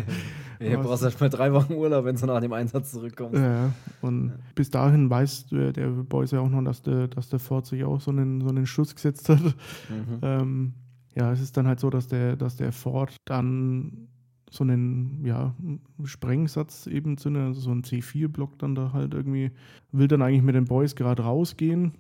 Ja, 0.60 0.80
Was- 0.80 0.88
brauchst 0.88 1.04
erst 1.04 1.22
mal 1.22 1.30
drei 1.30 1.54
Wochen 1.54 1.74
Urlaub, 1.74 2.06
wenn 2.06 2.16
du 2.16 2.26
nach 2.26 2.42
dem 2.42 2.54
Einsatz 2.54 2.92
zurückkommst. 2.92 3.36
Ja, 3.40 3.72
und 4.02 4.32
bis 4.56 4.72
dahin 4.72 5.10
weiß 5.12 5.48
der, 5.50 5.74
der 5.74 5.90
Boys 5.90 6.32
ja 6.32 6.40
auch 6.40 6.50
noch, 6.50 6.64
dass 6.64 6.82
der, 6.82 7.08
dass 7.08 7.30
der 7.30 7.38
Ford 7.40 7.68
sich 7.68 7.84
auch 7.84 8.02
so 8.02 8.10
einen, 8.10 8.42
so 8.42 8.48
einen 8.48 8.66
Schuss 8.66 8.96
gesetzt 8.96 9.30
hat. 9.30 9.44
Mhm. 9.44 10.20
Ähm, 10.24 10.74
ja, 11.16 11.32
es 11.32 11.42
ist 11.42 11.56
dann 11.56 11.68
halt 11.68 11.80
so, 11.80 11.92
dass 11.92 12.08
der, 12.08 12.36
dass 12.36 12.56
der 12.56 12.72
Ford 12.72 13.16
dann 13.26 14.08
so 14.54 14.64
einen 14.64 15.26
ja, 15.26 15.56
Sprengsatz 16.04 16.86
eben 16.86 17.18
zu 17.18 17.30
einer, 17.30 17.56
so 17.56 17.72
ein 17.72 17.82
C4-Block 17.82 18.60
dann 18.60 18.76
da 18.76 18.94
halt 18.94 19.16
irgendwie, 19.16 19.50
will 19.92 20.08
dann 20.08 20.22
eigentlich 20.22 20.44
mit 20.44 20.54
den 20.54 20.66
Boys 20.66 20.96
gerade 20.96 21.24
rausgehen, 21.24 21.94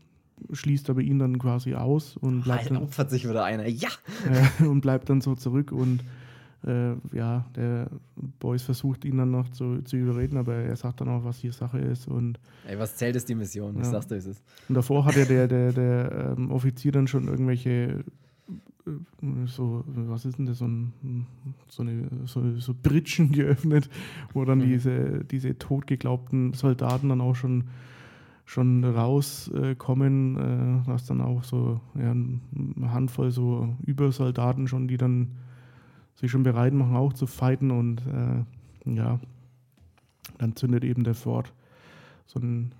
schließt 0.52 0.92
aber 0.92 1.02
ihn 1.02 1.18
dann 1.18 1.40
quasi 1.40 1.74
aus 1.74 2.16
und 2.16 2.44
bleibt 2.44 2.62
Halt 2.62 2.72
dann, 2.72 2.84
opfert 2.84 3.10
sich 3.10 3.28
wieder 3.28 3.44
einer. 3.44 3.68
Ja! 3.68 3.90
äh, 4.30 4.64
und 4.68 4.82
bleibt 4.82 5.10
dann 5.10 5.20
so 5.20 5.34
zurück 5.34 5.72
und 5.72 6.04
äh, 6.64 6.92
ja, 7.12 7.46
der 7.56 7.90
Boys 8.40 8.62
versucht 8.62 9.04
ihn 9.04 9.18
dann 9.18 9.32
noch 9.32 9.50
zu, 9.50 9.82
zu 9.82 9.98
überreden, 9.98 10.38
aber 10.38 10.54
er 10.54 10.76
sagt 10.76 11.02
dann 11.02 11.10
auch, 11.10 11.24
was 11.24 11.40
hier 11.40 11.54
Sache 11.54 11.80
ist 11.80 12.08
und 12.08 12.40
Ey, 12.68 12.78
was 12.78 12.96
zählt 12.96 13.16
ist 13.16 13.28
die 13.28 13.36
Mission? 13.36 13.78
Ja. 13.78 13.84
sag's 13.84 14.08
dir, 14.08 14.18
es 14.18 14.28
ist. 14.28 14.44
Und 14.70 14.76
davor 14.76 15.06
hat 15.06 15.16
ja 15.16 15.26
der, 15.26 15.48
der, 15.48 15.74
der 15.74 16.36
ähm, 16.38 16.52
Offizier 16.52 16.92
dann 16.92 17.08
schon 17.08 17.28
irgendwelche, 17.28 18.04
so, 19.46 19.84
was 19.88 20.26
ist 20.26 20.38
denn 20.38 20.46
das, 20.46 20.60
so, 20.60 20.66
ein, 20.66 21.28
so, 21.68 21.84
eine, 21.84 22.10
so, 22.26 22.58
so 22.60 22.74
Britschen 22.82 23.32
geöffnet, 23.34 23.90
wo 24.34 24.46
dann 24.46 24.60
Mhm. 24.60 24.64
diese, 24.64 25.24
diese 25.26 25.58
totgeglaubten 25.58 26.54
Soldaten 26.54 27.10
dann 27.10 27.22
auch 27.22 27.36
schon, 27.36 27.66
schon 28.46 28.84
rauskommen, 28.84 30.38
äh, 30.38 30.88
was 30.88 31.06
dann 31.06 31.22
auch 31.22 31.44
so 31.44 31.80
ja, 31.96 32.12
eine 32.12 32.92
Handvoll 32.92 33.32
so 33.32 33.76
Übersoldaten 33.86 34.68
schon, 34.68 34.88
die 34.88 34.98
dann 34.98 35.32
sich 36.16 36.30
schon 36.30 36.44
bereit 36.44 36.74
machen, 36.74 36.96
auch 36.96 37.14
zu 37.14 37.26
fighten 37.26 37.72
und 37.72 38.02
äh, 38.08 38.94
ja, 38.94 39.20
dann 40.38 40.56
zündet 40.56 40.84
eben 40.84 41.04
der 41.04 41.16
Ford 41.16 41.54
so 42.26 42.40
einen, 42.40 42.74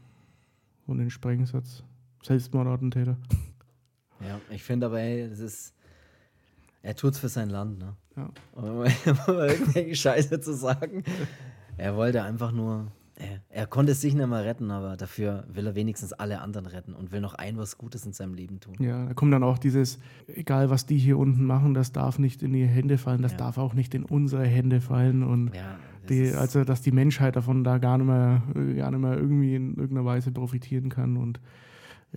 so 0.86 0.94
einen 0.94 1.10
Sprengsatz. 1.10 1.84
Selbstmordattentäter. 2.24 3.18
Ja, 4.22 4.40
ich 4.50 4.64
finde 4.64 4.86
aber, 4.86 5.02
ey, 5.02 5.30
das 5.30 5.40
ist. 5.40 5.74
Er 6.84 6.96
tut's 6.96 7.18
für 7.18 7.30
sein 7.30 7.50
Land, 7.50 7.80
ne? 7.80 7.96
Ja. 8.18 8.30
Um 8.52 8.84
irgendwelche 9.28 9.96
Scheiße 9.96 10.40
zu 10.42 10.54
sagen. 10.54 11.04
Er 11.78 11.96
wollte 11.96 12.22
einfach 12.24 12.52
nur. 12.52 12.92
Er, 13.16 13.40
er 13.50 13.68
konnte 13.68 13.94
sich 13.94 14.16
nicht 14.16 14.28
mal 14.28 14.44
retten, 14.44 14.70
aber 14.72 14.98
dafür 14.98 15.46
will 15.48 15.68
er 15.68 15.76
wenigstens 15.76 16.14
alle 16.14 16.42
anderen 16.42 16.66
retten 16.66 16.94
und 16.94 17.12
will 17.12 17.22
noch 17.22 17.36
ein 17.36 17.58
was 17.58 17.78
Gutes 17.78 18.06
in 18.06 18.12
seinem 18.12 18.34
Leben 18.34 18.60
tun. 18.60 18.76
Ja, 18.80 19.06
da 19.06 19.14
kommt 19.14 19.32
dann 19.32 19.44
auch 19.44 19.60
dieses, 19.60 20.00
egal 20.28 20.70
was 20.72 20.86
die 20.88 20.98
hier 20.98 21.18
unten 21.18 21.46
machen, 21.46 21.74
das 21.74 21.92
darf 21.92 22.18
nicht 22.20 22.42
in 22.44 22.52
die 22.54 22.66
Hände 22.66 22.98
fallen, 22.98 23.22
das 23.22 23.34
Ja. 23.34 23.38
darf 23.38 23.58
auch 23.60 23.76
nicht 23.76 23.94
in 23.94 24.04
unsere 24.04 24.46
Hände 24.46 24.82
fallen 24.82 25.24
und 25.24 25.54
Ja, 25.56 25.78
das 26.02 26.08
die, 26.10 26.32
also 26.34 26.64
dass 26.64 26.82
die 26.82 26.92
Menschheit 26.92 27.36
davon 27.36 27.64
da 27.64 27.78
gar 27.78 27.98
nicht 28.00 28.08
mehr, 28.08 28.42
äh, 28.56 28.74
gar 28.74 28.90
nicht 28.92 29.00
mehr 29.00 29.16
irgendwie 29.16 29.56
in 29.56 29.76
irgendeiner 29.76 30.06
Weise 30.06 30.32
profitieren 30.32 30.90
kann 30.90 31.16
und 31.16 31.40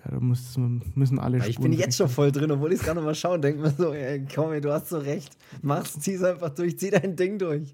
ja, 0.04 0.10
da 0.10 0.20
muss, 0.20 0.56
müssen 0.94 1.18
alle 1.18 1.40
Weil 1.40 1.50
ich 1.50 1.58
bin 1.58 1.72
jetzt 1.72 1.96
schon 1.96 2.08
voll 2.08 2.30
drin, 2.30 2.50
obwohl 2.50 2.72
ich 2.72 2.80
es 2.80 2.86
nicht 2.86 2.94
mal 2.94 3.14
schaue 3.14 3.34
und 3.34 3.42
denke 3.42 3.62
mir 3.62 3.70
so, 3.70 3.92
ey, 3.92 4.26
komm, 4.32 4.52
ey, 4.52 4.60
du 4.60 4.72
hast 4.72 4.88
so 4.88 4.98
recht. 4.98 5.36
Mach's, 5.62 5.98
zieh's 5.98 6.22
einfach 6.22 6.50
durch, 6.50 6.78
zieh 6.78 6.90
dein 6.90 7.16
Ding 7.16 7.38
durch. 7.38 7.72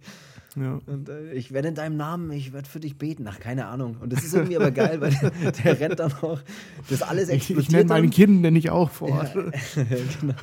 Ja. 0.56 0.80
Und 0.86 1.08
äh, 1.08 1.32
ich 1.32 1.52
werde 1.52 1.68
in 1.68 1.74
deinem 1.74 1.96
Namen, 1.96 2.30
ich 2.32 2.52
werde 2.52 2.68
für 2.68 2.80
dich 2.80 2.98
beten. 2.98 3.26
Ach, 3.26 3.40
keine 3.40 3.66
Ahnung. 3.66 3.96
Und 4.00 4.12
das 4.12 4.22
ist 4.22 4.34
irgendwie 4.34 4.56
aber 4.56 4.70
geil, 4.70 5.00
weil 5.00 5.10
der, 5.10 5.52
der 5.64 5.80
rennt 5.80 5.98
dann 5.98 6.12
auch, 6.12 6.40
das 6.88 7.02
alles 7.02 7.28
Ich, 7.28 7.36
explodiert 7.36 7.64
ich 7.64 7.70
nenne 7.72 7.88
mein 7.88 8.02
dann. 8.02 8.10
Kind 8.10 8.42
nenne 8.42 8.58
ich 8.58 8.70
auch 8.70 8.90
Ford. 8.90 9.34
Ja, 9.34 9.84
genau. 10.20 10.34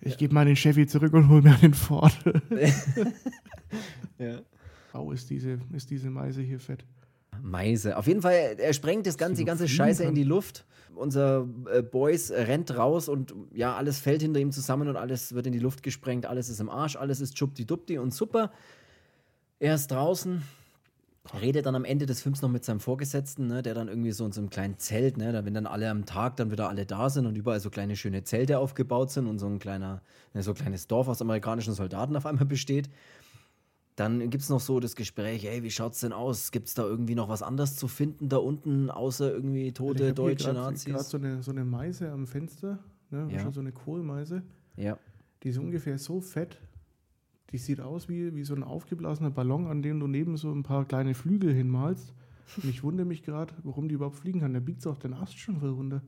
Ich 0.00 0.18
gebe 0.18 0.34
meinen 0.34 0.54
Chevy 0.54 0.86
zurück 0.86 1.14
und 1.14 1.28
hole 1.28 1.42
mir 1.42 1.56
einen 1.60 1.74
Ford. 1.74 2.12
Ja. 4.16 4.38
Au, 4.92 5.10
ist 5.10 5.28
diese, 5.28 5.58
ist 5.72 5.90
diese 5.90 6.08
Meise 6.08 6.40
hier 6.40 6.60
fett. 6.60 6.84
Meise. 7.42 7.96
Auf 7.96 8.06
jeden 8.06 8.22
Fall, 8.22 8.56
er 8.58 8.72
sprengt 8.72 9.06
das 9.06 9.16
ganze, 9.16 9.40
die 9.40 9.44
ganze 9.44 9.68
Scheiße 9.68 10.04
in 10.04 10.14
die 10.14 10.24
Luft. 10.24 10.64
Unser 10.94 11.48
äh, 11.72 11.82
Boys 11.82 12.30
rennt 12.30 12.76
raus 12.76 13.08
und 13.08 13.34
ja, 13.52 13.74
alles 13.74 13.98
fällt 13.98 14.22
hinter 14.22 14.40
ihm 14.40 14.52
zusammen 14.52 14.88
und 14.88 14.96
alles 14.96 15.34
wird 15.34 15.46
in 15.46 15.52
die 15.52 15.58
Luft 15.58 15.82
gesprengt. 15.82 16.26
Alles 16.26 16.48
ist 16.48 16.60
im 16.60 16.70
Arsch, 16.70 16.96
alles 16.96 17.20
ist 17.20 17.36
schubdi-dubdi 17.36 17.98
und 17.98 18.14
super. 18.14 18.52
Er 19.58 19.74
ist 19.74 19.90
draußen, 19.90 20.42
redet 21.40 21.66
dann 21.66 21.74
am 21.74 21.84
Ende 21.84 22.06
des 22.06 22.22
Films 22.22 22.42
noch 22.42 22.50
mit 22.50 22.64
seinem 22.64 22.80
Vorgesetzten, 22.80 23.46
ne, 23.46 23.62
der 23.62 23.74
dann 23.74 23.88
irgendwie 23.88 24.12
so 24.12 24.26
in 24.26 24.32
so 24.32 24.40
einem 24.40 24.50
kleinen 24.50 24.78
Zelt, 24.78 25.16
ne, 25.16 25.32
da, 25.32 25.44
wenn 25.44 25.54
dann 25.54 25.66
alle 25.66 25.88
am 25.88 26.04
Tag 26.04 26.36
dann 26.36 26.50
wieder 26.50 26.68
alle 26.68 26.84
da 26.86 27.08
sind 27.08 27.26
und 27.26 27.36
überall 27.36 27.60
so 27.60 27.70
kleine 27.70 27.96
schöne 27.96 28.24
Zelte 28.24 28.58
aufgebaut 28.58 29.10
sind 29.10 29.26
und 29.26 29.38
so 29.38 29.46
ein 29.46 29.58
kleiner, 29.58 30.02
ne, 30.34 30.42
so 30.42 30.50
ein 30.50 30.56
kleines 30.56 30.86
Dorf 30.86 31.08
aus 31.08 31.22
amerikanischen 31.22 31.72
Soldaten 31.72 32.14
auf 32.16 32.26
einmal 32.26 32.44
besteht. 32.44 32.90
Dann 33.96 34.28
gibt 34.30 34.42
es 34.42 34.48
noch 34.48 34.60
so 34.60 34.80
das 34.80 34.96
Gespräch, 34.96 35.44
ey, 35.44 35.62
wie 35.62 35.70
schaut's 35.70 36.00
denn 36.00 36.12
aus? 36.12 36.50
Gibt 36.50 36.66
es 36.66 36.74
da 36.74 36.82
irgendwie 36.82 37.14
noch 37.14 37.28
was 37.28 37.42
anderes 37.42 37.76
zu 37.76 37.86
finden 37.86 38.28
da 38.28 38.38
unten, 38.38 38.90
außer 38.90 39.32
irgendwie 39.32 39.72
tote 39.72 40.12
deutsche 40.12 40.46
gerade 40.46 40.58
Nazis? 40.58 41.10
so 41.10 41.16
eine, 41.16 41.42
so 41.42 41.52
eine 41.52 41.64
Meise 41.64 42.10
am 42.10 42.26
Fenster, 42.26 42.80
ne? 43.10 43.28
Ja. 43.30 43.38
schon 43.38 43.52
so 43.52 43.60
eine 43.60 43.70
Kohlmeise. 43.70 44.42
Ja. 44.76 44.98
Die 45.42 45.50
ist 45.50 45.58
ungefähr 45.58 45.98
so 45.98 46.20
fett. 46.20 46.58
Die 47.52 47.58
sieht 47.58 47.80
aus 47.80 48.08
wie, 48.08 48.34
wie 48.34 48.42
so 48.42 48.54
ein 48.54 48.64
aufgeblasener 48.64 49.30
Ballon, 49.30 49.68
an 49.68 49.80
dem 49.80 50.00
du 50.00 50.08
neben 50.08 50.36
so 50.36 50.50
ein 50.50 50.64
paar 50.64 50.86
kleine 50.86 51.14
Flügel 51.14 51.54
hinmalst. 51.54 52.12
Und 52.56 52.68
ich 52.68 52.82
wundere 52.82 53.06
mich 53.06 53.22
gerade, 53.22 53.54
warum 53.62 53.88
die 53.88 53.94
überhaupt 53.94 54.16
fliegen 54.16 54.40
kann. 54.40 54.54
Da 54.54 54.60
biegt 54.60 54.82
sie 54.82 54.90
auch 54.90 54.98
den 54.98 55.14
Ast 55.14 55.38
schon 55.38 55.60
voll 55.60 55.70
runter. 55.70 56.02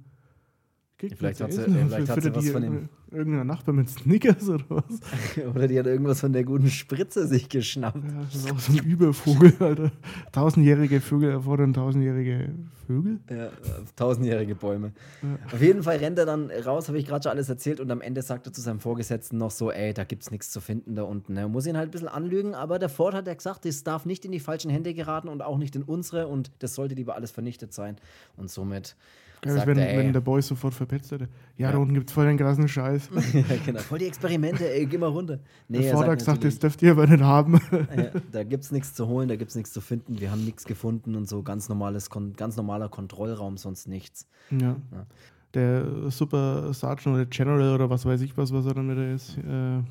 Kriegt 0.98 1.18
Vielleicht 1.18 1.40
hat 1.42 1.52
sie- 1.52 1.62
vielleicht 1.62 2.08
hat 2.08 2.22
sie 2.22 2.34
was 2.34 2.48
von 2.50 2.62
dem- 2.62 2.72
irgendein- 2.72 2.88
Irgendein 3.12 3.46
Nachbar 3.46 3.72
mit 3.72 3.88
Snickers 3.88 4.48
oder 4.48 4.64
was? 4.68 4.84
Oder 5.54 5.68
die 5.68 5.78
hat 5.78 5.86
irgendwas 5.86 6.18
von 6.20 6.32
der 6.32 6.42
guten 6.42 6.68
Spritze 6.68 7.28
sich 7.28 7.48
geschnappt. 7.48 8.02
Ja, 8.04 8.20
das 8.24 8.34
ist 8.34 8.50
auch 8.52 8.58
so 8.58 8.72
ein 8.72 8.84
Übervogel, 8.84 9.52
Alter. 9.60 9.92
Tausendjährige 10.32 11.00
Vögel 11.00 11.30
erfordern 11.30 11.72
tausendjährige 11.72 12.48
Vögel. 12.88 13.20
Ja, 13.30 13.50
tausendjährige 13.94 14.56
Bäume. 14.56 14.92
Ja. 15.22 15.38
Auf 15.54 15.62
jeden 15.62 15.84
Fall 15.84 15.98
rennt 15.98 16.18
er 16.18 16.26
dann 16.26 16.50
raus, 16.50 16.88
habe 16.88 16.98
ich 16.98 17.06
gerade 17.06 17.22
schon 17.22 17.30
alles 17.30 17.48
erzählt, 17.48 17.78
und 17.78 17.92
am 17.92 18.00
Ende 18.00 18.22
sagt 18.22 18.48
er 18.48 18.52
zu 18.52 18.60
seinem 18.60 18.80
Vorgesetzten 18.80 19.38
noch 19.38 19.52
so: 19.52 19.70
Ey, 19.70 19.94
da 19.94 20.02
gibt's 20.02 20.32
nichts 20.32 20.50
zu 20.50 20.60
finden 20.60 20.96
da 20.96 21.04
unten. 21.04 21.36
Er 21.36 21.48
muss 21.48 21.66
ihn 21.68 21.76
halt 21.76 21.90
ein 21.90 21.92
bisschen 21.92 22.08
anlügen, 22.08 22.56
aber 22.56 22.80
der 22.80 22.88
Ford 22.88 23.14
hat 23.14 23.28
ja 23.28 23.34
gesagt, 23.34 23.64
das 23.66 23.84
darf 23.84 24.04
nicht 24.04 24.24
in 24.24 24.32
die 24.32 24.40
falschen 24.40 24.70
Hände 24.70 24.94
geraten 24.94 25.28
und 25.28 25.42
auch 25.42 25.58
nicht 25.58 25.76
in 25.76 25.84
unsere 25.84 26.26
und 26.26 26.50
das 26.58 26.74
sollte 26.74 26.96
lieber 26.96 27.14
alles 27.14 27.30
vernichtet 27.30 27.72
sein. 27.72 27.96
Und 28.36 28.50
somit 28.50 28.96
sagt 29.44 29.66
wenn, 29.66 29.78
er: 29.78 29.98
wenn 29.98 30.12
der 30.12 30.20
Boy 30.20 30.40
sofort 30.42 30.74
verpetzt 30.74 31.12
hätte. 31.12 31.28
Ja, 31.56 31.66
Ja. 31.66 31.72
da 31.72 31.78
unten 31.78 31.94
gibt 31.94 32.08
es 32.08 32.14
voll 32.14 32.26
den 32.26 32.36
krassen 32.36 32.66
Scheiß. 32.68 33.10
ja, 33.32 33.42
genau. 33.64 33.80
Voll 33.80 33.98
die 33.98 34.06
Experimente, 34.06 34.68
ey, 34.70 34.86
geh 34.86 34.98
mal 34.98 35.06
runter. 35.08 35.38
Nee, 35.68 35.78
der 35.78 35.88
er 35.88 35.92
Vorder 35.94 36.08
sagt 36.10 36.18
gesagt, 36.20 36.44
das 36.44 36.58
dürft 36.58 36.82
ihr 36.82 36.92
aber 36.92 37.06
nicht 37.06 37.22
haben. 37.22 37.60
ja, 37.96 38.10
da 38.32 38.44
gibt's 38.44 38.72
nichts 38.72 38.94
zu 38.94 39.06
holen, 39.06 39.28
da 39.28 39.36
gibt's 39.36 39.54
nichts 39.54 39.72
zu 39.72 39.80
finden, 39.80 40.20
wir 40.20 40.30
haben 40.30 40.44
nichts 40.44 40.64
gefunden 40.64 41.14
und 41.14 41.28
so 41.28 41.42
ganz 41.42 41.68
normales, 41.68 42.08
ganz 42.36 42.56
normaler 42.56 42.88
Kontrollraum, 42.88 43.56
sonst 43.56 43.88
nichts. 43.88 44.28
Ja. 44.50 44.76
Ja. 44.92 45.06
Der 45.54 46.10
Super 46.10 46.74
Sergeant 46.74 47.14
oder 47.16 47.26
General 47.26 47.74
oder 47.74 47.88
was 47.88 48.04
weiß 48.04 48.20
ich 48.20 48.36
was, 48.36 48.52
was 48.52 48.66
er 48.66 48.74
dann 48.74 48.90
wieder 48.90 49.10
ist, 49.12 49.38
äh, 49.38 49.82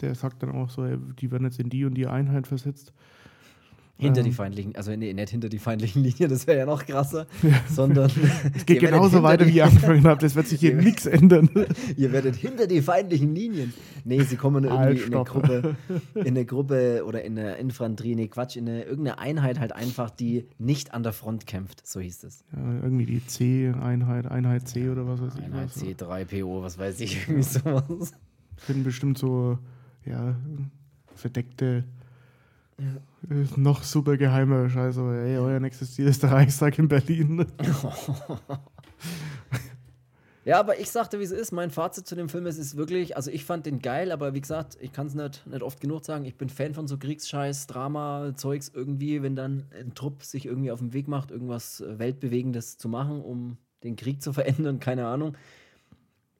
der 0.00 0.14
sagt 0.14 0.42
dann 0.42 0.50
auch 0.52 0.70
so, 0.70 0.84
ey, 0.84 0.98
die 1.18 1.30
werden 1.30 1.44
jetzt 1.44 1.58
in 1.58 1.68
die 1.68 1.84
und 1.84 1.94
die 1.94 2.06
Einheit 2.06 2.46
versetzt. 2.46 2.92
Hinter 4.00 4.20
Ähm. 4.20 4.26
die 4.26 4.32
feindlichen, 4.32 4.74
also 4.76 4.96
nee, 4.96 5.12
nicht 5.12 5.28
hinter 5.30 5.48
die 5.48 5.58
feindlichen 5.58 6.02
Linien, 6.02 6.30
das 6.30 6.46
wäre 6.46 6.58
ja 6.60 6.66
noch 6.66 6.86
krasser, 6.86 7.26
sondern 7.68 8.10
Es 8.54 8.64
geht 8.64 8.80
genauso 8.80 9.22
weiter, 9.22 9.46
wie 9.46 9.52
ihr 9.52 9.66
angefangen 9.66 10.04
habt. 10.04 10.22
Es 10.22 10.34
wird 10.34 10.46
sich 10.46 10.58
hier 10.60 10.74
nichts 10.82 11.06
ändern. 11.06 11.50
ihr 11.96 12.10
werdet 12.12 12.34
hinter 12.36 12.66
die 12.66 12.80
feindlichen 12.80 13.34
Linien. 13.34 13.74
Nee, 14.04 14.22
sie 14.22 14.36
kommen 14.36 14.64
irgendwie 14.64 14.82
Halt, 14.82 15.06
in 15.06 15.14
eine. 15.14 15.24
Gruppe, 15.24 15.76
in 16.14 16.26
eine 16.28 16.44
Gruppe 16.46 17.04
oder 17.06 17.22
in 17.22 17.38
eine 17.38 17.56
Infanterie, 17.56 18.14
nee, 18.14 18.28
Quatsch, 18.28 18.56
in 18.56 18.68
eine, 18.68 18.84
irgendeine 18.84 19.18
Einheit 19.18 19.60
halt 19.60 19.72
einfach, 19.72 20.08
die 20.10 20.46
nicht 20.58 20.94
an 20.94 21.02
der 21.02 21.12
Front 21.12 21.46
kämpft, 21.46 21.86
so 21.86 22.00
hieß 22.00 22.24
es. 22.24 22.44
Ja, 22.56 22.82
irgendwie 22.82 23.04
die 23.04 23.26
C-Einheit, 23.26 24.26
Einheit 24.26 24.66
C 24.66 24.88
oder 24.88 25.06
was 25.06 25.20
weiß 25.20 25.34
ich. 25.36 25.44
Einheit 25.44 25.66
was. 25.66 25.82
C3PO, 25.82 26.62
was 26.62 26.78
weiß 26.78 27.00
ich, 27.00 27.18
irgendwie 27.28 27.42
sowas. 27.42 28.12
sind 28.66 28.84
bestimmt 28.84 29.18
so, 29.18 29.58
ja, 30.06 30.34
verdeckte, 31.14 31.84
noch 33.56 33.82
super 33.82 34.16
geheime 34.16 34.68
Scheiße. 34.70 35.00
aber, 35.00 35.14
Ey, 35.14 35.38
euer 35.38 35.60
nächstes 35.60 35.94
Ziel 35.94 36.06
ist 36.06 36.22
der 36.22 36.32
Reichstag 36.32 36.78
in 36.78 36.88
Berlin. 36.88 37.46
Ja, 40.46 40.58
aber 40.58 40.80
ich 40.80 40.90
sagte, 40.90 41.18
wie 41.18 41.24
es 41.24 41.30
ist. 41.32 41.52
Mein 41.52 41.70
Fazit 41.70 42.06
zu 42.06 42.16
dem 42.16 42.30
Film 42.30 42.46
ist, 42.46 42.56
ist 42.56 42.76
wirklich, 42.76 43.14
also 43.14 43.30
ich 43.30 43.44
fand 43.44 43.66
den 43.66 43.80
geil, 43.80 44.10
aber 44.10 44.32
wie 44.32 44.40
gesagt, 44.40 44.78
ich 44.80 44.92
kann 44.92 45.06
es 45.06 45.14
nicht, 45.14 45.46
nicht 45.46 45.62
oft 45.62 45.80
genug 45.80 46.04
sagen. 46.04 46.24
Ich 46.24 46.36
bin 46.36 46.48
Fan 46.48 46.72
von 46.72 46.88
so 46.88 46.96
Kriegsscheiß, 46.96 47.66
Drama, 47.66 48.32
Zeugs 48.34 48.70
irgendwie, 48.74 49.22
wenn 49.22 49.36
dann 49.36 49.66
ein 49.78 49.94
Trupp 49.94 50.24
sich 50.24 50.46
irgendwie 50.46 50.72
auf 50.72 50.78
den 50.78 50.94
Weg 50.94 51.08
macht, 51.08 51.30
irgendwas 51.30 51.82
äh, 51.82 51.98
Weltbewegendes 51.98 52.78
zu 52.78 52.88
machen, 52.88 53.20
um 53.20 53.58
den 53.84 53.96
Krieg 53.96 54.22
zu 54.22 54.32
verändern, 54.32 54.80
keine 54.80 55.06
Ahnung. 55.06 55.36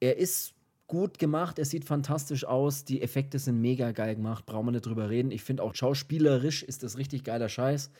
Er 0.00 0.16
ist 0.16 0.54
gut 0.90 1.20
gemacht, 1.20 1.60
er 1.60 1.64
sieht 1.64 1.84
fantastisch 1.84 2.44
aus, 2.44 2.84
die 2.84 3.00
Effekte 3.00 3.38
sind 3.38 3.60
mega 3.60 3.92
geil 3.92 4.16
gemacht, 4.16 4.44
brauchen 4.44 4.66
wir 4.66 4.72
nicht 4.72 4.86
drüber 4.86 5.08
reden. 5.08 5.30
Ich 5.30 5.44
finde 5.44 5.62
auch 5.62 5.72
schauspielerisch 5.72 6.64
ist 6.64 6.82
das 6.82 6.98
richtig 6.98 7.22
geiler 7.22 7.48
Scheiß. 7.48 7.92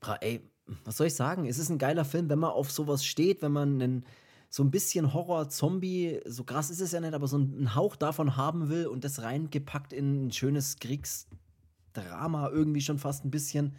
Bra, 0.00 0.16
ey, 0.20 0.42
was 0.84 0.98
soll 0.98 1.06
ich 1.06 1.14
sagen? 1.14 1.46
Es 1.46 1.58
ist 1.58 1.70
ein 1.70 1.78
geiler 1.78 2.04
Film, 2.04 2.28
wenn 2.28 2.38
man 2.38 2.50
auf 2.50 2.70
sowas 2.70 3.06
steht, 3.06 3.40
wenn 3.40 3.52
man 3.52 3.80
einen, 3.80 4.04
so 4.50 4.62
ein 4.62 4.70
bisschen 4.70 5.14
Horror, 5.14 5.48
Zombie, 5.48 6.20
so 6.26 6.44
krass 6.44 6.68
ist 6.68 6.82
es 6.82 6.92
ja 6.92 7.00
nicht, 7.00 7.14
aber 7.14 7.26
so 7.26 7.38
einen 7.38 7.74
Hauch 7.74 7.96
davon 7.96 8.36
haben 8.36 8.68
will 8.68 8.86
und 8.86 9.02
das 9.02 9.22
reingepackt 9.22 9.94
in 9.94 10.26
ein 10.26 10.32
schönes 10.32 10.76
Kriegsdrama, 10.76 12.50
irgendwie 12.50 12.82
schon 12.82 12.98
fast 12.98 13.24
ein 13.24 13.30
bisschen, 13.30 13.76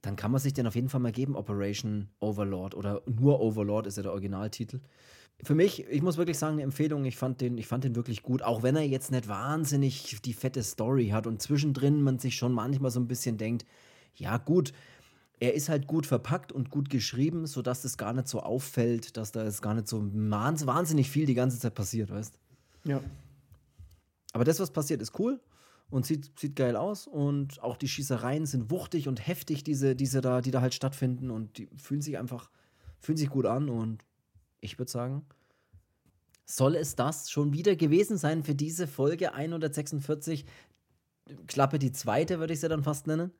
dann 0.00 0.16
kann 0.16 0.30
man 0.30 0.40
sich 0.40 0.54
den 0.54 0.66
auf 0.66 0.74
jeden 0.74 0.88
Fall 0.88 1.00
mal 1.00 1.12
geben, 1.12 1.36
Operation 1.36 2.08
Overlord 2.18 2.74
oder 2.74 3.02
nur 3.04 3.40
Overlord 3.40 3.86
ist 3.86 3.98
ja 3.98 4.04
der 4.04 4.12
Originaltitel. 4.12 4.80
Für 5.42 5.54
mich, 5.54 5.86
ich 5.88 6.02
muss 6.02 6.16
wirklich 6.16 6.38
sagen, 6.38 6.54
eine 6.54 6.62
Empfehlung, 6.62 7.04
ich 7.04 7.16
fand, 7.16 7.40
den, 7.40 7.58
ich 7.58 7.66
fand 7.66 7.84
den 7.84 7.94
wirklich 7.94 8.22
gut, 8.22 8.42
auch 8.42 8.62
wenn 8.62 8.74
er 8.74 8.86
jetzt 8.86 9.10
nicht 9.10 9.28
wahnsinnig 9.28 10.20
die 10.24 10.32
fette 10.32 10.62
Story 10.62 11.08
hat 11.08 11.26
und 11.26 11.42
zwischendrin 11.42 12.02
man 12.02 12.18
sich 12.18 12.36
schon 12.36 12.52
manchmal 12.52 12.90
so 12.90 13.00
ein 13.00 13.06
bisschen 13.06 13.36
denkt, 13.36 13.66
ja 14.14 14.38
gut, 14.38 14.72
er 15.38 15.52
ist 15.52 15.68
halt 15.68 15.86
gut 15.86 16.06
verpackt 16.06 16.52
und 16.52 16.70
gut 16.70 16.88
geschrieben, 16.88 17.46
sodass 17.46 17.84
es 17.84 17.98
gar 17.98 18.14
nicht 18.14 18.28
so 18.28 18.40
auffällt, 18.40 19.18
dass 19.18 19.32
da 19.32 19.44
jetzt 19.44 19.60
gar 19.60 19.74
nicht 19.74 19.88
so 19.88 19.98
wahns- 19.98 20.66
wahnsinnig 20.66 21.10
viel 21.10 21.26
die 21.26 21.34
ganze 21.34 21.58
Zeit 21.58 21.74
passiert, 21.74 22.10
weißt 22.10 22.38
Ja. 22.84 23.02
Aber 24.32 24.44
das, 24.44 24.58
was 24.58 24.70
passiert, 24.70 25.02
ist 25.02 25.18
cool 25.18 25.38
und 25.90 26.06
sieht, 26.06 26.38
sieht 26.38 26.56
geil 26.56 26.76
aus 26.76 27.06
und 27.06 27.62
auch 27.62 27.76
die 27.76 27.88
Schießereien 27.88 28.46
sind 28.46 28.70
wuchtig 28.70 29.06
und 29.06 29.26
heftig, 29.26 29.64
diese, 29.64 29.94
diese 29.94 30.22
da, 30.22 30.40
die 30.40 30.50
da 30.50 30.62
halt 30.62 30.72
stattfinden 30.72 31.30
und 31.30 31.58
die 31.58 31.68
fühlen 31.76 32.00
sich 32.00 32.16
einfach, 32.16 32.50
fühlen 33.00 33.18
sich 33.18 33.28
gut 33.28 33.44
an 33.44 33.68
und 33.68 34.05
ich 34.66 34.78
würde 34.78 34.90
sagen, 34.90 35.24
soll 36.44 36.76
es 36.76 36.94
das 36.94 37.30
schon 37.30 37.52
wieder 37.52 37.74
gewesen 37.74 38.18
sein 38.18 38.44
für 38.44 38.54
diese 38.54 38.86
Folge 38.86 39.34
146? 39.34 40.44
Klappe 41.48 41.78
die 41.78 41.92
zweite, 41.92 42.38
würde 42.38 42.52
ich 42.52 42.60
sie 42.60 42.68
dann 42.68 42.84
fast 42.84 43.06
nennen. 43.06 43.32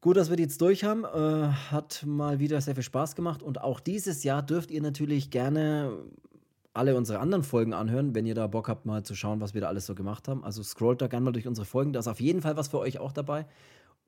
Gut, 0.00 0.16
dass 0.16 0.30
wir 0.30 0.36
die 0.36 0.44
jetzt 0.44 0.60
durch 0.60 0.84
haben. 0.84 1.04
Äh, 1.04 1.48
hat 1.70 2.04
mal 2.06 2.38
wieder 2.38 2.60
sehr 2.60 2.74
viel 2.74 2.84
Spaß 2.84 3.14
gemacht. 3.14 3.42
Und 3.42 3.60
auch 3.60 3.80
dieses 3.80 4.24
Jahr 4.24 4.42
dürft 4.42 4.70
ihr 4.70 4.82
natürlich 4.82 5.30
gerne 5.30 5.92
alle 6.72 6.96
unsere 6.96 7.18
anderen 7.18 7.42
Folgen 7.42 7.72
anhören, 7.74 8.14
wenn 8.14 8.24
ihr 8.24 8.36
da 8.36 8.46
Bock 8.46 8.68
habt, 8.68 8.86
mal 8.86 9.02
zu 9.02 9.16
schauen, 9.16 9.40
was 9.40 9.54
wir 9.54 9.60
da 9.60 9.68
alles 9.68 9.86
so 9.86 9.96
gemacht 9.96 10.28
haben. 10.28 10.44
Also 10.44 10.62
scrollt 10.62 11.02
da 11.02 11.08
gerne 11.08 11.24
mal 11.24 11.32
durch 11.32 11.48
unsere 11.48 11.64
Folgen. 11.64 11.92
Da 11.92 11.98
ist 12.00 12.08
auf 12.08 12.20
jeden 12.20 12.42
Fall 12.42 12.56
was 12.56 12.68
für 12.68 12.78
euch 12.78 12.98
auch 12.98 13.12
dabei. 13.12 13.46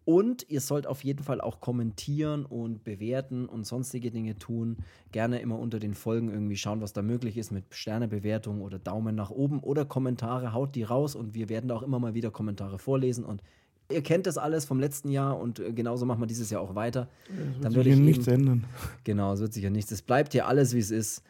Und 0.05 0.47
ihr 0.49 0.61
sollt 0.61 0.87
auf 0.87 1.05
jeden 1.05 1.23
Fall 1.23 1.41
auch 1.41 1.61
kommentieren 1.61 2.45
und 2.47 2.83
bewerten 2.85 3.47
und 3.47 3.67
sonstige 3.67 4.11
Dinge 4.11 4.39
tun. 4.39 4.79
Gerne 5.13 5.41
immer 5.41 5.59
unter 5.59 5.79
den 5.79 5.95
Folgen 5.95 6.31
irgendwie 6.31 6.57
schauen, 6.57 6.81
was 6.81 6.93
da 6.93 7.03
möglich 7.03 7.37
ist 7.37 7.53
mit 7.53 7.65
Sternebewertung 7.71 8.63
oder 8.63 8.79
Daumen 8.79 9.15
nach 9.15 9.31
oben 9.31 9.61
oder 9.61 9.85
Kommentare. 9.85 10.53
Haut 10.53 10.75
die 10.75 10.83
raus 10.85 11.15
und 11.15 11.35
wir 11.35 11.49
werden 11.49 11.69
da 11.69 11.77
auch 11.77 11.83
immer 11.83 11.99
mal 11.99 12.15
wieder 12.15 12.31
Kommentare 12.31 12.79
vorlesen. 12.79 13.25
Und 13.25 13.43
ihr 13.91 14.03
kennt 14.03 14.27
das 14.27 14.39
alles 14.39 14.65
vom 14.65 14.81
letzten 14.81 15.11
Jahr 15.11 15.39
und 15.39 15.61
äh, 15.61 15.73
genauso 15.73 16.07
machen 16.07 16.21
wir 16.21 16.27
dieses 16.27 16.49
Jahr 16.51 16.63
auch 16.63 16.75
weiter. 16.75 17.09
Es 17.29 17.37
Dann 17.61 17.63
wird 17.63 17.75
würde 17.75 17.91
sich 17.91 17.99
eben- 17.99 18.05
nichts 18.07 18.27
ändern. 18.27 18.65
Genau, 19.05 19.35
es 19.35 19.41
wird 19.41 19.53
sicher 19.53 19.71
nichts. 19.71 19.93
Es 19.93 20.03
bleibt 20.03 20.33
hier 20.33 20.47
alles, 20.49 20.75
wie 20.75 20.79
es 20.81 20.91
ist. 20.91 21.23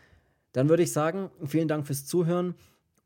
Dann 0.53 0.69
würde 0.69 0.83
ich 0.85 0.93
sagen, 0.93 1.31
vielen 1.45 1.69
Dank 1.69 1.87
fürs 1.87 2.07
Zuhören 2.07 2.55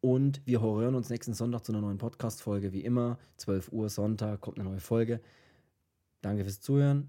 und 0.01 0.41
wir 0.45 0.61
hören 0.61 0.95
uns 0.95 1.09
nächsten 1.09 1.35
Sonntag 1.35 1.65
zu 1.65 1.73
einer 1.73 1.81
neuen 1.81 1.99
Podcast-Folge. 1.99 2.73
Wie 2.73 2.81
immer, 2.85 3.19
12 3.39 3.73
Uhr 3.73 3.89
Sonntag 3.89 4.41
kommt 4.43 4.59
eine 4.59 4.69
neue 4.69 4.81
Folge. 4.81 5.21
Danke 6.25 6.45
fürs 6.45 6.61
Zuhören 6.63 7.09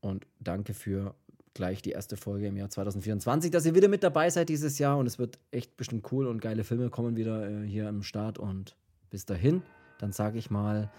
und 0.00 0.24
danke 0.38 0.72
für 0.72 1.16
gleich 1.52 1.82
die 1.82 1.90
erste 1.90 2.16
Folge 2.16 2.46
im 2.46 2.56
Jahr 2.56 2.70
2024, 2.70 3.50
dass 3.50 3.66
ihr 3.66 3.74
wieder 3.74 3.88
mit 3.88 4.04
dabei 4.04 4.30
seid 4.30 4.48
dieses 4.48 4.78
Jahr 4.78 4.98
und 4.98 5.06
es 5.06 5.18
wird 5.18 5.40
echt 5.50 5.76
bestimmt 5.76 6.10
cool 6.12 6.28
und 6.28 6.40
geile 6.40 6.62
Filme 6.62 6.88
kommen 6.88 7.16
wieder 7.16 7.50
äh, 7.50 7.66
hier 7.66 7.88
am 7.88 8.04
Start 8.04 8.38
und 8.38 8.76
bis 9.10 9.26
dahin, 9.26 9.62
dann 9.98 10.12
sage 10.12 10.38
ich 10.38 10.48
mal 10.48 10.90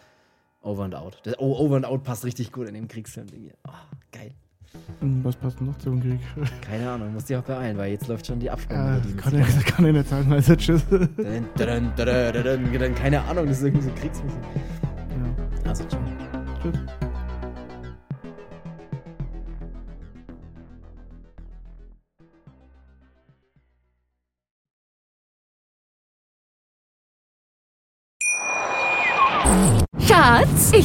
Over 0.61 0.83
and 0.83 0.95
Out. 0.95 1.21
Das, 1.23 1.39
oh, 1.39 1.55
Over 1.57 1.77
and 1.77 1.85
Out 1.85 2.03
passt 2.03 2.25
richtig 2.25 2.51
gut 2.51 2.67
in 2.67 2.73
dem 2.73 2.89
Kriegsfilm-Ding 2.89 3.43
hier. 3.43 3.53
Oh, 3.65 3.71
geil. 4.11 4.31
Hm, 4.99 5.23
Was 5.23 5.37
passt 5.37 5.61
noch 5.61 5.77
zum 5.77 6.01
Krieg? 6.01 6.19
Keine 6.61 6.89
Ahnung, 6.89 7.13
muss 7.13 7.25
dich 7.25 7.37
auch 7.37 7.43
beeilen, 7.43 7.77
weil 7.77 7.93
jetzt 7.93 8.07
läuft 8.09 8.27
schon 8.27 8.39
die 8.41 8.47
Ja, 8.47 8.53
Abspann. 8.53 9.01
das 9.01 9.17
kann, 9.23 9.39
ich, 9.39 9.45
das 9.55 9.63
kann 9.63 9.85
ich 9.85 9.93
nicht 9.93 10.09
sagen, 10.09 10.33
also 10.33 10.55
tschüss. 10.57 10.85
Dun, 10.89 11.07
dun, 11.15 11.93
dun, 11.95 12.95
Keine 12.95 13.21
Ahnung, 13.23 13.47
das 13.47 13.59
ist 13.59 13.63
irgendwie 13.63 13.85
so 13.85 13.91
Kriegsmusik. 13.95 14.39
Ja, 15.63 15.69
Also, 15.69 15.85
ciao. 15.85 16.01
tschüss. 16.61 16.79